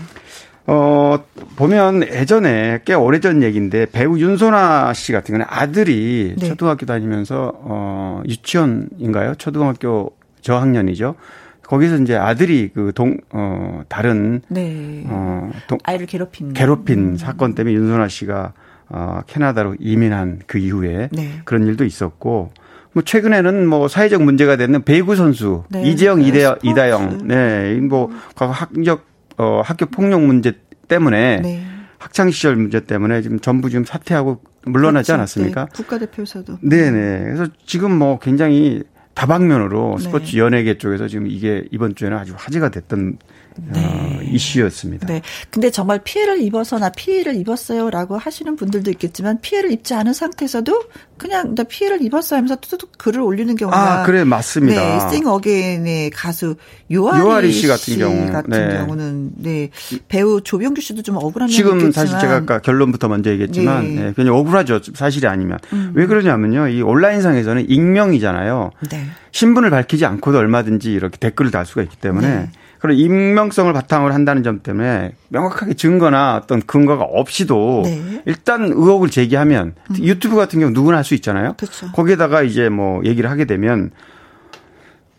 어, 0.68 1.24
보면 1.55 2.03
예전에 2.03 2.82
꽤 2.86 2.93
오래전 2.93 3.43
얘기인데 3.43 3.88
배우 3.91 4.18
윤소나 4.20 4.93
씨 4.93 5.12
같은 5.12 5.34
경우는 5.34 5.45
아들이 5.49 6.36
네. 6.38 6.47
초등학교 6.47 6.86
다니면서 6.86 7.51
어, 7.55 8.22
유치원인가요? 8.28 9.36
초등학교 9.36 10.16
저학년이죠. 10.41 11.16
거기서 11.64 11.97
이제 11.97 12.16
아들이 12.16 12.70
그 12.74 12.91
동, 12.93 13.18
어, 13.32 13.82
다른. 13.88 14.41
네. 14.49 15.03
어, 15.07 15.49
동, 15.68 15.78
아이를 15.84 16.05
괴롭힌. 16.05 16.53
괴롭힌 16.53 16.99
음. 16.99 17.18
사건 17.18 17.55
때문에 17.55 17.74
윤소나 17.74 18.07
씨가 18.07 18.53
어, 18.89 19.22
캐나다로 19.26 19.76
이민한 19.80 20.41
그 20.47 20.57
이후에 20.57 21.09
네. 21.12 21.32
그런 21.45 21.66
일도 21.66 21.86
있었고 21.86 22.51
뭐 22.93 23.03
최근에는 23.03 23.68
뭐 23.68 23.88
사회적 23.88 24.22
문제가 24.22 24.57
되는 24.57 24.84
배구 24.84 25.16
선수 25.16 25.64
네. 25.70 25.84
이재영 25.84 26.20
네. 26.20 26.28
이대 26.28 26.53
이다영 26.62 27.28
네. 27.28 27.76
뭐 27.76 28.12
과거 28.36 28.51
학력 28.51 29.05
어, 29.38 29.61
학교 29.63 29.86
폭력 29.86 30.21
문제 30.23 30.53
때문에 30.88 31.41
네. 31.41 31.63
학창 31.97 32.32
시절 32.32 32.55
문제 32.55 32.79
때문에 32.79 33.21
지금 33.21 33.39
전부 33.39 33.69
지금 33.69 33.86
사퇴하고 33.86 34.41
물러나지 34.65 35.07
그렇죠. 35.07 35.19
않았습니까? 35.19 35.65
네. 35.65 35.71
국가대표에서도. 35.73 36.59
네네. 36.61 37.23
그래서 37.23 37.47
지금 37.65 37.97
뭐 37.97 38.19
굉장히 38.19 38.84
다방면으로 39.13 39.95
네. 39.97 40.03
스포츠 40.03 40.38
연예계 40.38 40.77
쪽에서 40.77 41.07
지금 41.07 41.27
이게 41.27 41.65
이번 41.71 41.95
주에는 41.95 42.17
아주 42.17 42.34
화제가 42.36 42.69
됐던 42.69 43.17
네. 43.56 43.86
어, 43.86 44.20
이슈였습니다. 44.24 45.08
네. 45.08 45.22
근데 45.49 45.70
정말 45.70 45.99
피해를 46.04 46.41
입어서나 46.41 46.89
피해를 46.89 47.36
입었어요라고 47.36 48.18
하시는 48.18 48.56
분들도 48.56 48.89
있겠지만 48.91 49.39
피해를 49.41 49.72
입지 49.72 49.93
않은 49.93 50.14
상태에서도 50.14 50.84
그냥 51.18 51.54
나 51.54 51.64
피해를 51.64 52.02
입었어 52.02 52.36
하면서 52.36 52.56
뚜둑 52.56 52.97
글을 52.97 53.22
올리는 53.22 53.56
경우가 53.56 54.02
아 54.02 54.04
그래 54.04 54.24
맞습니다. 54.24 54.82
네, 54.82 55.16
싱 55.16 55.28
어게인의 55.28 56.10
가수 56.12 56.56
요아리, 56.91 57.20
요아리 57.20 57.52
씨 57.52 57.68
같은 57.68 57.97
경우 57.97 58.32
같은 58.32 58.49
네. 58.49 58.78
경우는 58.78 59.32
네 59.38 59.70
배우 60.08 60.41
조병규 60.41 60.82
씨도 60.82 61.04
좀 61.04 61.18
억울한 61.18 61.49
지금 61.49 61.80
있겠지만. 61.80 61.91
사실 61.91 62.20
제가 62.20 62.38
아까 62.38 62.60
결론부터 62.60 63.08
먼저 63.08 63.30
얘기했지만 63.32 63.84
네. 63.84 64.02
네, 64.02 64.14
굉장히 64.16 64.30
억울하죠 64.30 64.80
사실이 64.95 65.28
아니면 65.28 65.60
음. 65.74 65.91
왜 65.93 66.08
그러냐면요 66.08 66.70
이 66.70 66.82
온라인상에서는 66.82 67.70
익명이잖아요. 67.70 68.72
네. 68.89 69.06
신분을 69.32 69.70
밝히지 69.70 70.06
않고도 70.06 70.38
얼마든지 70.38 70.91
이렇게 70.91 71.18
댓글을 71.18 71.52
달 71.52 71.66
수가 71.66 71.84
있기 71.84 71.97
때문에. 71.97 72.49
네. 72.82 72.97
그런 72.97 72.97
익명성을 72.97 73.71
바탕으로 73.73 74.13
한다는 74.13 74.41
점 74.43 74.61
때문에 74.63 75.13
명확하게 75.29 75.75
증거나 75.75 76.36
어떤 76.43 76.61
근거가 76.61 77.03
없이도 77.03 77.84
네. 77.86 78.23
일단 78.25 78.63
의혹을 78.65 79.09
제기하면 79.11 79.75
음. 79.91 79.95
유튜브 79.99 80.36
같은 80.36 80.59
경우 80.59 80.71
누구나 80.71 80.97
할 80.97 81.03
수 81.03 81.13
있잖아요. 81.15 81.53
그렇죠. 81.57 81.91
거기에다가 81.91 82.41
이제 82.43 82.69
뭐 82.69 83.01
얘기를 83.05 83.29
하게 83.29 83.45
되면 83.45 83.91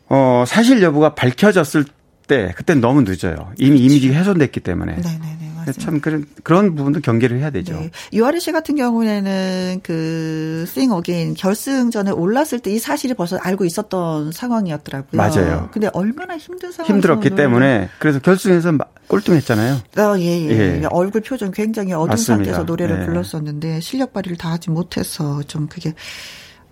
어 0.08 0.44
사실 0.46 0.82
여부가 0.82 1.14
밝혀졌을 1.14 1.84
때 2.26 2.52
그때는 2.56 2.80
너무 2.80 3.02
늦어요. 3.02 3.34
이미 3.58 3.78
그렇죠. 3.78 3.84
이미지가 3.84 4.18
훼손됐기 4.18 4.60
때문에. 4.60 4.96
네네네. 4.96 5.51
참 5.78 6.00
그런 6.00 6.26
그런 6.42 6.74
부분도 6.74 7.00
경계를 7.00 7.38
해야 7.38 7.50
되죠. 7.50 7.74
네. 7.74 7.90
요아리 8.12 8.40
씨 8.40 8.50
같은 8.50 8.74
경우에는 8.76 9.80
그 9.84 10.64
싱어게인 10.66 11.34
결승전에 11.34 12.10
올랐을 12.10 12.58
때 12.60 12.72
이 12.72 12.78
사실이 12.78 13.12
벌써 13.12 13.36
알고 13.36 13.66
있었던 13.66 14.32
상황이었더라고요. 14.32 15.08
맞아요. 15.12 15.68
근데 15.72 15.90
얼마나 15.92 16.38
힘든 16.38 16.72
상황 16.72 16.88
힘들었기 16.88 17.30
때문에 17.34 17.90
그래서 17.98 18.18
결승에서 18.18 18.72
꼴등했잖아요. 19.08 19.74
어, 19.98 20.18
예, 20.18 20.22
예. 20.22 20.80
예. 20.80 20.86
얼굴 20.90 21.20
표정 21.20 21.50
굉장히 21.50 21.92
어두운 21.92 22.08
맞습니다. 22.08 22.44
상태에서 22.44 22.62
노래를 22.62 23.00
네. 23.00 23.06
불렀었는데 23.06 23.80
실력 23.80 24.14
발휘를 24.14 24.38
다 24.38 24.52
하지 24.52 24.70
못해서 24.70 25.42
좀 25.42 25.66
그게 25.68 25.92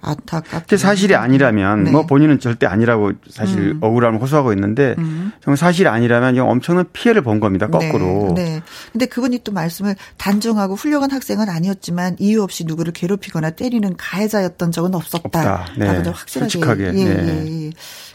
안타깝게 0.00 0.76
사실이 0.76 1.14
아니라면 1.14 1.84
네. 1.84 1.90
뭐 1.90 2.06
본인은 2.06 2.38
절대 2.40 2.66
아니라고 2.66 3.12
사실 3.28 3.58
음. 3.72 3.78
억울함을 3.82 4.20
호소하고 4.22 4.52
있는데 4.54 4.94
음. 4.98 5.32
정말 5.42 5.56
사실이 5.56 5.88
아니라면 5.88 6.38
엄청난 6.38 6.86
피해를 6.92 7.22
본 7.22 7.40
겁니다. 7.40 7.66
거꾸로. 7.68 8.32
네. 8.36 8.44
네. 8.44 8.62
근데 8.92 9.06
그분이 9.06 9.40
또 9.44 9.52
말씀을 9.52 9.96
단정하고 10.16 10.74
훌륭한 10.74 11.10
학생은 11.10 11.48
아니었지만 11.48 12.16
이유 12.18 12.42
없이 12.42 12.64
누구를 12.64 12.92
괴롭히거나 12.92 13.50
때리는 13.50 13.96
가해자였던 13.96 14.70
적은 14.72 14.94
없었다. 14.94 15.22
없다. 15.24 15.66
네. 15.76 15.86
확실하게. 15.86 16.50
솔직하게. 16.50 16.84
예, 16.86 16.90
네. 16.92 17.44
예, 17.46 17.66
예. 17.66 17.70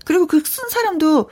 그리고 0.05 0.27
그 0.27 0.41
쓴 0.45 0.69
사람도 0.69 1.29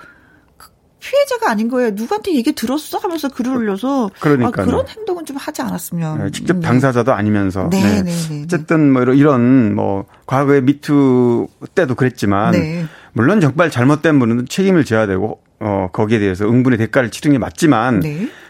피해자가 1.03 1.51
아닌 1.51 1.67
거예요. 1.67 1.91
누구한테 1.91 2.33
얘기 2.33 2.53
들었어 2.53 2.97
하면서 2.97 3.27
글을 3.27 3.55
올려서 3.55 4.09
그러니까 4.21 4.61
아, 4.61 4.65
그런 4.65 4.87
행동은 4.87 5.25
좀 5.25 5.35
하지 5.35 5.61
않았으면 5.61 6.23
네, 6.23 6.31
직접 6.31 6.55
네. 6.55 6.61
당사자도 6.61 7.11
아니면서 7.13 7.69
네, 7.69 7.81
네. 7.81 8.03
네, 8.03 8.11
네 8.29 8.41
어쨌든 8.45 8.91
뭐 8.91 9.03
이런 9.03 9.75
뭐 9.75 10.05
과거에 10.25 10.61
미투 10.61 11.47
때도 11.75 11.95
그랬지만 11.95 12.51
네. 12.53 12.85
물론 13.11 13.41
정말 13.41 13.69
잘못된 13.69 14.17
분은 14.17 14.47
책임을 14.47 14.85
져야 14.85 15.05
되고 15.05 15.41
어 15.59 15.89
거기에 15.91 16.19
대해서 16.19 16.45
응분의 16.45 16.79
대가를 16.79 17.11
치르는 17.11 17.33
게 17.33 17.39
맞지만 17.39 18.01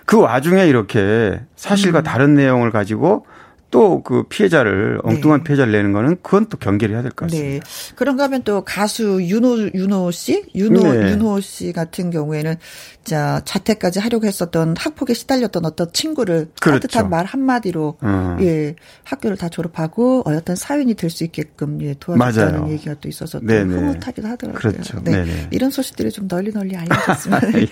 그 0.05 0.19
와중에 0.19 0.67
이렇게 0.67 1.41
사실과 1.55 1.99
음. 1.99 2.03
다른 2.03 2.35
내용을 2.35 2.71
가지고 2.71 3.25
또 3.73 4.03
그 4.03 4.23
피해자를 4.29 4.99
엉뚱한 5.03 5.39
네. 5.39 5.43
피해자를 5.45 5.71
내는 5.73 5.93
거는 5.93 6.17
그건 6.21 6.45
또 6.47 6.57
경계를 6.57 6.93
해야 6.93 7.01
될 7.01 7.11
것 7.11 7.25
같습니다. 7.25 7.65
네. 7.65 7.93
그런가 7.95 8.25
하면 8.25 8.43
또 8.43 8.63
가수 8.63 9.19
윤호 9.23 9.71
윤호 9.73 10.11
씨, 10.11 10.43
윤호 10.53 10.93
네. 10.93 11.11
윤호 11.11 11.41
씨 11.41 11.73
같은 11.73 12.11
경우에는 12.11 12.55
자 13.03 13.41
자퇴까지 13.45 13.99
하려고 13.99 14.27
했었던 14.27 14.75
학폭에 14.77 15.13
시달렸던 15.15 15.65
어떤 15.65 15.91
친구를 15.91 16.49
그렇죠. 16.61 16.81
따뜻한 16.81 17.09
말 17.09 17.25
한마디로 17.25 17.97
음. 18.03 18.37
예 18.41 18.75
학교를 19.05 19.37
다 19.37 19.49
졸업하고 19.49 20.21
어떤 20.25 20.55
사연이 20.55 20.93
될 20.93 21.09
수 21.09 21.23
있게끔 21.23 21.81
예 21.81 21.95
도와줬다는 21.99 22.59
맞아요. 22.61 22.71
얘기가 22.73 22.95
또 23.01 23.09
있어서 23.09 23.39
또 23.39 23.45
흐뭇하기도 23.47 24.27
하더라고요. 24.27 24.59
그렇죠. 24.59 25.01
네. 25.03 25.11
네네. 25.11 25.47
이런 25.51 25.71
소식들이 25.71 26.11
좀 26.11 26.27
널리 26.27 26.51
널리 26.51 26.75
알려졌으면 26.75 27.41
예. 27.57 27.67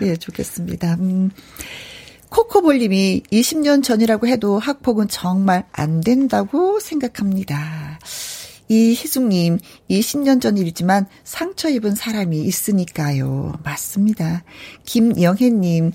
예 0.06 0.16
좋겠습니다. 0.16 0.94
음. 1.00 1.30
코코볼님이 2.36 3.22
20년 3.32 3.82
전이라고 3.82 4.26
해도 4.26 4.58
학폭은 4.58 5.08
정말 5.08 5.64
안 5.72 6.02
된다고 6.02 6.78
생각합니다. 6.80 7.98
이희숙님, 8.68 9.58
20년 9.88 10.42
전 10.42 10.58
일이지만 10.58 11.06
상처 11.24 11.70
입은 11.70 11.94
사람이 11.94 12.38
있으니까요. 12.42 13.54
맞습니다. 13.64 14.44
김영혜님, 14.84 15.92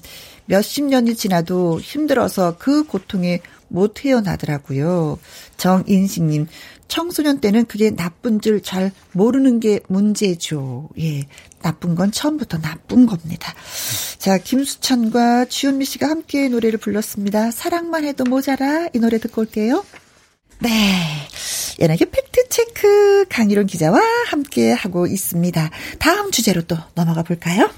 몇십 0.47 0.85
년이 0.85 1.13
지나도 1.13 1.79
힘들어서 1.79 2.55
그 2.57 2.85
고통에 2.85 3.41
못 3.71 4.03
헤어나더라고요. 4.05 5.17
정인식님, 5.57 6.47
청소년 6.87 7.39
때는 7.39 7.65
그게 7.65 7.89
나쁜 7.95 8.41
줄 8.41 8.61
잘 8.61 8.91
모르는 9.13 9.59
게 9.59 9.79
문제죠. 9.87 10.89
예. 10.99 11.27
나쁜 11.61 11.95
건 11.95 12.11
처음부터 12.11 12.59
나쁜 12.59 13.05
겁니다. 13.05 13.53
자, 14.17 14.37
김수찬과 14.37 15.45
주현미 15.45 15.85
씨가 15.85 16.09
함께 16.09 16.49
노래를 16.49 16.79
불렀습니다. 16.79 17.51
사랑만 17.51 18.03
해도 18.03 18.23
모자라. 18.25 18.87
이 18.93 18.99
노래 18.99 19.19
듣고 19.19 19.41
올게요. 19.41 19.85
네. 20.59 20.69
연예계 21.79 22.05
팩트체크 22.11 23.25
강희론 23.29 23.65
기자와 23.67 23.99
함께 24.27 24.71
하고 24.71 25.07
있습니다. 25.07 25.69
다음 25.99 26.31
주제로 26.31 26.61
또 26.61 26.77
넘어가 26.93 27.23
볼까요? 27.23 27.69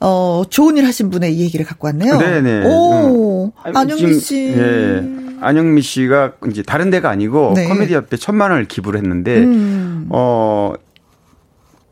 어, 0.00 0.42
좋은 0.48 0.76
일 0.76 0.86
하신 0.86 1.10
분의 1.10 1.38
얘기를 1.38 1.64
갖고 1.64 1.86
왔네요. 1.86 2.18
네네. 2.18 2.64
오, 2.66 3.46
음. 3.46 3.50
안영미 3.62 4.14
씨. 4.14 4.48
예. 4.56 5.02
안영미 5.42 5.82
씨가 5.82 6.32
이제 6.50 6.62
다른 6.62 6.90
데가 6.90 7.10
아니고 7.10 7.52
네. 7.54 7.66
코미디 7.66 7.94
협회 7.94 8.16
천만 8.16 8.50
원을 8.50 8.66
기부를 8.66 9.00
했는데, 9.00 9.38
음. 9.38 10.06
어, 10.10 10.72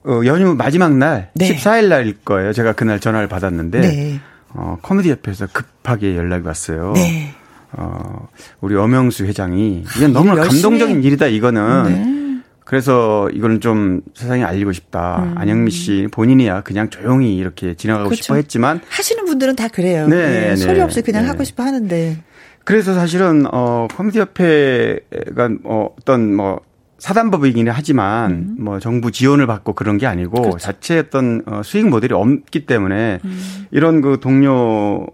어, 0.04 0.20
연휴 0.24 0.54
마지막 0.54 0.96
날 0.96 1.30
네. 1.34 1.54
14일 1.54 1.88
날일 1.88 2.18
거예요. 2.24 2.52
제가 2.52 2.72
그날 2.72 2.98
전화를 2.98 3.28
받았는데 3.28 3.80
네. 3.80 4.20
어, 4.54 4.78
코미디 4.80 5.10
협회에서 5.10 5.48
급하게 5.52 6.16
연락이 6.16 6.46
왔어요. 6.46 6.92
네. 6.94 7.34
어, 7.72 8.28
우리 8.62 8.74
엄영수 8.76 9.24
회장이 9.26 9.84
이건 9.96 10.12
너무 10.14 10.34
감동적인 10.34 11.02
일이다 11.04 11.26
이거는. 11.26 12.27
네. 12.68 12.70
그래서 12.70 13.30
이거는 13.30 13.60
좀 13.60 14.02
세상에 14.14 14.44
알리고 14.44 14.72
싶다. 14.72 15.22
음. 15.22 15.38
안영미 15.38 15.70
씨 15.70 16.06
본인이야 16.10 16.60
그냥 16.60 16.90
조용히 16.90 17.34
이렇게 17.34 17.74
지나가고 17.74 18.10
그렇죠. 18.10 18.22
싶어 18.22 18.34
했지만 18.34 18.82
하시는 18.90 19.24
분들은 19.24 19.56
다 19.56 19.68
그래요. 19.68 20.06
네, 20.06 20.50
네. 20.50 20.56
소리 20.56 20.78
없이 20.80 21.00
그냥 21.00 21.22
네. 21.22 21.28
하고 21.28 21.44
싶어 21.44 21.62
하는데. 21.62 22.18
그래서 22.64 22.92
사실은 22.92 23.46
어 23.50 23.88
코미디 23.96 24.18
협회가 24.18 25.48
어, 25.64 25.88
어떤 25.98 26.34
뭐 26.34 26.60
사단법이기는 26.98 27.72
하지만 27.74 28.30
음. 28.32 28.56
뭐 28.58 28.78
정부 28.80 29.10
지원을 29.10 29.46
받고 29.46 29.72
그런 29.72 29.96
게 29.96 30.06
아니고 30.06 30.42
그렇죠. 30.42 30.58
자체 30.58 30.98
어떤 30.98 31.42
어, 31.46 31.62
수익 31.64 31.88
모델이 31.88 32.12
없기 32.12 32.66
때문에 32.66 33.20
음. 33.24 33.66
이런 33.70 34.02
그 34.02 34.18
동료 34.20 35.06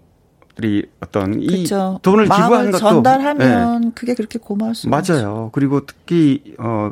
들이 0.55 0.85
어떤 0.99 1.39
그렇죠. 1.39 1.99
이 1.99 2.01
돈을 2.01 2.25
기부하는 2.25 2.71
것도 2.71 2.79
전달하면 2.79 3.81
네. 3.81 3.91
그게 3.95 4.13
그렇게 4.13 4.39
고마울 4.39 4.75
수 4.75 4.89
맞아요. 4.89 5.51
그리고 5.53 5.85
특히 5.85 6.55
어 6.57 6.91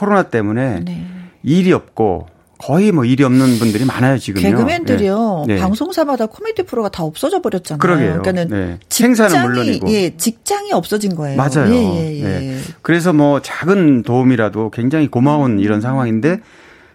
코로나 0.00 0.22
때문에 0.22 0.80
네. 0.80 1.06
일이 1.42 1.74
없고 1.74 2.26
거의 2.56 2.90
뭐 2.90 3.04
일이 3.04 3.22
없는 3.22 3.58
분들이 3.58 3.84
많아요 3.84 4.16
지금요. 4.18 4.42
개그맨들이요 4.42 5.44
네. 5.46 5.58
방송사마다 5.58 6.24
코미디 6.26 6.62
프로가 6.62 6.88
다 6.88 7.04
없어져 7.04 7.42
버렸잖아요. 7.42 7.78
그러게요. 7.78 8.22
그러니까는 8.22 8.48
네. 8.48 8.78
직장이 8.88 9.46
물론이고. 9.46 9.90
예, 9.90 10.16
직장이 10.16 10.72
없어진 10.72 11.14
거예요. 11.14 11.36
맞아요. 11.36 11.70
예, 11.72 11.76
예, 11.76 12.18
예. 12.18 12.22
네. 12.22 12.58
그래서 12.80 13.12
뭐 13.12 13.40
작은 13.42 14.02
도움이라도 14.02 14.70
굉장히 14.70 15.06
고마운 15.08 15.52
음. 15.52 15.60
이런 15.60 15.82
상황인데 15.82 16.40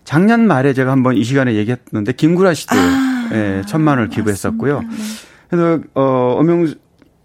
작년 0.04 0.48
말에 0.48 0.74
제가 0.74 0.92
한번 0.92 1.16
이 1.16 1.24
시간에 1.24 1.54
얘기했는데 1.56 2.12
김구라 2.14 2.56
씨도 2.56 2.76
아, 2.76 3.30
예, 3.34 3.62
천만 3.68 3.98
원을 3.98 4.10
기부했었고요. 4.10 4.82
네. 4.82 4.88
그래서 5.50 5.80
어 5.94 6.36
엄영수 6.40 6.76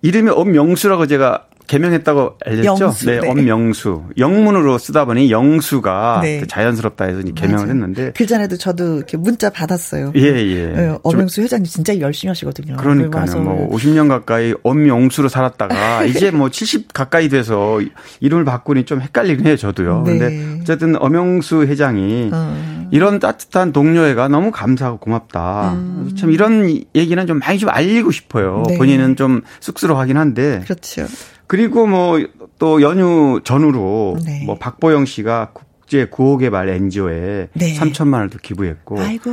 이름이 0.03 0.31
엄명수라고 0.31 1.07
제가 1.07 1.47
개명했다고 1.71 2.35
알렸죠? 2.45 2.85
영수, 2.85 3.07
네, 3.07 3.21
네, 3.21 3.29
엄명수. 3.29 4.03
영문으로 4.19 4.77
쓰다 4.77 5.05
보니 5.05 5.31
영수가 5.31 6.21
네. 6.25 6.43
자연스럽다 6.49 7.05
해서 7.05 7.23
개명을 7.23 7.55
맞아요. 7.55 7.71
했는데. 7.71 8.13
그 8.17 8.27
전에도 8.27 8.57
저도 8.57 8.97
이렇게 8.97 9.17
문자 9.17 9.51
받았어요. 9.51 10.13
예, 10.17 10.21
예. 10.21 10.67
네, 10.67 10.99
엄명수 11.05 11.43
회장님 11.43 11.67
진짜 11.67 11.97
열심히 12.01 12.31
하시거든요. 12.31 12.77
그러니까요. 12.77 13.41
뭐 13.41 13.71
50년 13.71 14.09
가까이 14.09 14.53
엄명수로 14.65 15.29
살았다가 15.29 16.05
이제 16.11 16.33
뭐 16.33 16.51
70 16.51 16.93
가까이 16.93 17.29
돼서 17.29 17.81
이름을 18.19 18.45
바꾸니 18.45 18.85
좀 18.85 19.01
헷갈리긴 19.01 19.47
해요, 19.47 19.57
저도요. 19.57 20.03
네. 20.07 20.19
근데 20.19 20.61
어쨌든 20.63 21.01
엄영수 21.01 21.67
회장이 21.67 22.31
어. 22.33 22.89
이런 22.91 23.21
따뜻한 23.21 23.73
동료애가 23.73 24.27
너무 24.27 24.51
감사하고 24.51 24.99
고맙다. 24.99 25.75
음. 25.75 26.11
참 26.19 26.33
이런 26.33 26.83
얘기는 26.97 27.27
좀 27.29 27.39
많이 27.39 27.61
좀 27.61 27.69
알리고 27.71 28.11
싶어요. 28.11 28.65
네. 28.67 28.77
본인은 28.77 29.15
좀 29.15 29.43
쑥스러워하긴 29.61 30.17
한데. 30.17 30.63
그렇죠. 30.65 31.07
그리고 31.51 31.87
뭐 31.87 32.21
또 32.61 32.83
연휴 32.83 33.41
전후로 33.43 34.19
네. 34.25 34.43
뭐 34.45 34.57
박보영 34.57 35.07
씨가 35.07 35.49
국제 35.55 36.05
구호개발 36.05 36.69
NGO에 36.69 37.49
네. 37.55 37.75
3천만 37.75 38.15
원을 38.15 38.29
또 38.29 38.39
기부했고 38.41 39.01
아이고. 39.01 39.31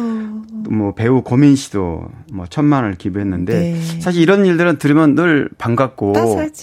뭐 0.69 0.95
배우 0.95 1.21
고민 1.21 1.57
씨도 1.57 2.05
뭐 2.31 2.45
천만 2.49 2.83
원을 2.83 2.97
기부했는데 2.97 3.53
네. 3.53 3.81
사실 3.99 4.21
이런 4.21 4.45
일들은 4.45 4.77
들으면 4.77 5.13
늘 5.13 5.49
반갑고 5.57 6.13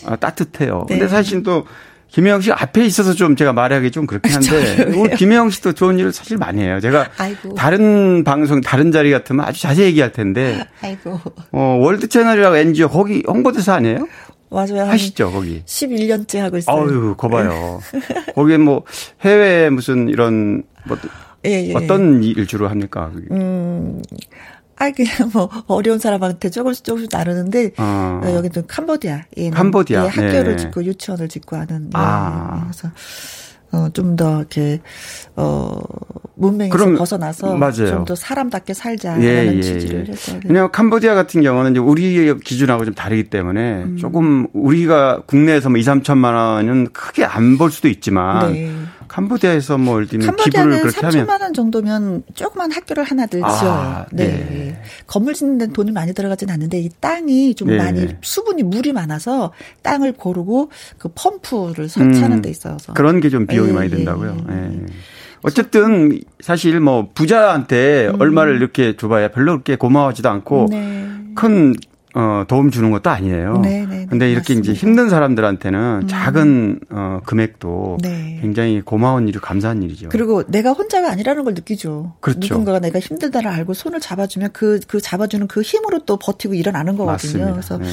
아, 0.06 0.16
따뜻해요. 0.16 0.86
네. 0.88 0.94
근데 0.98 1.08
사실 1.08 1.42
또 1.42 1.66
김혜영 2.08 2.40
씨 2.40 2.50
앞에 2.50 2.82
있어서 2.86 3.12
좀 3.12 3.36
제가 3.36 3.52
말하기 3.52 3.90
좀 3.90 4.06
그렇긴 4.06 4.32
한데 4.32 4.84
우리 4.96 5.14
김혜영 5.16 5.50
씨도 5.50 5.72
좋은 5.72 5.98
일을 5.98 6.12
사실 6.12 6.38
많이 6.38 6.62
해요. 6.62 6.80
제가 6.80 7.10
아이고. 7.18 7.54
다른 7.54 8.24
방송 8.24 8.62
다른 8.62 8.90
자리 8.90 9.10
같으면 9.10 9.44
아주 9.44 9.60
자세히 9.60 9.88
얘기할 9.88 10.12
텐데 10.12 10.66
아이고. 10.80 11.20
어 11.52 11.76
월드 11.78 12.08
채널이라고 12.08 12.56
NGO 12.56 12.88
거기 12.88 13.22
홍보대사 13.26 13.74
아니에요? 13.74 14.06
맞아요. 14.54 14.90
하시죠, 14.90 15.30
거기. 15.30 15.62
11년째 15.64 16.38
하고 16.38 16.56
있어요. 16.56 16.76
아유, 16.76 17.14
거 17.16 17.28
봐요. 17.28 17.80
네. 17.92 18.24
거기에 18.34 18.58
뭐 18.58 18.84
해외 19.22 19.68
무슨 19.70 20.08
이런 20.08 20.62
뭐 20.86 20.96
예, 21.46 21.68
예. 21.68 21.74
어떤 21.74 22.22
일 22.22 22.46
주로 22.46 22.68
합니까? 22.68 23.10
음. 23.30 24.00
아, 24.76 24.90
그냥 24.90 25.30
뭐, 25.32 25.48
어려운 25.68 25.98
사람한테 25.98 26.50
조금씩 26.50 26.84
조금씩 26.84 27.10
나누는데, 27.12 27.72
어. 27.78 28.20
어 28.24 28.34
여기는 28.34 28.66
캄보디아. 28.66 29.22
캄보디아. 29.52 30.04
예, 30.04 30.08
학교를 30.08 30.56
네. 30.56 30.56
짓고 30.56 30.84
유치원을 30.84 31.28
짓고 31.28 31.56
하는. 31.56 31.84
예, 31.84 31.90
아. 31.92 32.62
그래서, 32.64 32.90
어, 33.74 33.88
좀 33.92 34.14
더 34.16 34.38
이렇게 34.38 34.80
어 35.34 35.80
문맹에서 36.36 36.76
그럼, 36.76 36.96
벗어나서 36.96 37.58
좀 37.72 38.04
더 38.04 38.14
사람답게 38.14 38.74
살자라는 38.74 39.24
예, 39.24 39.56
예, 39.56 39.60
취지를 39.60 40.04
예. 40.06 40.12
했어요. 40.12 40.40
왜냐하면 40.44 40.70
캄보디아 40.70 41.14
같은 41.14 41.42
경우는 41.42 41.72
이제 41.72 41.80
우리 41.80 42.34
기준하고 42.38 42.84
좀 42.84 42.94
다르기 42.94 43.24
때문에 43.24 43.82
음. 43.84 43.96
조금 43.96 44.46
우리가 44.52 45.22
국내에서 45.26 45.70
뭐 45.70 45.78
2, 45.78 45.82
3천만 45.82 46.34
원은 46.34 46.88
크게 46.92 47.24
안볼 47.24 47.70
수도 47.70 47.88
있지만 47.88 48.52
네. 48.52 48.72
캄보디아에서 49.14 49.78
뭐 49.78 49.96
예를 49.96 50.08
들면 50.08 50.34
기부를 50.36 50.80
그렇게 50.80 51.00
3천만 51.00 51.02
하면 51.02 51.26
3천만 51.26 51.42
원 51.42 51.54
정도면 51.54 52.22
조그만 52.34 52.72
학교를 52.72 53.04
하나들 53.04 53.44
아, 53.44 53.50
지어요. 53.58 54.06
네. 54.12 54.26
네. 54.26 54.82
건물 55.06 55.34
짓는 55.34 55.58
데 55.58 55.66
돈이 55.68 55.92
많이 55.92 56.12
들어가진 56.12 56.50
않는데 56.50 56.80
이 56.80 56.88
땅이 57.00 57.54
좀 57.54 57.68
네. 57.68 57.76
많이 57.76 58.08
수분이 58.22 58.64
물이 58.64 58.92
많아서 58.92 59.52
땅을 59.82 60.12
고르고 60.14 60.70
그 60.98 61.10
펌프를 61.14 61.88
설치하는 61.88 62.38
음, 62.38 62.42
데 62.42 62.50
있어서 62.50 62.92
그런 62.94 63.20
게 63.20 63.34
좀 63.34 63.46
비용이 63.46 63.70
예, 63.70 63.72
많이 63.72 63.90
든다고요. 63.90 64.36
예. 64.50 64.54
예. 64.54 64.86
어쨌든 65.42 66.20
사실 66.40 66.78
뭐 66.80 67.08
부자한테 67.14 68.08
음. 68.14 68.20
얼마를 68.20 68.56
이렇게 68.56 68.96
줘봐야 68.96 69.28
별로 69.28 69.52
그렇게 69.52 69.76
고마워하지도 69.76 70.28
않고 70.28 70.68
네. 70.70 71.08
큰 71.34 71.74
어, 72.16 72.44
도움 72.46 72.70
주는 72.70 72.92
것도 72.92 73.10
아니에요. 73.10 73.58
네, 73.58 73.84
네, 73.86 73.96
네. 73.96 74.06
근데 74.08 74.30
이렇게 74.30 74.54
맞습니다. 74.54 74.72
이제 74.72 74.80
힘든 74.80 75.08
사람들한테는 75.08 76.00
음. 76.02 76.06
작은 76.06 76.80
어, 76.90 77.20
금액도 77.24 77.98
네. 78.02 78.38
굉장히 78.40 78.80
고마운 78.80 79.26
일이 79.26 79.40
감사한 79.40 79.82
일이죠. 79.82 80.10
그리고 80.10 80.44
내가 80.46 80.72
혼자가 80.72 81.10
아니라는 81.10 81.42
걸 81.42 81.54
느끼죠. 81.54 82.14
그렇죠. 82.20 82.38
누군가가 82.40 82.78
내가 82.78 83.00
힘들다를 83.00 83.50
알고 83.50 83.74
손을 83.74 83.98
잡아주면 83.98 84.50
그, 84.52 84.78
그 84.86 85.00
잡아주는 85.00 85.48
그 85.48 85.62
힘으로 85.62 86.04
또 86.06 86.16
버티고 86.16 86.54
일어나는 86.54 86.96
거거든요. 86.96 87.46
맞습니다. 87.46 87.50
그래서 87.52 87.78
네. 87.78 87.86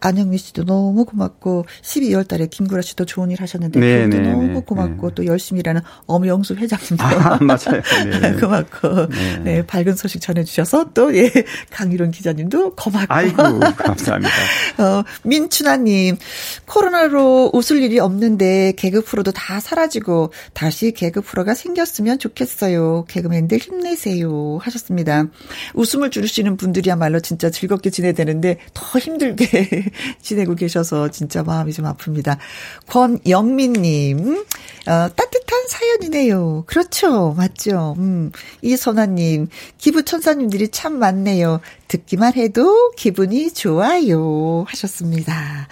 안영미 0.00 0.38
씨도 0.38 0.64
너무 0.64 1.04
고맙고 1.04 1.66
12월 1.82 2.26
달에 2.26 2.48
김구라 2.48 2.82
씨도 2.82 3.04
좋은 3.04 3.30
일 3.30 3.40
하셨는데 3.40 3.78
네, 3.78 4.04
그것도 4.04 4.22
네, 4.22 4.30
너무 4.30 4.46
네. 4.48 4.62
고맙고 4.66 5.10
또 5.12 5.26
열심히 5.26 5.60
일하는 5.60 5.80
엄영수 6.06 6.54
회장님도 6.56 7.04
아, 7.04 7.38
맞아요. 7.44 7.82
고맙고 8.40 9.08
네. 9.44 9.64
밝은 9.64 9.94
소식 9.94 10.20
전해주셔서 10.20 10.90
또 10.92 11.16
예, 11.16 11.30
강유론 11.70 12.10
기자님도 12.10 12.74
고맙고 12.74 13.14
아이고. 13.14 13.59
감사합니다. 13.60 14.32
어, 14.78 15.04
민춘아님, 15.22 16.16
코로나로 16.66 17.50
웃을 17.52 17.82
일이 17.82 17.98
없는데 17.98 18.72
개그 18.76 19.02
프로도 19.02 19.32
다 19.32 19.60
사라지고 19.60 20.32
다시 20.54 20.92
개그 20.92 21.20
프로가 21.22 21.54
생겼으면 21.54 22.18
좋겠어요. 22.18 23.04
개그맨들 23.08 23.58
힘내세요. 23.58 24.58
하셨습니다. 24.62 25.24
웃음을 25.74 26.10
줄이시는 26.10 26.56
분들이야말로 26.56 27.20
진짜 27.20 27.50
즐겁게 27.50 27.90
지내야 27.90 28.12
되는데 28.12 28.58
더 28.74 28.98
힘들게 28.98 29.84
지내고 30.22 30.54
계셔서 30.54 31.10
진짜 31.10 31.42
마음이 31.42 31.72
좀 31.72 31.84
아픕니다. 31.86 32.38
권영민님, 32.86 34.44
어, 34.86 35.08
따뜻한 35.14 35.68
사연이네요. 35.68 36.64
그렇죠. 36.66 37.34
맞죠. 37.36 37.94
음, 37.98 38.32
이선아님, 38.62 39.48
기부천사님들이 39.78 40.68
참 40.68 40.98
많네요. 40.98 41.60
듣기만 41.88 42.34
해도 42.34 42.92
기분이 42.92 43.49
좋아요. 43.54 44.64
하셨습니다. 44.68 45.68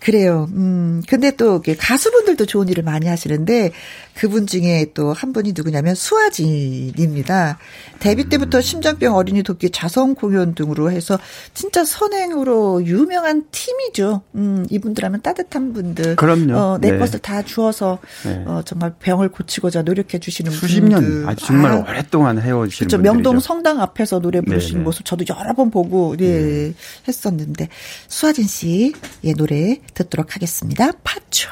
그래요. 0.00 0.48
음, 0.52 1.02
근데 1.08 1.32
또 1.32 1.60
가수분들도 1.78 2.46
좋은 2.46 2.68
일을 2.68 2.84
많이 2.84 3.08
하시는데 3.08 3.72
그분 4.18 4.46
중에 4.48 4.86
또 4.94 5.12
한 5.12 5.32
분이 5.32 5.52
누구냐면 5.54 5.94
수아진입니다. 5.94 7.58
데뷔 8.00 8.28
때부터 8.28 8.60
심장병 8.60 9.14
어린이 9.14 9.42
돕기 9.42 9.70
자선 9.70 10.14
공연 10.14 10.54
등으로 10.54 10.90
해서 10.90 11.18
진짜 11.54 11.84
선행으로 11.84 12.84
유명한 12.84 13.44
팀이죠. 13.50 14.22
음, 14.34 14.66
이분들 14.70 15.04
하면 15.04 15.22
따뜻한 15.22 15.72
분들. 15.72 16.16
그럼요. 16.16 16.56
어, 16.56 16.78
내 16.80 16.90
네. 16.92 16.98
것을 16.98 17.20
다 17.20 17.42
주어서 17.42 17.98
네. 18.24 18.42
어, 18.46 18.62
정말 18.64 18.92
병을 18.98 19.28
고치고자 19.30 19.82
노력해 19.82 20.18
주시는 20.18 20.50
수십 20.52 20.80
분들. 20.80 21.20
년 21.20 21.28
아주 21.28 21.46
정말 21.46 21.72
아, 21.72 21.76
오랫동안 21.88 22.40
해오시는 22.40 22.88
그렇죠. 22.88 22.98
명동 22.98 23.38
성당 23.40 23.80
앞에서 23.80 24.18
노래 24.18 24.40
부르시는 24.40 24.74
네네. 24.80 24.84
모습 24.84 25.04
저도 25.04 25.24
여러 25.28 25.54
번 25.54 25.70
보고 25.70 26.16
예, 26.20 26.26
네. 26.26 26.74
했었는데 27.06 27.68
수아진 28.08 28.46
씨 28.46 28.92
예, 29.24 29.32
노래 29.32 29.80
듣도록 29.94 30.34
하겠습니다. 30.34 30.90
파초. 31.04 31.50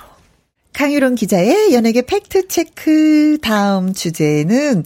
강유론 0.77 1.15
기자의 1.15 1.73
연예계 1.73 2.03
팩트체크 2.03 3.39
다음 3.41 3.95
주제는, 3.95 4.85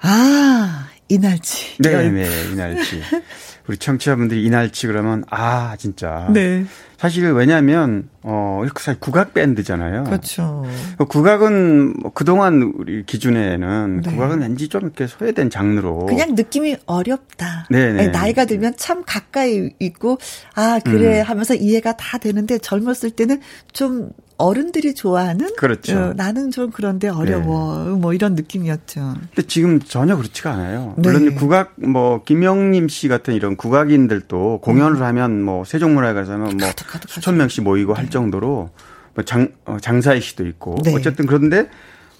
아, 0.00 0.88
이날치. 1.08 1.76
네네, 1.80 2.10
네, 2.10 2.50
이날치. 2.50 3.00
우리 3.68 3.76
청취자분들이 3.76 4.42
이날치 4.44 4.88
그러면, 4.88 5.22
아, 5.30 5.76
진짜. 5.78 6.28
네. 6.34 6.64
사실 6.98 7.30
왜냐하면 7.32 8.08
어 8.22 8.60
이렇게 8.64 8.82
사실 8.82 9.00
국악 9.00 9.34
밴드잖아요. 9.34 10.04
그렇죠. 10.04 10.64
국악은 11.08 11.94
뭐 12.00 12.12
그동안 12.12 12.72
우리 12.76 13.04
기준에는 13.04 14.00
네. 14.02 14.10
국악은 14.10 14.40
왠지 14.40 14.68
좀 14.68 14.82
이렇게 14.82 15.06
소외된 15.06 15.50
장르로 15.50 16.06
그냥 16.06 16.34
느낌이 16.34 16.76
어렵다. 16.86 17.66
네네. 17.70 18.08
나이가 18.08 18.44
들면 18.44 18.74
참 18.76 19.02
가까이 19.06 19.70
있고 19.78 20.18
아 20.54 20.80
그래 20.84 21.20
음. 21.20 21.24
하면서 21.26 21.54
이해가 21.54 21.96
다 21.96 22.18
되는데 22.18 22.58
젊었을 22.58 23.10
때는 23.10 23.40
좀 23.72 24.10
어른들이 24.36 24.94
좋아하는 24.94 25.54
그렇죠. 25.56 25.96
어, 25.96 26.12
나는 26.14 26.50
좀 26.50 26.70
그런데 26.70 27.08
어려워 27.08 27.84
네. 27.84 27.90
뭐 27.90 28.12
이런 28.12 28.34
느낌이었죠. 28.34 29.14
근데 29.34 29.46
지금 29.46 29.80
전혀 29.80 30.16
그렇지가 30.16 30.52
않아요. 30.52 30.94
네. 30.96 31.08
물론 31.08 31.34
국악 31.36 31.74
뭐 31.76 32.22
김영림 32.24 32.88
씨 32.88 33.08
같은 33.08 33.34
이런 33.34 33.56
국악인들도 33.56 34.60
공연을 34.62 34.96
음. 34.96 35.02
하면 35.02 35.42
뭐 35.42 35.64
세종문화회관에서는 35.64 36.56
뭐 36.58 36.66
가득, 36.86 36.92
가득, 36.92 37.10
수천 37.10 37.36
명씩 37.36 37.64
모이고 37.64 37.94
네. 37.94 38.00
할 38.00 38.10
정도로 38.10 38.70
뭐 39.14 39.24
장, 39.24 39.48
어, 39.64 39.78
장사의 39.80 40.20
시도 40.20 40.46
있고 40.46 40.76
네. 40.84 40.94
어쨌든 40.94 41.26
그런데 41.26 41.68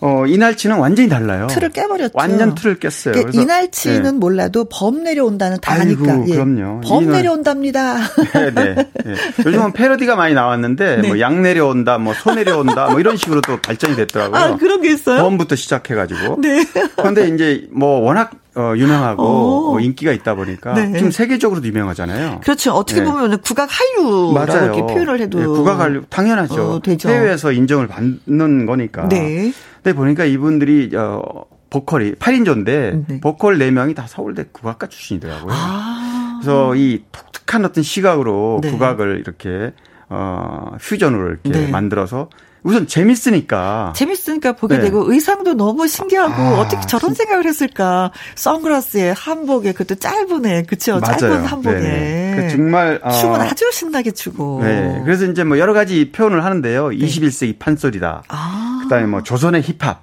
어, 0.01 0.27
이날치는 0.27 0.77
완전히 0.77 1.09
달라요. 1.09 1.47
틀을 1.49 1.71
깨버렸죠. 1.71 2.13
완전 2.15 2.55
틀을 2.55 2.79
깼어요. 2.79 3.15
그러니까 3.15 3.41
이날치는 3.41 4.03
네. 4.03 4.13
몰라도 4.13 4.67
범 4.71 5.03
내려온다는 5.03 5.59
다 5.63 5.75
아니까. 5.75 6.13
아이고, 6.13 6.25
예. 6.29 6.35
그럼요. 6.35 6.81
범 6.83 7.07
내려온답니다. 7.11 7.97
네, 8.35 8.51
네. 8.55 8.75
네. 8.75 9.15
요즘은 9.47 9.73
패러디가 9.73 10.17
많이 10.17 10.35
나왔는데 10.35 10.97
네. 11.03 11.09
뭐양 11.09 11.43
내려온다, 11.43 11.99
뭐 11.99 12.13
소 12.15 12.35
내려온다, 12.35 12.91
뭐 12.91 13.01
이런 13.01 13.17
식으로 13.17 13.41
또 13.41 13.57
발전이 13.61 13.97
됐더라고요. 13.97 14.39
아, 14.39 14.57
그런 14.57 14.83
게 14.83 14.93
있어요? 14.93 15.23
범부터 15.23 15.57
시작해가지고. 15.57 16.41
네. 16.41 16.65
그런데 16.97 17.29
이제 17.29 17.67
뭐 17.73 18.01
워낙 18.01 18.31
어, 18.57 18.73
유명하고 18.77 19.75
어, 19.75 19.81
인기가 19.81 20.13
있다 20.13 20.35
보니까 20.37 20.75
네. 20.75 20.93
지금 20.93 21.11
세계적으로도 21.11 21.67
유명하잖아요. 21.67 22.41
그렇죠. 22.43 22.73
어떻게 22.73 23.01
네. 23.01 23.07
보면 23.07 23.41
국악 23.41 23.69
한류라고 23.71 24.53
이렇게 24.65 24.81
표현을 24.95 25.21
해도 25.21 25.39
네, 25.41 25.47
국악 25.47 25.81
한류 25.81 26.03
당연하죠. 26.09 26.81
어, 26.81 26.81
해외에서 27.09 27.51
인정을 27.53 27.89
받는 27.89 28.67
거니까. 28.67 29.09
네. 29.09 29.53
근데 29.85 29.95
보니까 29.95 30.25
이분들이 30.25 30.97
어 30.97 31.45
보컬이 31.69 32.15
8인조인데 32.15 33.07
네. 33.07 33.21
보컬 33.21 33.59
4명이 33.59 33.95
다 33.95 34.07
서울대 34.07 34.47
국악과 34.51 34.87
출신이더라고요. 34.87 35.53
아. 35.53 36.39
그래서 36.41 36.75
이 36.75 37.05
독특한 37.13 37.67
어떤 37.67 37.85
시각으로 37.85 38.61
네. 38.63 38.71
국악을 38.71 39.19
이렇게 39.21 39.75
어 40.09 40.71
퓨전으로 40.81 41.29
이렇게 41.29 41.51
네. 41.51 41.71
만들어서 41.71 42.31
우선 42.65 42.87
재밌으니까. 42.87 43.93
재밌으니까 43.95 44.53
보게 44.53 44.77
네. 44.77 44.85
되고 44.85 45.13
의상도 45.13 45.53
너무 45.55 45.87
신기하고 45.87 46.33
아, 46.33 46.61
어떻게 46.61 46.85
저런 46.87 47.15
진... 47.15 47.27
생각을 47.27 47.47
했을까. 47.47 48.11
선글라스에 48.35 49.11
한복에 49.11 49.73
그것도 49.73 50.01
짧은 50.01 50.47
애 50.47 50.63
그쵸? 50.63 50.99
맞아요. 50.99 51.19
짧은 51.19 51.45
한복에. 51.45 51.79
네. 51.79 52.49
정말 52.51 53.01
어... 53.03 53.11
춤은 53.11 53.41
아주 53.43 53.71
신나게 53.71 54.13
추고. 54.13 54.61
네. 54.63 55.03
그래서 55.05 55.27
이제 55.27 55.45
뭐 55.45 55.59
여러 55.59 55.75
가지 55.75 56.11
표현을 56.11 56.43
하는데요. 56.43 56.89
네. 56.89 56.97
21세기 56.97 57.59
판소리다. 57.59 58.23
아. 58.29 58.81
그다음에 58.83 59.07
뭐 59.07 59.23
조선의 59.23 59.63
힙합. 59.63 60.03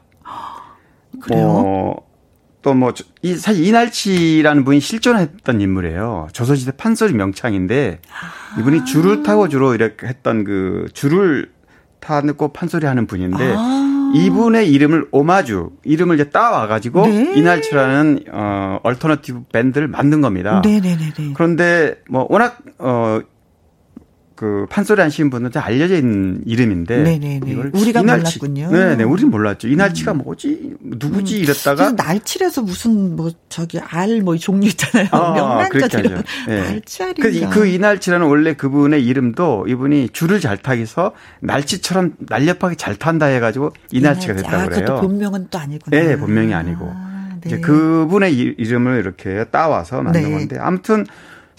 그래요? 1.20 1.48
뭐 1.48 2.12
또뭐 2.62 2.94
이 3.24 3.36
사실 3.36 3.66
이날치라는 3.66 4.64
분이 4.64 4.80
실존했던 4.80 5.62
인물이에요. 5.62 6.28
조선시대 6.32 6.74
판소리 6.78 7.14
명창인데 7.14 8.02
아. 8.08 8.60
이분이 8.60 8.86
줄을 8.86 9.24
타고 9.24 9.50
주로 9.50 9.74
이렇게 9.74 10.06
했던 10.06 10.44
그 10.44 10.86
줄을 10.94 11.50
타고 12.02 12.50
판소리 12.50 12.86
하는 12.86 13.08
분인데 13.08 13.56
아. 13.58 14.12
이분의 14.14 14.70
이름을 14.70 15.08
오마주 15.12 15.70
이름을 15.84 16.16
이제 16.16 16.30
따와 16.30 16.68
가지고 16.68 17.08
네. 17.08 17.34
이날치라는 17.36 18.26
어 18.32 18.80
alternative 18.84 19.44
밴드를 19.54 19.88
만든 19.88 20.20
겁니다. 20.20 20.62
네네네. 20.66 21.14
그런데 21.34 21.96
뭐 22.10 22.28
워낙 22.30 22.58
어 22.78 23.22
그 24.42 24.66
판소리 24.72 25.00
하시는 25.00 25.30
분은 25.30 25.52
알려져 25.54 25.98
있는 25.98 26.42
이름인데 26.48 27.04
네네네. 27.04 27.42
이걸 27.46 27.70
우리가 27.76 28.00
이날치, 28.00 28.40
몰랐군요. 28.40 28.72
네네, 28.72 29.04
우리는 29.04 29.30
몰랐죠. 29.30 29.68
이날치가 29.68 30.14
음. 30.14 30.18
뭐지, 30.24 30.78
누구지 30.82 31.38
음. 31.38 31.44
이랬다가 31.44 31.92
날치에서 31.92 32.64
무슨 32.64 33.16
뭐 33.16 33.30
저기 33.50 33.80
알 33.80 34.22
뭐 34.22 34.36
종류 34.38 34.68
있잖아요. 34.70 35.10
아, 35.12 35.34
명란젓 35.36 35.92
네. 36.48 36.60
날치알인가. 36.60 37.50
그, 37.52 37.60
그 37.60 37.68
이날치라는 37.68 38.26
원래 38.26 38.56
그분의 38.56 39.06
이름도 39.06 39.68
이분이 39.68 40.10
줄을 40.10 40.40
잘 40.40 40.58
타기서 40.58 41.12
날치처럼 41.42 42.16
날렵하게 42.18 42.78
잘 42.78 42.96
탄다 42.96 43.28
해가지고 43.28 43.74
이날치가 43.92 44.34
됐다고 44.34 44.56
아, 44.56 44.66
그래요. 44.66 44.86
그것도 44.86 45.02
본명은 45.02 45.48
또 45.52 45.60
아니구나. 45.60 45.96
네, 45.96 46.18
본명이 46.18 46.52
아니고. 46.56 46.92
아, 46.92 47.30
네. 47.42 47.42
이제 47.46 47.60
그분의 47.60 48.34
이름을 48.34 49.02
이렇게 49.02 49.46
따와서 49.52 50.02
만든 50.02 50.24
네. 50.24 50.32
건데 50.32 50.58
아무튼. 50.60 51.06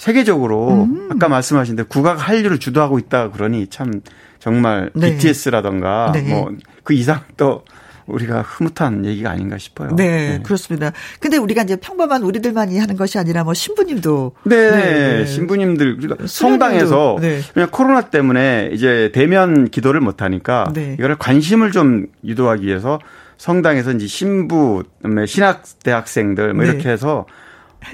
세계적으로 0.03 0.83
음. 0.83 1.09
아까 1.13 1.29
말씀하신 1.29 1.77
대 1.77 1.85
국악 1.85 2.15
한류를 2.15 2.59
주도하고 2.59 2.99
있다 2.99 3.31
그러니 3.31 3.69
참 3.69 4.01
정말 4.41 4.91
네. 4.95 5.13
BTS라던가 5.13 6.11
네. 6.13 6.23
뭐그 6.23 6.93
이상 6.93 7.21
또 7.37 7.63
우리가 8.07 8.43
흐뭇한 8.43 9.07
얘기가 9.07 9.31
아닌가 9.31 9.59
싶어요. 9.59 9.95
네, 9.95 10.39
네, 10.39 10.41
그렇습니다. 10.43 10.91
근데 11.21 11.37
우리가 11.37 11.63
이제 11.63 11.77
평범한 11.77 12.25
우리들만이 12.25 12.81
하는 12.81 12.97
것이 12.97 13.17
아니라 13.17 13.45
뭐 13.45 13.55
신부님도 13.55 14.33
네, 14.43 14.71
네. 14.73 15.25
신부님들 15.25 15.99
우리가 15.99 16.17
성당에서 16.27 17.19
네. 17.21 17.41
그냥 17.55 17.69
코로나 17.71 18.01
때문에 18.01 18.71
이제 18.73 19.13
대면 19.15 19.71
기도를 19.71 20.01
못 20.01 20.21
하니까 20.21 20.73
네. 20.75 20.97
이거를 20.99 21.15
관심을 21.17 21.71
좀 21.71 22.07
유도하기 22.25 22.67
위해서 22.67 22.99
성당에서 23.39 23.93
이제 23.93 24.09
신부, 24.09 24.83
신학 25.29 25.63
대학생들 25.85 26.55
뭐 26.55 26.65
이렇게 26.65 26.83
네. 26.83 26.91
해서 26.91 27.25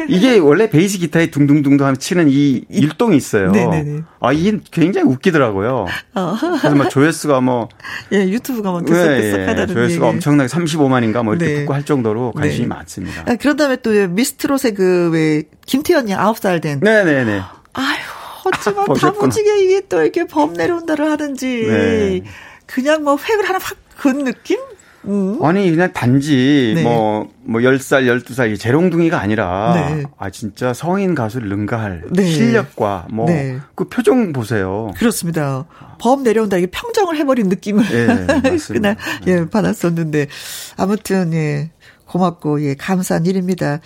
이게 0.09 0.39
원래 0.39 0.70
베이스 0.70 0.99
기타에 0.99 1.30
둥둥둥둥 1.30 1.84
하면 1.86 1.99
치는 1.99 2.28
이 2.28 2.64
일동이 2.68 3.16
있어요. 3.16 3.51
네네네. 3.51 4.03
아, 4.20 4.32
이게 4.32 4.59
굉장히 4.70 5.09
웃기더라고요. 5.09 5.86
어. 6.14 6.36
그래서 6.41 6.74
뭐 6.74 6.89
조회수가 6.89 7.41
뭐. 7.41 7.68
예, 8.12 8.28
유튜브가 8.28 8.70
뭐 8.70 8.82
들썩들썩하다는 8.82 9.66
네, 9.66 9.72
조회수가 9.74 10.07
얘기. 10.07 10.16
엄청나게 10.16 10.49
35만인가 10.49 11.22
뭐 11.24 11.34
이렇게 11.34 11.53
네. 11.53 11.59
붙고 11.61 11.74
할 11.74 11.84
정도로 11.84 12.32
관심이 12.32 12.62
네. 12.62 12.66
많습니다. 12.66 13.24
아, 13.26 13.36
그런 13.36 13.57
다음에 13.57 13.76
또 13.76 13.91
미스트롯의 13.91 14.74
그, 14.74 15.11
왜, 15.12 15.43
김태현이 15.66 16.12
9살 16.12 16.62
된. 16.62 16.80
네네네. 16.80 17.41
아휴, 17.74 17.97
어쩌면 18.45 18.86
다무지게 18.95 19.64
이게 19.64 19.82
또 19.89 20.03
이렇게 20.03 20.24
범 20.26 20.53
내려온다를 20.53 21.11
하든지. 21.11 21.47
네. 21.66 22.22
그냥 22.66 23.03
뭐 23.05 23.16
획을 23.16 23.49
하나 23.49 23.59
확근 23.59 24.24
느낌? 24.24 24.59
음. 25.09 25.43
아니 25.45 25.71
그냥 25.71 25.93
단지 25.93 26.73
네. 26.77 26.83
뭐뭐 26.83 27.29
뭐 27.45 27.61
10살, 27.61 28.07
12살 28.23 28.59
재롱둥이가 28.59 29.19
아니라 29.21 29.73
네. 29.75 30.05
아 30.19 30.31
진짜 30.31 30.73
성인 30.75 31.15
가수를 31.15 31.49
능가할 31.49 32.05
네. 32.11 32.25
실력과 32.25 33.07
뭐그 33.11 33.33
네. 33.33 33.59
표정 33.91 34.33
보세요. 34.33 34.93
그렇습니다. 34.97 35.65
범 35.99 36.23
내려온다 36.23 36.57
이게 36.59 36.67
평정을 36.71 37.17
해 37.17 37.25
버린 37.25 37.49
느낌을 37.49 37.85
예, 37.93 38.07
그날 38.73 38.97
예, 39.27 39.37
네. 39.41 39.49
받았었는데 39.51 40.29
아무튼 40.77 41.33
예. 41.35 41.71
고맙고 42.07 42.63
예, 42.63 42.75
감사한 42.75 43.27
일입니다. 43.27 43.81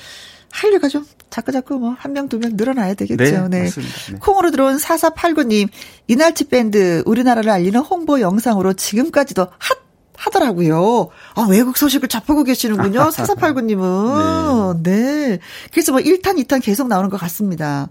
한류가 0.52 0.88
좀 0.88 1.04
자꾸 1.30 1.50
자꾸 1.50 1.78
뭐 1.78 1.94
한 1.98 2.12
명 2.12 2.28
두 2.28 2.38
명 2.38 2.52
늘어나야 2.56 2.92
되겠죠. 2.94 3.48
네. 3.48 3.62
네. 3.62 3.70
네. 3.70 4.18
콩으로 4.20 4.50
들어온 4.50 4.76
4489님 4.76 5.68
이날치 6.08 6.48
밴드 6.48 7.02
우리나라를 7.06 7.50
알리는 7.50 7.80
홍보 7.80 8.20
영상으로 8.20 8.74
지금까지도 8.74 9.46
핫 9.58 9.78
하더라고요. 10.16 11.08
아, 11.34 11.46
외국 11.48 11.76
소식을 11.76 12.08
접하고 12.08 12.44
계시는군요. 12.44 13.10
4489님은. 13.10 14.82
네. 14.82 15.12
네. 15.32 15.38
그래서 15.72 15.92
뭐 15.92 16.00
1탄, 16.00 16.38
2탄 16.44 16.62
계속 16.62 16.88
나오는 16.88 17.08
것 17.10 17.18
같습니다. 17.20 17.88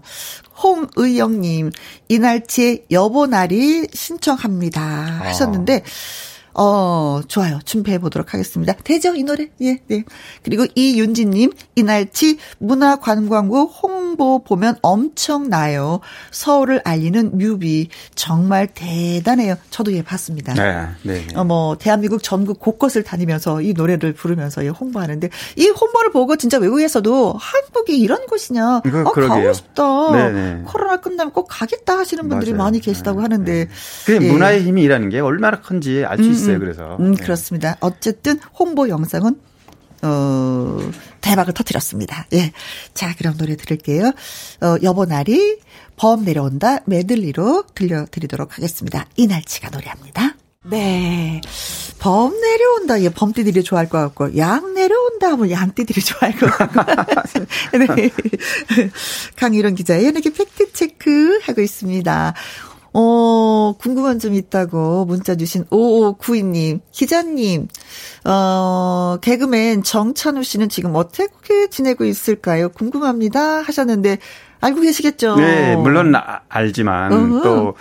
홍의영님, 0.62 1.72
이날치의 2.08 2.84
여보날이 2.90 3.88
신청합니다. 3.92 4.80
아. 4.80 5.26
하셨는데, 5.26 5.82
어, 6.54 7.20
좋아요. 7.28 7.58
준비해 7.64 7.98
보도록 7.98 8.34
하겠습니다. 8.34 8.74
되죠? 8.84 9.14
이 9.14 9.22
노래? 9.22 9.48
예, 9.62 9.78
네. 9.86 10.04
그리고 10.42 10.66
이윤지님, 10.74 11.52
이날치 11.76 12.38
문화관광부 12.58 13.70
홍보 13.82 14.42
보면 14.44 14.76
엄청나요. 14.82 16.00
서울을 16.30 16.82
알리는 16.84 17.38
뮤비. 17.38 17.88
정말 18.14 18.68
대단해요. 18.74 19.56
저도 19.70 19.92
예, 19.94 20.02
봤습니다. 20.02 20.52
네, 20.54 20.88
네. 21.02 21.26
어, 21.34 21.44
뭐, 21.44 21.76
대한민국 21.78 22.22
전국 22.22 22.60
곳곳을 22.60 23.02
다니면서 23.02 23.62
이 23.62 23.72
노래를 23.72 24.12
부르면서 24.12 24.64
예, 24.64 24.68
홍보하는데, 24.68 25.30
이 25.56 25.68
홍보를 25.68 26.10
보고 26.12 26.36
진짜 26.36 26.58
외국에서도 26.58 27.34
한국이 27.38 27.98
이런 27.98 28.26
곳이냐. 28.26 28.76
어, 28.76 28.80
그러게요. 28.82 29.28
가고 29.28 29.52
싶다. 29.52 30.12
네네. 30.12 30.54
네. 30.54 30.62
코로나 30.66 30.96
끝나면 30.98 31.32
꼭 31.32 31.46
가겠다 31.48 31.98
하시는 31.98 32.28
분들이 32.28 32.52
맞아요. 32.52 32.62
많이 32.64 32.80
계시다고 32.80 33.20
네, 33.20 33.22
하는데. 33.22 33.52
네. 33.52 33.68
그게 34.04 34.26
예. 34.26 34.30
문화의 34.30 34.62
힘이라는 34.64 35.08
게 35.08 35.20
얼마나 35.20 35.60
큰지 35.60 36.04
알수 36.04 36.28
있어요. 36.28 36.41
있어요. 36.42 36.56
음, 36.56 36.60
그래서. 36.60 36.96
음, 36.98 37.14
네. 37.14 37.22
그렇습니다. 37.22 37.76
어쨌든 37.80 38.38
홍보 38.58 38.88
영상은 38.88 39.36
어, 40.02 40.78
대박을 41.20 41.54
터뜨렸습니다. 41.54 42.26
예. 42.32 42.52
자, 42.92 43.14
그럼 43.16 43.36
노래 43.36 43.56
들을게요. 43.56 44.08
어, 44.08 44.76
여보 44.82 45.04
날이 45.04 45.58
범 45.96 46.24
내려온다 46.24 46.78
메들리로 46.86 47.64
들려드리도록 47.74 48.56
하겠습니다. 48.56 49.06
이날치가 49.16 49.70
노래합니다. 49.70 50.34
네. 50.64 51.40
범 51.98 52.40
내려온다. 52.40 53.00
예, 53.02 53.08
범띠들이 53.08 53.62
좋아할 53.62 53.88
것 53.88 53.98
같고, 53.98 54.36
양 54.36 54.74
내려온다 54.74 55.30
하면 55.32 55.50
양띠들이 55.50 56.00
좋아할 56.00 56.36
것 56.36 56.46
같고. 56.46 56.80
네. 57.78 58.10
강희론 59.36 59.74
기자의 59.74 60.06
연예계 60.06 60.32
팩트체크 60.32 61.40
하고 61.44 61.60
있습니다. 61.60 62.34
어, 62.94 63.74
궁금한 63.78 64.18
점 64.18 64.34
있다고 64.34 65.06
문자 65.06 65.34
주신 65.34 65.64
5592님, 65.66 66.80
기자님, 66.90 67.68
어, 68.24 69.16
개그맨 69.20 69.82
정찬우 69.82 70.42
씨는 70.42 70.68
지금 70.68 70.94
어떻게 70.94 71.68
지내고 71.68 72.04
있을까요? 72.04 72.68
궁금합니다. 72.68 73.62
하셨는데, 73.62 74.18
알고 74.60 74.80
계시겠죠? 74.82 75.36
네, 75.36 75.74
물론 75.76 76.14
아, 76.14 76.40
알지만, 76.48 77.12
어허. 77.12 77.42
또, 77.42 77.74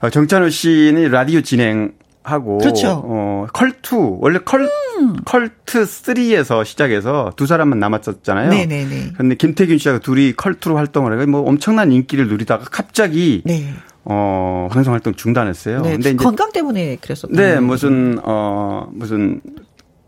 어, 0.00 0.10
정찬우 0.10 0.50
씨는 0.50 1.10
라디오 1.10 1.40
진행, 1.40 1.92
하고 2.22 2.58
그렇죠. 2.58 3.02
어 3.04 3.46
컬투 3.52 4.18
원래 4.20 4.38
컬 4.44 4.68
음. 4.98 5.16
컬트 5.24 5.84
3에서 5.84 6.64
시작해서 6.66 7.32
두 7.34 7.46
사람만 7.46 7.78
남았었잖아요. 7.78 8.50
네네네. 8.50 9.12
근데 9.16 9.34
김태균 9.34 9.78
씨하고 9.78 10.00
둘이 10.00 10.34
컬투로 10.34 10.76
활동을 10.76 11.14
해서 11.18 11.26
뭐 11.26 11.40
엄청난 11.48 11.92
인기를 11.92 12.28
누리다가 12.28 12.64
갑자기 12.70 13.42
네. 13.46 13.72
어, 14.04 14.68
방송 14.70 14.94
활동 14.94 15.14
중단했어요. 15.14 15.82
네, 15.82 15.92
근데 15.92 16.10
이제 16.10 16.16
건강 16.16 16.50
때문에 16.52 16.96
그랬었던 16.96 17.36
네, 17.36 17.60
무슨 17.60 18.18
어 18.22 18.88
무슨 18.92 19.40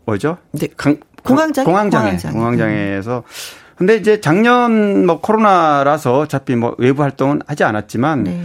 뭐죠? 0.05 0.37
네. 0.51 0.67
강, 0.75 0.97
공황장애 1.23 1.65
공황장애 1.65 2.03
공황장애. 2.09 2.33
공황장애에서 2.33 3.23
근데 3.77 3.95
이제 3.95 4.19
작년 4.21 5.05
뭐 5.05 5.19
코로나라서 5.21 6.19
어차피 6.19 6.55
뭐 6.55 6.75
외부 6.77 7.01
활동은 7.03 7.41
하지 7.47 7.63
않았지만 7.63 8.23
네. 8.23 8.41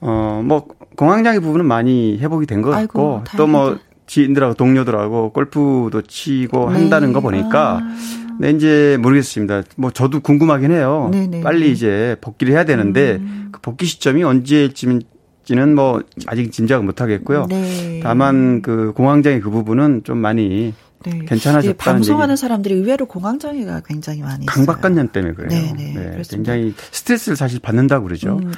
어뭐 0.00 0.66
공황장애 0.96 1.40
부분은 1.40 1.64
많이 1.66 2.18
회복이 2.18 2.46
된 2.46 2.62
것 2.62 2.70
같고 2.70 3.24
또 3.36 3.46
뭐 3.46 3.78
지인들하고 4.06 4.54
동료들하고 4.54 5.30
골프도 5.32 6.02
치고 6.02 6.70
네. 6.70 6.74
한다는 6.78 7.12
거 7.14 7.20
보니까 7.20 7.80
아. 7.82 7.96
네, 8.40 8.50
이제 8.50 8.98
모르겠습니다. 9.00 9.62
뭐 9.76 9.90
저도 9.90 10.20
궁금하긴 10.20 10.72
해요. 10.72 11.08
네네. 11.12 11.42
빨리 11.42 11.72
이제 11.72 12.16
복귀를 12.20 12.54
해야 12.54 12.64
되는데 12.64 13.16
음. 13.20 13.48
그 13.52 13.60
복귀 13.60 13.86
시점이 13.86 14.22
언제쯤인지는 14.22 15.74
뭐 15.74 16.02
아직 16.26 16.50
짐작을 16.52 16.84
못 16.84 17.00
하겠고요. 17.00 17.46
네. 17.48 18.00
다만 18.02 18.62
그 18.62 18.92
공황장애 18.94 19.40
그 19.40 19.50
부분은 19.50 20.02
좀 20.04 20.18
많이 20.18 20.74
네. 21.04 21.24
괜찮아졌다는 21.26 21.68
예, 21.68 21.72
방송하는 21.76 22.32
얘기. 22.34 22.40
사람들이 22.40 22.74
의외로 22.74 23.06
공황장애가 23.06 23.82
굉장히 23.86 24.22
많이 24.22 24.46
강박관념 24.46 25.08
때문에 25.08 25.34
그래요. 25.34 25.48
네네. 25.50 25.94
네, 25.94 26.22
굉장히 26.30 26.74
스트레스를 26.92 27.36
사실 27.36 27.58
받는다고 27.60 28.04
그러죠. 28.06 28.38
음, 28.42 28.52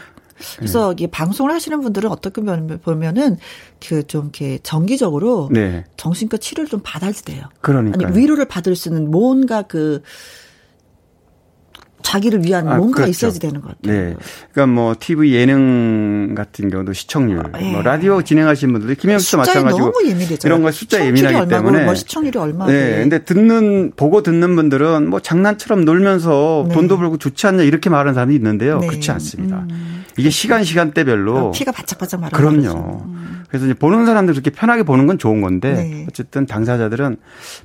그래서 0.57 0.89
네. 0.89 0.93
이게 0.93 1.07
방송을 1.11 1.53
하시는 1.53 1.81
분들은 1.81 2.11
어떻게 2.11 2.41
보면은 2.43 3.39
그 3.87 4.05
좀 4.07 4.25
이렇게 4.25 4.59
정기적으로 4.63 5.49
네. 5.53 5.85
정신과 5.97 6.37
치료를 6.39 6.69
좀 6.69 6.81
받아야 6.83 7.13
돼요. 7.13 7.49
그러니까 7.61 8.07
아니 8.07 8.19
위로를 8.19 8.47
받을 8.47 8.77
수 8.77 8.89
있는 8.89 9.11
뭔가 9.11 9.63
그 9.63 10.03
자기를 12.15 12.45
위한 12.45 12.69
아, 12.69 12.77
뭔가 12.77 12.97
그렇죠. 12.97 13.11
있어야지 13.11 13.41
되는 13.41 13.61
것 13.61 13.69
같아요. 13.69 13.93
네. 13.93 14.17
그러니까 14.53 14.73
뭐 14.73 14.95
TV 14.99 15.35
예능 15.35 16.35
같은 16.37 16.71
경우도 16.71 16.93
시청률, 16.93 17.43
네. 17.53 17.73
뭐 17.73 17.83
라디오 17.83 18.23
진행하시는 18.23 18.73
분들도 18.73 19.01
김영수도 19.01 19.39
마찬가지고 19.39 19.93
너무 19.93 20.09
예민해져. 20.09 20.49
이런 20.49 20.63
거 20.63 20.71
숫자 20.71 21.05
예민하기 21.05 21.49
때문에 21.49 21.85
뭐 21.85 21.95
시청률이 21.95 22.39
얼마 22.39 22.67
네. 22.67 23.01
근데 23.01 23.25
듣는 23.25 23.93
보고 23.97 24.23
듣는 24.23 24.55
분들은 24.55 25.09
뭐 25.11 25.21
장난처럼 25.21 25.85
놀면서 25.85 26.67
네. 26.69 26.75
돈도 26.75 26.99
벌고 26.99 27.19
좋지 27.19 27.47
않냐 27.49 27.63
이렇게 27.65 27.91
말하는 27.91 28.15
사람이 28.15 28.35
있는데요. 28.35 28.79
네. 28.79 28.87
그렇지 28.87 29.11
않습니다. 29.11 29.67
음. 29.71 30.05
이게 30.17 30.31
시간 30.31 30.63
시간대별로 30.63 31.51
피가 31.51 31.73
바짝바짝 31.73 32.21
말하 32.21 32.37
그럼요. 32.37 33.03
음. 33.07 33.44
그래서 33.55 33.67
이제 33.67 33.75
보는 33.75 34.05
사람들 34.05 34.35
그렇게 34.35 34.51
편하게 34.51 34.83
보는 34.83 35.07
건 35.07 35.17
좋은 35.17 35.41
건데 35.41 35.75
네. 35.75 36.07
어쨌든 36.09 36.45
당사자들은 36.45 37.19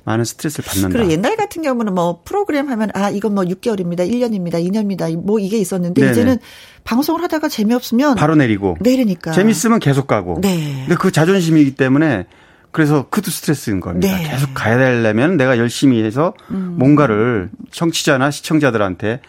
많은 0.04 0.24
스트레스를 0.24 0.64
받는다. 0.64 0.96
그리고 0.96 1.10
옛날 1.10 1.36
같은 1.36 1.62
경우는 1.62 1.96
뭐 1.96 2.20
프로그램 2.24 2.68
하면 2.68 2.90
아 2.94 3.10
이건 3.10 3.34
뭐 3.34 3.42
6개월입니다, 3.42 4.08
1년입니다, 4.08 4.64
2년입니다, 4.64 5.16
뭐 5.16 5.40
이게 5.40 5.58
있었는데 5.58 6.00
네네. 6.00 6.12
이제는 6.12 6.38
방송을 6.84 7.24
하다가 7.24 7.48
재미없으면 7.48 8.14
바로 8.14 8.36
내리고 8.36 8.76
내리니까 8.80 9.32
재밌으면 9.32 9.80
계속 9.80 10.06
가고. 10.06 10.38
네. 10.40 10.84
근데 10.86 10.94
그 10.94 11.10
자존심이기 11.10 11.74
때문에 11.74 12.26
그래서 12.70 13.08
그도 13.10 13.32
스트레스인 13.32 13.80
겁니다. 13.80 14.16
네. 14.16 14.30
계속 14.30 14.50
가야 14.54 14.78
되려면 14.78 15.36
내가 15.36 15.58
열심히 15.58 16.04
해서 16.04 16.34
음. 16.52 16.76
뭔가를 16.78 17.50
청취자나 17.72 18.30
시청자들한테 18.30 19.22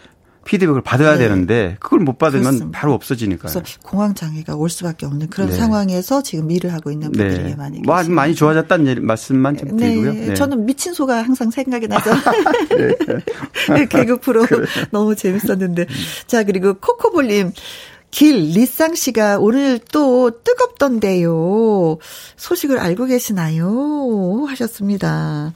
피드백을 0.46 0.82
받아야 0.82 1.14
네. 1.14 1.28
되는데 1.28 1.78
그걸 1.80 2.00
못 2.00 2.18
받으면 2.18 2.44
그렇습니다. 2.44 2.80
바로 2.80 2.94
없어지니까요. 2.94 3.54
그래서 3.54 3.80
공황 3.84 4.16
장애가 4.16 4.56
올 4.56 4.70
수밖에 4.70 5.06
없는 5.06 5.30
그런 5.30 5.50
네. 5.50 5.56
상황에서 5.56 6.24
지금 6.24 6.50
일을 6.50 6.74
하고 6.74 6.92
있는 6.92 7.12
분들이 7.12 7.44
네. 7.44 7.56
많이 7.56 7.80
뭐 7.82 7.96
계십니다. 7.96 8.22
많이 8.22 8.36
좋아졌다는 8.36 9.06
말씀만 9.06 9.58
좀 9.58 9.78
네. 9.78 9.90
드리고요. 9.90 10.14
네. 10.14 10.34
저는 10.34 10.66
미친 10.66 10.94
소가 10.94 11.22
항상 11.22 11.52
생각이 11.52 11.88
나죠. 11.88 12.12
네. 13.76 13.86
개그 13.90 14.20
프로 14.20 14.44
그래. 14.44 14.66
너무 14.92 15.16
재밌었는데. 15.16 15.86
자 16.28 16.44
그리고 16.44 16.74
코코볼님 16.74 17.52
길 18.10 18.50
리쌍 18.50 18.96
씨가 18.96 19.40
오늘 19.40 19.80
또 19.92 20.32
뜨겁던데요. 20.44 21.98
소식을 22.36 22.78
알고 22.78 23.06
계시나요? 23.06 24.46
하셨습니다. 24.50 25.54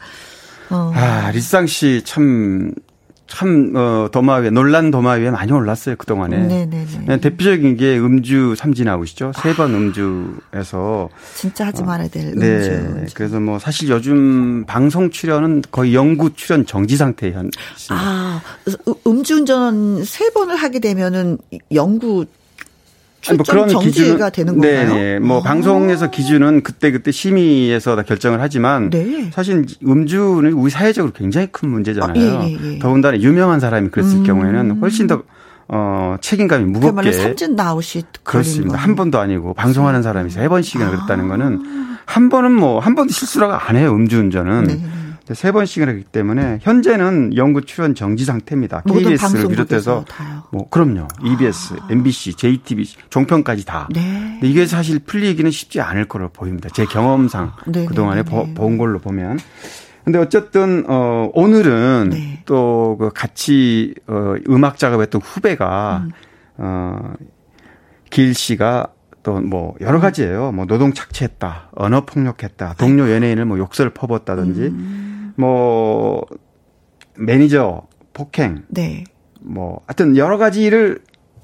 어. 0.69 0.91
아, 0.95 1.31
리쌍 1.31 1.67
씨 1.67 2.01
참, 2.05 2.71
참, 3.27 3.73
어, 3.75 4.07
도마 4.11 4.35
위에, 4.35 4.49
논란 4.51 4.91
도마 4.91 5.13
위에 5.13 5.31
많이 5.31 5.51
올랐어요, 5.51 5.95
그 5.97 6.05
동안에. 6.05 6.37
네네네. 6.37 7.19
대표적인 7.21 7.75
게 7.75 7.97
음주 7.97 8.55
삼진 8.55 8.87
아웃이죠. 8.87 9.31
세번 9.35 9.73
아. 9.73 9.77
음주에서. 9.77 11.09
진짜 11.33 11.67
하지 11.67 11.83
말아야 11.83 12.07
될 12.07 12.35
네. 12.35 12.47
음주. 12.47 12.93
네. 12.95 13.05
그래서 13.15 13.39
뭐 13.39 13.57
사실 13.57 13.89
요즘 13.89 14.65
방송 14.65 15.09
출연은 15.09 15.63
거의 15.71 15.95
영구 15.95 16.35
출연 16.35 16.65
정지 16.65 16.97
상태에 16.97 17.31
현. 17.31 17.49
아, 17.89 18.41
음주운전 19.07 20.03
세 20.03 20.29
번을 20.29 20.55
하게 20.55 20.79
되면은 20.79 21.39
영구 21.73 22.25
뭐 23.33 23.43
그런 23.47 23.67
기준가 23.67 24.29
되는 24.29 24.53
건가요? 24.53 24.93
네, 24.93 25.19
뭐 25.19 25.39
아. 25.39 25.43
방송에서 25.43 26.09
기준은 26.11 26.61
그때 26.63 26.91
그때 26.91 27.11
심의에서 27.11 27.95
다 27.95 28.03
결정을 28.03 28.41
하지만 28.41 28.89
네. 28.89 29.29
사실 29.33 29.65
음주는 29.85 30.51
우리 30.53 30.69
사회적으로 30.69 31.11
굉장히 31.13 31.47
큰 31.51 31.69
문제잖아요. 31.69 32.37
아, 32.39 32.45
예, 32.45 32.51
예, 32.51 32.73
예. 32.75 32.79
더군다나 32.79 33.19
유명한 33.19 33.59
사람이 33.59 33.89
그랬을 33.89 34.19
음. 34.19 34.23
경우에는 34.23 34.79
훨씬 34.79 35.07
더 35.07 35.23
어, 35.67 36.15
책임감이 36.21 36.65
무겁게. 36.65 37.11
삼진 37.11 37.55
나오시 37.55 38.03
그렇습니다. 38.23 38.77
한 38.77 38.95
번도 38.95 39.19
아니고 39.19 39.53
방송하는 39.55 40.03
사람이 40.03 40.29
세 40.29 40.47
번씩이나 40.47 40.87
아. 40.87 40.91
그랬다는 40.91 41.27
거는 41.27 41.59
한 42.05 42.29
번은 42.29 42.51
뭐 42.51 42.79
한 42.79 42.93
번도 42.95 43.11
실수라고 43.11 43.53
안 43.53 43.75
해요. 43.75 43.91
음주운전은. 43.93 44.63
네. 44.65 44.81
세 45.33 45.51
번씩이나 45.51 45.91
하기 45.91 46.03
때문에 46.03 46.59
현재는 46.61 47.35
연구 47.35 47.61
출연 47.61 47.95
정지 47.95 48.25
상태입니다. 48.25 48.81
KBS를 48.81 49.47
비롯해서 49.47 50.05
뭐 50.51 50.69
그럼요. 50.69 51.07
EBS, 51.23 51.75
아. 51.79 51.87
MBC, 51.89 52.33
JTBC, 52.35 52.97
종편까지 53.09 53.65
다. 53.65 53.89
네. 53.91 54.39
이게 54.43 54.67
사실 54.67 54.99
풀리기는 54.99 55.49
쉽지 55.49 55.81
않을 55.81 56.07
거로 56.07 56.29
보입니다. 56.29 56.69
제 56.69 56.85
경험상 56.85 57.53
네. 57.67 57.85
그동안에 57.85 58.23
네. 58.23 58.43
네. 58.45 58.53
본 58.53 58.77
걸로 58.77 58.99
보면. 58.99 59.39
근데 60.03 60.19
어쨌든 60.19 60.83
어 60.87 61.31
오늘은 61.33 62.09
네. 62.11 62.43
또그 62.45 63.09
같이 63.15 63.95
어 64.05 64.35
음악 64.49 64.77
작업했던 64.77 65.21
후배가 65.21 66.05
음. 66.59 67.15
어길 68.11 68.35
씨가 68.35 68.87
또 69.23 69.41
뭐 69.41 69.73
여러 69.81 69.99
가지예요. 69.99 70.51
뭐 70.51 70.65
노동 70.65 70.93
착취했다, 70.93 71.69
언어 71.71 72.05
폭력했다, 72.05 72.75
동료 72.77 73.11
연예인을 73.11 73.45
뭐 73.45 73.57
욕설 73.57 73.89
퍼붓다든지 73.89 74.61
음. 74.61 75.14
뭐 75.35 76.25
매니저 77.17 77.83
폭행, 78.13 78.63
네. 78.69 79.03
뭐 79.41 79.81
하여튼 79.87 80.17
여러 80.17 80.37
가지를 80.37 80.99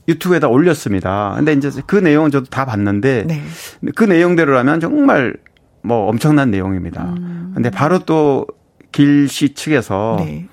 유튜브에다 0.07 0.47
올렸습니다. 0.47 1.33
근데 1.35 1.53
이제 1.53 1.69
그 1.85 1.95
내용은 1.95 2.31
저도 2.31 2.45
다 2.49 2.65
봤는데 2.65 3.25
네. 3.27 3.41
그 3.95 4.03
내용대로라면 4.03 4.79
정말 4.79 5.35
뭐 5.83 6.07
엄청난 6.09 6.51
내용입니다. 6.51 7.03
음. 7.03 7.51
근데 7.53 7.69
바로 7.69 7.99
또 7.99 8.45
길 8.91 9.27
씨 9.29 9.53
측에서 9.53 10.17
네. 10.19 10.47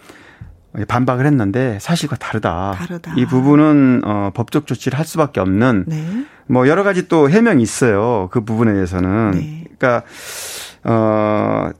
반박을 0.87 1.27
했는데 1.27 1.79
사실과 1.81 2.17
다르다. 2.17 2.75
다르다. 2.77 3.15
이 3.17 3.27
부분은 3.27 4.03
어 4.05 4.31
법적 4.33 4.67
조치를 4.67 4.97
할 4.99 5.05
수밖에 5.05 5.41
없는 5.41 5.85
네. 5.89 6.27
뭐 6.47 6.69
여러 6.69 6.85
가지 6.85 7.09
또 7.09 7.29
해명이 7.29 7.63
있어요. 7.63 8.29
그 8.31 8.45
부분에 8.45 8.73
대해서는. 8.75 9.31
네. 9.33 9.65
그러니까 9.77 10.05
어 10.85 11.71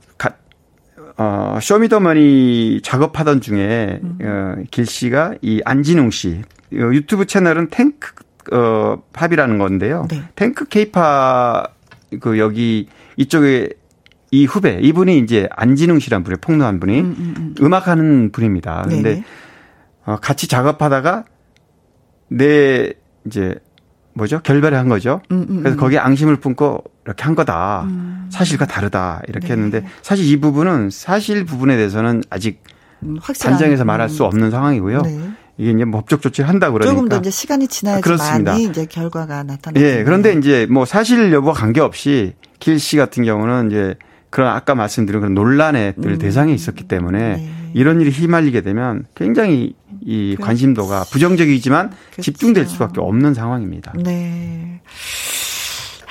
어, 1.21 1.59
쇼미더머니 1.61 2.79
작업하던 2.81 3.41
중에, 3.41 3.99
음. 4.01 4.17
어, 4.21 4.63
길 4.71 4.85
씨가 4.85 5.35
이 5.41 5.61
안진웅 5.65 6.11
씨, 6.11 6.41
어, 6.73 6.93
유튜브 6.93 7.25
채널은 7.25 7.67
탱크, 7.71 8.13
어, 8.53 9.03
팝이라는 9.11 9.57
건데요. 9.57 10.07
네. 10.09 10.23
탱크 10.37 10.69
케이파, 10.69 11.67
그, 12.21 12.39
여기, 12.39 12.87
이쪽에 13.17 13.67
이 14.31 14.45
후배, 14.45 14.79
이분이 14.81 15.17
이제 15.17 15.49
안진웅 15.51 15.99
씨란 15.99 16.23
분이 16.23 16.37
폭로한 16.39 16.79
분이 16.79 17.01
음, 17.01 17.15
음, 17.37 17.55
음. 17.59 17.73
악하는 17.73 18.31
분입니다. 18.31 18.85
근데, 18.87 19.21
어, 20.05 20.15
같이 20.21 20.47
작업하다가 20.47 21.25
내, 22.29 22.93
이제, 23.25 23.55
뭐죠? 24.13 24.39
결별을 24.39 24.77
한 24.77 24.87
거죠. 24.87 25.21
음, 25.31 25.45
음, 25.49 25.57
그래서 25.59 25.75
음. 25.75 25.79
거기에 25.79 25.97
앙심을 25.99 26.37
품고 26.37 26.81
이렇게 27.09 27.23
한 27.23 27.33
거다. 27.33 27.85
음. 27.87 28.27
사실과 28.31 28.67
다르다. 28.67 29.21
이렇게 29.27 29.47
네. 29.47 29.53
했는데 29.53 29.85
사실 30.03 30.25
이 30.25 30.39
부분은 30.39 30.91
사실 30.91 31.43
부분에 31.43 31.75
대해서는 31.75 32.21
아직 32.29 32.61
음, 33.01 33.17
단정해서 33.39 33.83
말할 33.83 34.09
수 34.09 34.23
없는 34.25 34.51
상황이고요. 34.51 35.01
네. 35.01 35.19
이게 35.57 35.71
이제 35.71 35.83
법적 35.85 36.21
조치를 36.21 36.47
한다 36.47 36.69
그러니까 36.71 36.93
조금 36.93 37.09
더 37.09 37.17
이제 37.17 37.31
시간이 37.31 37.67
지나야지 37.67 38.01
그렇습니다. 38.03 38.51
많이 38.51 38.65
이제 38.65 38.85
결과가 38.85 39.43
나타나요. 39.43 39.83
예. 39.83 40.03
그런데 40.03 40.33
이제 40.33 40.67
뭐 40.69 40.85
사실 40.85 41.33
여부와 41.33 41.53
관계없이 41.53 42.33
길 42.59 42.77
씨 42.79 42.95
같은 42.97 43.23
경우는 43.25 43.71
이제 43.71 43.95
그런 44.29 44.53
아까 44.53 44.75
말씀드린 44.75 45.19
그런 45.21 45.33
논란의 45.33 45.95
음. 45.97 46.17
대상에 46.19 46.53
있었기 46.53 46.87
때문에 46.87 47.37
네. 47.37 47.51
이런 47.73 47.99
일이 48.01 48.11
휘말리게 48.11 48.61
되면 48.61 49.05
굉장히 49.15 49.73
이. 50.05 50.37
관심도가 50.39 51.03
부정적이지만 51.11 51.89
그렇죠. 51.89 52.21
집중될 52.21 52.67
수밖에 52.67 53.01
없는 53.01 53.33
상황입니다. 53.33 53.93
네. 54.03 54.79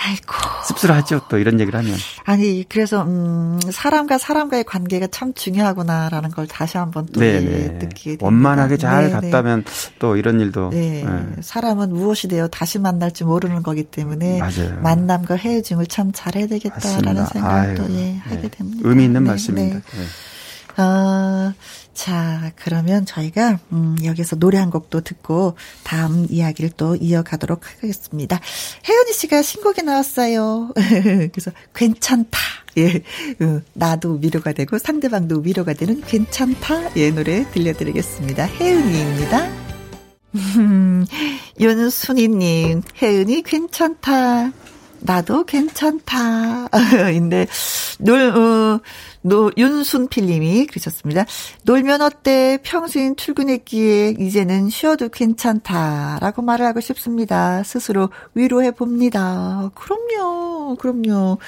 아이고. 0.09 0.35
씁쓸하죠, 0.67 1.23
또 1.29 1.39
이런 1.39 1.61
얘기를 1.61 1.79
하면. 1.79 1.95
아니, 2.25 2.65
그래서, 2.69 3.03
음, 3.03 3.61
사람과 3.71 4.19
사람과의 4.19 4.65
관계가 4.65 5.09
참 5.09 5.35
중요하구나라는 5.35 6.31
걸 6.31 6.47
다시 6.47 6.79
한번 6.79 7.07
또 7.13 7.21
네, 7.21 7.41
네. 7.41 7.69
느끼게 7.69 8.05
됩니다. 8.05 8.25
원만하게 8.25 8.77
잘 8.79 9.05
네, 9.05 9.11
갔다면 9.11 9.65
또 9.99 10.17
이런 10.17 10.41
일도. 10.41 10.71
네. 10.71 11.05
네. 11.05 11.27
사람은 11.43 11.93
무엇이 11.93 12.29
되어 12.29 12.49
다시 12.49 12.79
만날지 12.79 13.25
모르는 13.25 13.63
거기 13.63 13.85
때문에. 13.85 14.39
맞아요. 14.39 14.81
만남과 14.83 15.37
헤어짐을 15.37 15.87
참 15.87 16.11
잘해야 16.15 16.47
되겠다라는 16.47 17.27
생각도 17.27 17.83
아유, 17.85 17.97
예, 17.97 18.17
하게 18.17 18.49
됩니다. 18.49 18.81
의미 18.85 19.05
있는 19.05 19.25
말씀입니다. 19.25 19.81
어, 20.79 21.53
자, 21.99 22.53
그러면 22.55 23.05
저희가, 23.05 23.59
음, 23.73 23.97
여기서 24.05 24.37
노래 24.37 24.57
한 24.57 24.71
곡도 24.71 25.01
듣고 25.01 25.57
다음 25.83 26.29
이야기를 26.31 26.71
또 26.77 26.95
이어가도록 26.95 27.63
하겠습니다. 27.83 28.39
혜연이 28.89 29.13
씨가 29.13 29.43
신곡이 29.43 29.83
나왔어요. 29.83 30.73
그래서 31.33 31.51
괜찮다. 31.75 32.39
예, 32.79 33.03
어, 33.45 33.61
나도 33.73 34.21
위로가 34.23 34.53
되고 34.53 34.79
상대방도 34.79 35.41
위로가 35.41 35.73
되는 35.73 36.01
괜찮다. 36.01 36.95
예, 36.95 37.11
노래 37.11 37.45
들려드리겠습니다. 37.51 38.45
혜은이입니다. 38.45 39.51
윤순이님, 41.59 42.83
혜은이 43.03 43.43
괜찮다. 43.43 44.53
나도 45.01 45.45
괜찮다. 45.45 46.69
인데, 47.15 47.47
놀, 47.99 48.21
어, 48.31 48.81
노, 49.23 49.51
윤순필 49.57 50.27
님이 50.27 50.67
그러셨습니다. 50.67 51.25
놀면 51.65 52.03
어때? 52.03 52.59
평소엔 52.63 53.17
출근했기에 53.17 54.17
이제는 54.19 54.71
쉬어도 54.71 55.09
괜찮다라고 55.09 56.43
말을 56.43 56.67
하고 56.67 56.81
싶습니다. 56.81 57.63
스스로 57.63 58.11
위로해 58.35 58.71
봅니다. 58.71 59.71
그럼요. 59.75 60.77
그럼요. 60.77 61.39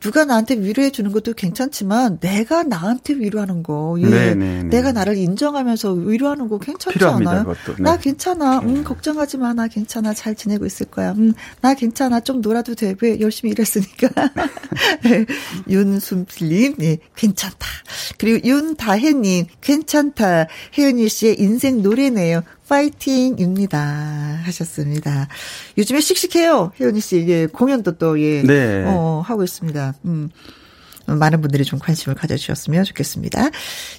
누가 0.00 0.24
나한테 0.24 0.54
위로해 0.54 0.90
주는 0.90 1.10
것도 1.10 1.34
괜찮지만 1.34 2.20
내가 2.20 2.62
나한테 2.62 3.14
위로하는 3.14 3.62
거, 3.64 3.96
예. 3.98 4.04
네네네. 4.04 4.34
네, 4.34 4.62
네. 4.62 4.68
내가 4.68 4.92
나를 4.92 5.16
인정하면서 5.16 5.92
위로하는 5.92 6.48
거 6.48 6.58
괜찮지 6.58 6.98
필요합니다, 6.98 7.30
않아요? 7.32 7.54
네. 7.76 7.82
나 7.82 7.96
괜찮아. 7.96 8.60
음, 8.60 8.84
걱정하지 8.84 9.38
마. 9.38 9.54
나 9.54 9.66
괜찮아. 9.66 10.14
잘 10.14 10.36
지내고 10.36 10.66
있을 10.66 10.86
거야. 10.86 11.12
음, 11.12 11.32
나 11.60 11.74
괜찮아. 11.74 12.20
좀 12.20 12.40
놀아도 12.40 12.74
돼. 12.76 12.94
왜 13.02 13.18
열심히 13.20 13.50
일했으니까. 13.52 14.08
윤순필님, 15.68 16.76
예, 16.82 16.98
괜찮다. 17.18 17.66
그리고 18.16 18.46
윤다혜님, 18.46 19.46
괜찮다. 19.60 20.46
혜연이 20.78 21.08
씨의 21.08 21.40
인생 21.40 21.82
노래네요. 21.82 22.42
파이팅입니다. 22.68 23.78
하셨습니다. 24.44 25.28
요즘에 25.76 26.00
씩씩해요. 26.00 26.72
혜연이 26.80 27.00
씨. 27.00 27.26
예, 27.28 27.46
공연도 27.46 27.98
또, 27.98 28.20
예. 28.20 28.42
네. 28.42 28.84
어, 28.86 29.22
하고 29.26 29.42
있습니다. 29.42 29.94
음. 30.04 30.30
많은 31.16 31.40
분들이 31.40 31.64
좀 31.64 31.78
관심을 31.78 32.14
가져주셨으면 32.14 32.84
좋겠습니다. 32.84 33.50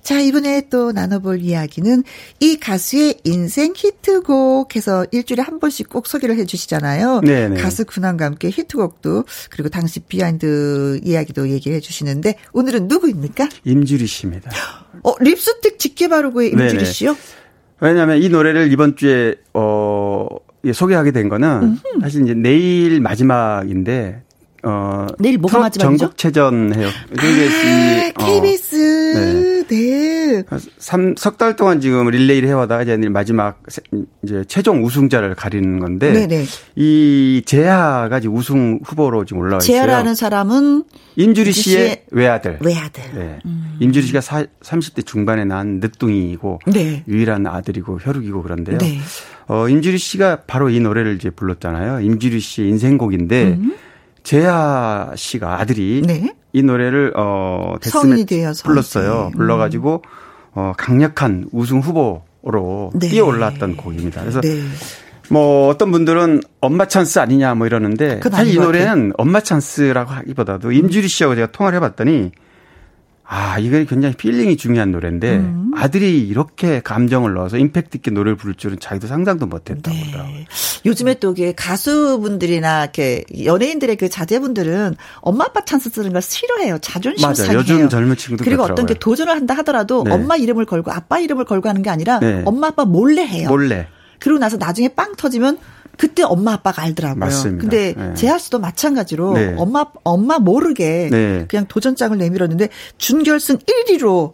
자, 0.02 0.20
이번에 0.20 0.68
또 0.70 0.92
나눠볼 0.92 1.42
이야기는 1.42 2.04
이 2.40 2.58
가수의 2.58 3.20
인생 3.24 3.74
히트곡 3.76 4.76
해서 4.76 5.06
일주일에 5.12 5.42
한 5.42 5.60
번씩 5.60 5.90
꼭 5.90 6.08
소개를 6.08 6.38
해 6.38 6.46
주시잖아요. 6.46 7.22
네네. 7.22 7.62
가수 7.62 7.86
근황과 7.86 8.26
함께 8.26 8.50
히트곡도 8.50 9.26
그리고 9.50 9.70
당시 9.70 10.00
비하인드 10.00 11.00
이야기도 11.04 11.50
얘기를 11.50 11.76
해 11.78 11.82
주시는데 11.82 12.36
오늘은 12.54 12.88
누구입니까? 12.88 13.50
임주리 13.64 14.06
씨입니다. 14.08 14.52
어, 15.04 15.14
립스틱 15.20 15.80
짙게 15.80 16.08
바르고의 16.08 16.52
임주리 16.52 16.86
씨요? 16.86 17.16
왜냐하면 17.80 18.22
이 18.22 18.30
노래를 18.30 18.72
이번 18.72 18.96
주에 18.96 19.36
어 19.54 20.28
예, 20.66 20.74
소개하게 20.74 21.12
된 21.12 21.30
거는 21.30 21.80
음흠. 21.94 22.02
사실 22.02 22.24
이제 22.24 22.34
내일 22.34 23.00
마지막인데 23.00 24.24
어 24.64 25.08
내일 25.20 25.38
뭐가 25.38 25.60
마지막이죠? 25.60 25.98
전국 25.98 26.18
체전 26.18 26.76
해요. 26.76 26.88
아, 26.88 28.26
KBS 28.26 29.14
어, 29.16 29.20
네. 29.20 29.64
네. 29.68 30.44
네. 30.44 30.44
석달 31.16 31.56
동안 31.56 31.80
지금 31.80 32.10
릴레이를 32.10 32.50
해와다 32.50 32.82
이제 32.82 32.98
마지막 33.10 33.62
이제 34.24 34.44
최종 34.48 34.84
우승자를 34.84 35.36
가리는 35.36 35.80
건데 35.80 36.12
네네. 36.12 36.46
이 36.76 37.42
재하가 37.46 38.20
지금 38.20 38.36
우승 38.36 38.80
후보로 38.84 39.26
지금 39.26 39.42
올라와 39.42 39.60
있어요. 39.60 39.76
재하라는 39.76 40.16
사람은 40.16 40.84
임주리 41.16 41.52
씨의 41.52 42.06
외아들. 42.12 42.60
외아들. 42.62 43.04
네. 43.14 43.40
음. 43.46 43.78
임주리 43.80 44.08
씨가 44.08 44.22
사, 44.22 44.44
30대 44.62 45.06
중반에 45.06 45.46
난 45.46 45.80
늦둥이고 45.80 46.60
네. 46.68 47.04
유일한 47.08 47.46
아들이고 47.48 48.00
혈육이고 48.02 48.42
그런데요. 48.42 48.78
네. 48.80 49.00
어, 49.48 49.68
임주리 49.68 49.98
씨가 49.98 50.44
바로 50.48 50.70
이 50.70 50.80
노래를 50.80 51.16
이제 51.16 51.30
불렀잖아요. 51.30 52.02
임주리 52.02 52.40
씨의 52.40 52.70
인생곡인데 52.70 53.44
음. 53.44 53.76
재하 54.24 55.12
씨가 55.16 55.60
아들이 55.60 56.02
네. 56.06 56.34
이 56.54 56.64
노래를 56.64 57.14
어 57.16 57.76
데스매 57.82 58.26
불렀어요. 58.64 59.30
네. 59.32 59.38
불러가지고 59.38 60.04
어 60.54 60.74
강력한 60.78 61.48
우승 61.52 61.80
후보로 61.80 62.92
네. 62.96 63.10
뛰어 63.10 63.26
올랐던 63.26 63.78
곡입니다. 63.78 64.22
그래서 64.22 64.42
네. 64.42 64.62
뭐 65.30 65.68
어떤 65.68 65.92
분들은 65.92 66.42
엄마 66.60 66.88
찬스 66.88 67.20
아니냐 67.20 67.54
뭐 67.56 67.68
이러는데 67.68 68.20
사실 68.32 68.56
이 68.56 68.58
노래는 68.58 69.14
엄마 69.18 69.42
찬스라고 69.42 70.12
하기보다도 70.12 70.72
임주리 70.72 71.08
씨하고 71.08 71.36
제가 71.36 71.52
통화를 71.52 71.78
해봤더니 71.78 72.32
아, 73.32 73.60
이게 73.60 73.86
굉장히 73.86 74.16
feeling이 74.16 74.58
중요한 74.58 74.92
노래인데 74.92 75.36
음. 75.36 75.72
아들이 75.76 76.20
이렇게 76.28 76.80
감정을 76.80 77.36
넣어서 77.36 77.58
임팩트 77.58 77.98
있게 77.98 78.10
노래를 78.10 78.36
부를 78.36 78.56
줄은 78.56 78.80
자기도 78.80 79.06
상상도 79.06 79.46
못 79.46 79.70
했다고 79.70 79.96
네. 79.96 80.02
그러더라고요. 80.02 80.46
요즘에 80.88 81.14
또 81.20 81.34
이게 81.34 81.54
가수분들이나 81.56 82.82
이렇게 82.82 83.24
연예인들의 83.46 83.98
그 83.98 84.10
자제분들은 84.10 84.96
엄마 85.22 85.46
아빠 85.46 85.64
찬스 85.64 85.92
쓰는 85.92 86.12
걸 86.12 86.24
싫어해요. 86.24 86.80
자존심 86.80 87.22
맞아요. 87.22 87.36
상해요. 87.36 87.60
요즘 87.60 87.88
젊은 87.88 88.18
친구들 88.18 88.46
그리고 88.46 88.64
그렇더라고요. 88.64 88.74
어떤 88.74 88.86
게 88.88 88.96
도전을 88.96 89.32
한다 89.36 89.54
하더라도 89.58 90.04
네. 90.06 90.12
엄마 90.12 90.36
이름을 90.36 90.66
걸고 90.66 90.92
아빠 90.92 91.20
이름을 91.20 91.46
걸고 91.46 91.70
하는 91.70 91.84
게 91.84 91.92
아니라 91.92 92.20
네. 92.20 92.42
엄마 92.48 92.70
아빠 92.70 92.84
몰래 92.84 93.28
해요. 93.28 93.48
몰래. 93.50 93.88
그리고 94.18 94.40
나서 94.40 94.58
나중에 94.58 94.88
빵 94.90 95.16
터지면 95.16 95.60
그때 96.00 96.24
엄마 96.24 96.54
아빠가 96.54 96.82
알더라고요. 96.84 97.20
맞습니다. 97.20 97.62
근데 97.62 97.94
네. 97.94 98.14
재하 98.14 98.38
씨도 98.38 98.60
마찬가지로 98.60 99.34
네. 99.34 99.56
엄마 99.58 99.86
엄마 100.06 100.40
모르게 100.40 101.10
네. 101.12 101.46
그냥 101.50 101.66
도전장을 101.68 102.18
내밀었는데 102.18 102.70
준결승 102.98 103.58
1위로 103.58 104.32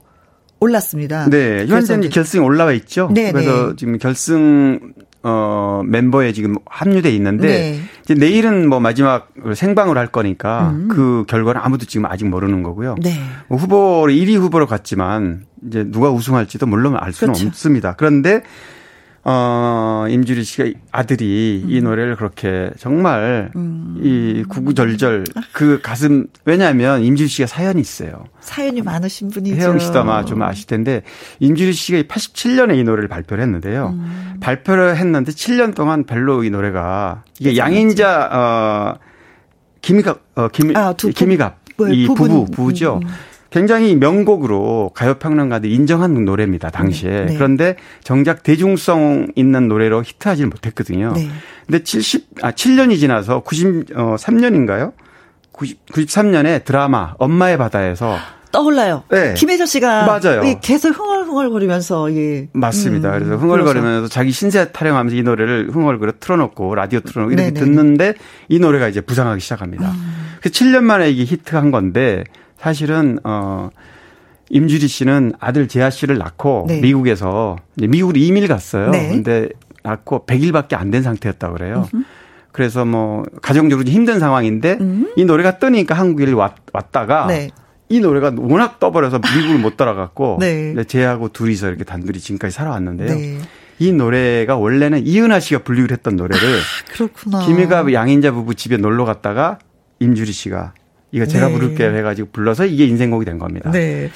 올랐습니다. 0.60 1.28
네, 1.28 1.66
현재 1.68 1.98
결승에 2.08 2.40
올라와 2.40 2.72
있죠. 2.74 3.10
네, 3.12 3.32
그래서 3.32 3.70
네. 3.70 3.76
지금 3.78 3.98
결승 3.98 4.94
어 5.24 5.82
멤버에 5.84 6.34
지금 6.34 6.56
합류돼 6.68 7.10
있는데 7.16 7.48
네. 7.48 7.80
이제 8.04 8.14
내일은 8.14 8.70
뭐 8.70 8.80
마지막 8.80 9.30
생방을 9.56 9.98
할 9.98 10.06
거니까 10.08 10.70
음. 10.70 10.88
그 10.88 11.26
결과는 11.28 11.62
아무도 11.64 11.88
지금 11.88 12.06
아직 12.06 12.26
모르는 12.26 12.62
거고요. 12.62 12.96
네. 13.02 13.20
뭐 13.48 13.58
후보 13.58 14.06
1위 14.08 14.36
후보로 14.38 14.68
갔지만 14.68 15.46
이제 15.68 15.84
누가 15.84 16.12
우승할지도 16.12 16.68
물론 16.68 16.96
알 16.96 17.12
수는 17.12 17.34
그렇죠. 17.34 17.48
없습니다. 17.48 17.96
그런데 17.96 18.44
어, 19.28 20.06
임주리 20.08 20.44
씨가 20.44 20.70
아들이 20.92 21.64
음. 21.66 21.72
이 21.72 21.82
노래를 21.82 22.16
그렇게 22.16 22.70
정말 22.78 23.50
음. 23.56 24.00
이 24.04 24.44
구구절절 24.48 25.24
그 25.52 25.80
가슴 25.82 26.28
왜냐하면 26.46 27.04
임주리 27.04 27.28
씨가 27.28 27.48
사연이 27.48 27.82
있어요. 27.82 28.26
사연이 28.40 28.84
많으신 28.84 29.32
분이죠. 29.32 29.56
혜영 29.56 29.80
씨도 29.80 30.00
아마 30.00 30.24
좀 30.26 30.44
아실 30.44 30.68
텐데 30.68 31.02
임주리 31.40 31.74
씨가 31.74 32.04
87년에 32.04 32.78
이 32.78 32.84
노래를 32.84 33.10
발표를 33.10 33.44
했는데요. 33.44 33.96
음. 33.98 34.38
발표를 34.42 34.96
했는데 34.96 35.32
7년 35.32 35.74
동안 35.74 36.04
별로 36.04 36.44
이 36.44 36.52
노래가 36.52 37.24
이게 37.40 37.58
양인자 37.58 38.30
어 38.32 39.00
김이갑 39.82 40.20
어 40.36 40.48
김, 40.50 40.76
아, 40.78 40.94
김이갑 40.94 41.60
이 41.92 42.06
부부 42.06 42.46
부부죠. 42.52 43.00
음. 43.56 43.60
굉장히 43.60 43.96
명곡으로 43.96 44.92
가요평론가들이 44.94 45.74
인정한 45.74 46.26
노래입니다, 46.26 46.70
당시에. 46.70 47.10
네. 47.10 47.26
네. 47.28 47.34
그런데 47.36 47.76
정작 48.04 48.44
대중성 48.44 49.28
있는 49.36 49.68
노래로 49.70 50.04
히트하지는 50.04 50.50
못했거든요. 50.50 51.14
네. 51.16 51.30
근데 51.66 51.82
70, 51.82 52.28
아, 52.42 52.52
7년이 52.52 53.00
지나서 53.00 53.44
93년인가요? 53.44 54.92
90, 55.54 55.86
93년에 55.86 56.66
드라마 56.66 57.14
엄마의 57.18 57.58
바다에서 57.58 58.18
떠올라요. 58.52 59.04
네. 59.10 59.34
김혜자 59.36 59.66
씨가 59.66 60.06
맞아요. 60.06 60.42
계속 60.62 60.98
흥얼흥얼거리면서 60.98 62.14
예. 62.14 62.48
맞습니다. 62.54 63.10
음, 63.10 63.20
그래서 63.20 63.36
흥얼거리면서 63.38 64.08
자기 64.08 64.32
신세 64.32 64.72
타령하면서 64.72 65.16
이 65.16 65.24
노래를 65.24 65.70
흥얼거려 65.72 66.14
틀어놓고 66.20 66.76
라디오 66.76 67.00
틀어놓고 67.02 67.34
이렇게 67.34 67.52
네네. 67.52 67.60
듣는데 67.66 68.14
이 68.48 68.60
노래가 68.60 68.88
이제 68.88 69.02
부상하기 69.02 69.42
시작합니다. 69.42 69.92
음. 69.92 70.38
그 70.42 70.50
7년 70.50 70.84
만에 70.84 71.10
이게 71.10 71.24
히트한 71.24 71.72
건데 71.72 72.24
사실은 72.66 73.20
어 73.24 73.70
임주리 74.50 74.88
씨는 74.88 75.34
아들 75.40 75.68
재하 75.68 75.92
씨를 75.92 76.18
낳고 76.18 76.66
네. 76.68 76.82
미국에서 76.82 77.58
미국으로 77.76 78.18
이민을 78.20 78.48
갔어요. 78.48 78.90
네. 78.90 79.10
근데 79.10 79.50
낳고 79.84 80.26
100일밖에 80.26 80.74
안 80.74 80.90
된 80.90 81.04
상태였다고 81.04 81.54
그래요. 81.54 81.88
으흠. 81.94 82.06
그래서 82.52 82.84
뭐 82.84 83.24
가정적으로 83.44 83.88
힘든 83.88 84.20
상황인데 84.20 84.80
음. 84.82 85.14
이 85.16 85.26
노래가 85.26 85.60
뜨니까 85.60 85.94
한국에 85.94 86.32
왔, 86.32 86.56
왔다가 86.74 87.28
네. 87.28 87.52
이 87.88 88.00
노래가 88.00 88.34
워낙 88.36 88.80
떠버려서 88.80 89.20
미국을 89.20 89.60
못 89.60 89.78
따라갔고 89.78 90.38
네. 90.42 90.74
제하고 90.86 91.30
둘이서 91.30 91.68
이렇게 91.68 91.84
단둘이 91.84 92.20
지금까지 92.20 92.52
살아왔는데요. 92.52 93.10
네. 93.14 93.38
이 93.78 93.92
노래가 93.92 94.56
원래는 94.56 95.06
이은하 95.06 95.40
씨가 95.40 95.62
불리기로 95.62 95.94
했던 95.94 96.16
노래를 96.16 96.40
아, 96.42 96.92
그렇구나. 96.94 97.46
김혜가 97.46 97.94
양인자 97.94 98.32
부부 98.32 98.56
집에 98.56 98.78
놀러 98.78 99.06
갔다가 99.06 99.60
임주리 100.00 100.32
씨가 100.32 100.74
이거 101.16 101.26
제가 101.26 101.48
네. 101.48 101.54
부를게요 101.54 101.96
해가지고 101.98 102.30
불러서 102.34 102.66
이게 102.66 102.86
인생곡이 102.86 103.24
된 103.26 103.40
겁니다. 103.40 103.72
네. 103.72 104.10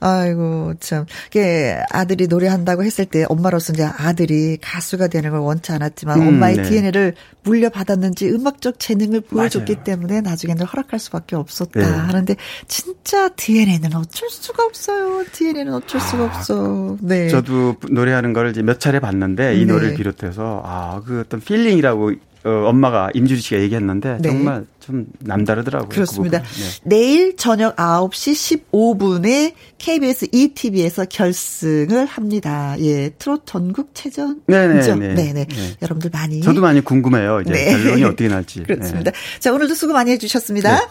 아이고 0.00 0.74
참. 0.80 1.06
이게 1.28 1.78
아들이 1.90 2.26
노래한다고 2.26 2.84
했을 2.84 3.06
때 3.06 3.24
엄마로서 3.28 3.72
이제 3.72 3.84
아들이 3.84 4.58
가수가 4.60 5.08
되는 5.08 5.30
걸 5.30 5.40
원치 5.40 5.72
않았지만 5.72 6.20
음, 6.20 6.28
엄마의 6.28 6.56
네. 6.56 6.62
DNA를 6.62 7.14
물려받았는지 7.44 8.28
음악적 8.28 8.78
재능을 8.78 9.22
보여줬기 9.22 9.72
맞아요. 9.74 9.84
때문에 9.84 10.20
나중에는 10.20 10.66
허락할 10.66 10.98
수밖에 10.98 11.36
없었다 11.36 11.80
네. 11.80 11.86
하는데 11.86 12.36
진짜 12.68 13.28
DNA는 13.30 13.94
어쩔 13.94 14.28
수가 14.30 14.64
없어요. 14.64 15.24
DNA는 15.32 15.72
어쩔 15.72 16.00
수가 16.00 16.24
아, 16.24 16.26
없어. 16.26 16.96
네. 17.00 17.28
저도 17.28 17.76
노래하는 17.90 18.32
걸 18.34 18.50
이제 18.50 18.62
몇 18.62 18.78
차례 18.80 19.00
봤는데 19.00 19.56
이 19.56 19.60
네. 19.64 19.72
노래를 19.72 19.94
비롯해서 19.94 20.62
아 20.64 21.00
그 21.06 21.20
어떤 21.20 21.40
feeling이라고 21.40 22.12
어, 22.44 22.68
엄마가 22.68 23.10
임주리 23.14 23.40
씨가 23.40 23.60
얘기했는데 23.62 24.18
네. 24.20 24.28
정말 24.28 24.66
좀 24.78 25.06
남다르더라고요. 25.20 25.88
그 25.88 25.94
그렇습니다. 25.94 26.42
그 26.42 26.44
네. 26.44 26.80
내일 26.84 27.36
저녁 27.36 27.74
9시 27.76 28.60
15분에 28.70 29.54
KBS 29.78 30.28
ETV에서 30.30 31.06
결승을 31.06 32.04
합니다. 32.04 32.76
예, 32.80 33.10
트롯 33.18 33.42
전국 33.46 33.94
체전. 33.94 34.42
네네. 34.46 34.82
네네. 34.82 35.32
네. 35.32 35.46
여러분들 35.80 36.10
많이. 36.12 36.42
저도 36.42 36.60
많이 36.60 36.82
궁금해요. 36.82 37.40
이제 37.40 37.52
네. 37.52 37.64
결론이 37.72 38.04
어떻게 38.04 38.28
날지. 38.28 38.64
그렇습니다. 38.68 39.10
네. 39.10 39.16
자, 39.40 39.52
오늘도 39.52 39.74
수고 39.74 39.94
많이 39.94 40.10
해주셨습니다. 40.10 40.90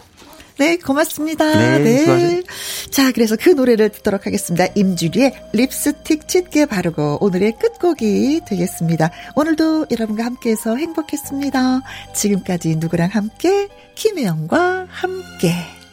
네. 0.58 0.70
네, 0.70 0.76
고맙습니다. 0.78 1.78
네. 1.78 1.78
네. 1.78 2.42
자, 2.90 3.12
그래서 3.12 3.36
그 3.38 3.50
노래를 3.50 3.90
듣도록 3.90 4.26
하겠습니다. 4.26 4.66
임주리의 4.74 5.32
립스틱 5.52 6.28
짙게 6.28 6.66
바르고 6.66 7.18
오늘의 7.20 7.58
끝곡이 7.58 8.42
되겠습니다. 8.46 9.10
오늘도 9.34 9.86
여러분과 9.90 10.24
함께해서 10.24 10.76
행복했습니다. 10.76 11.82
지금까지 12.14 12.76
누구랑 12.76 13.10
함께? 13.10 13.68
김혜영과 13.94 14.86
함께. 14.88 15.83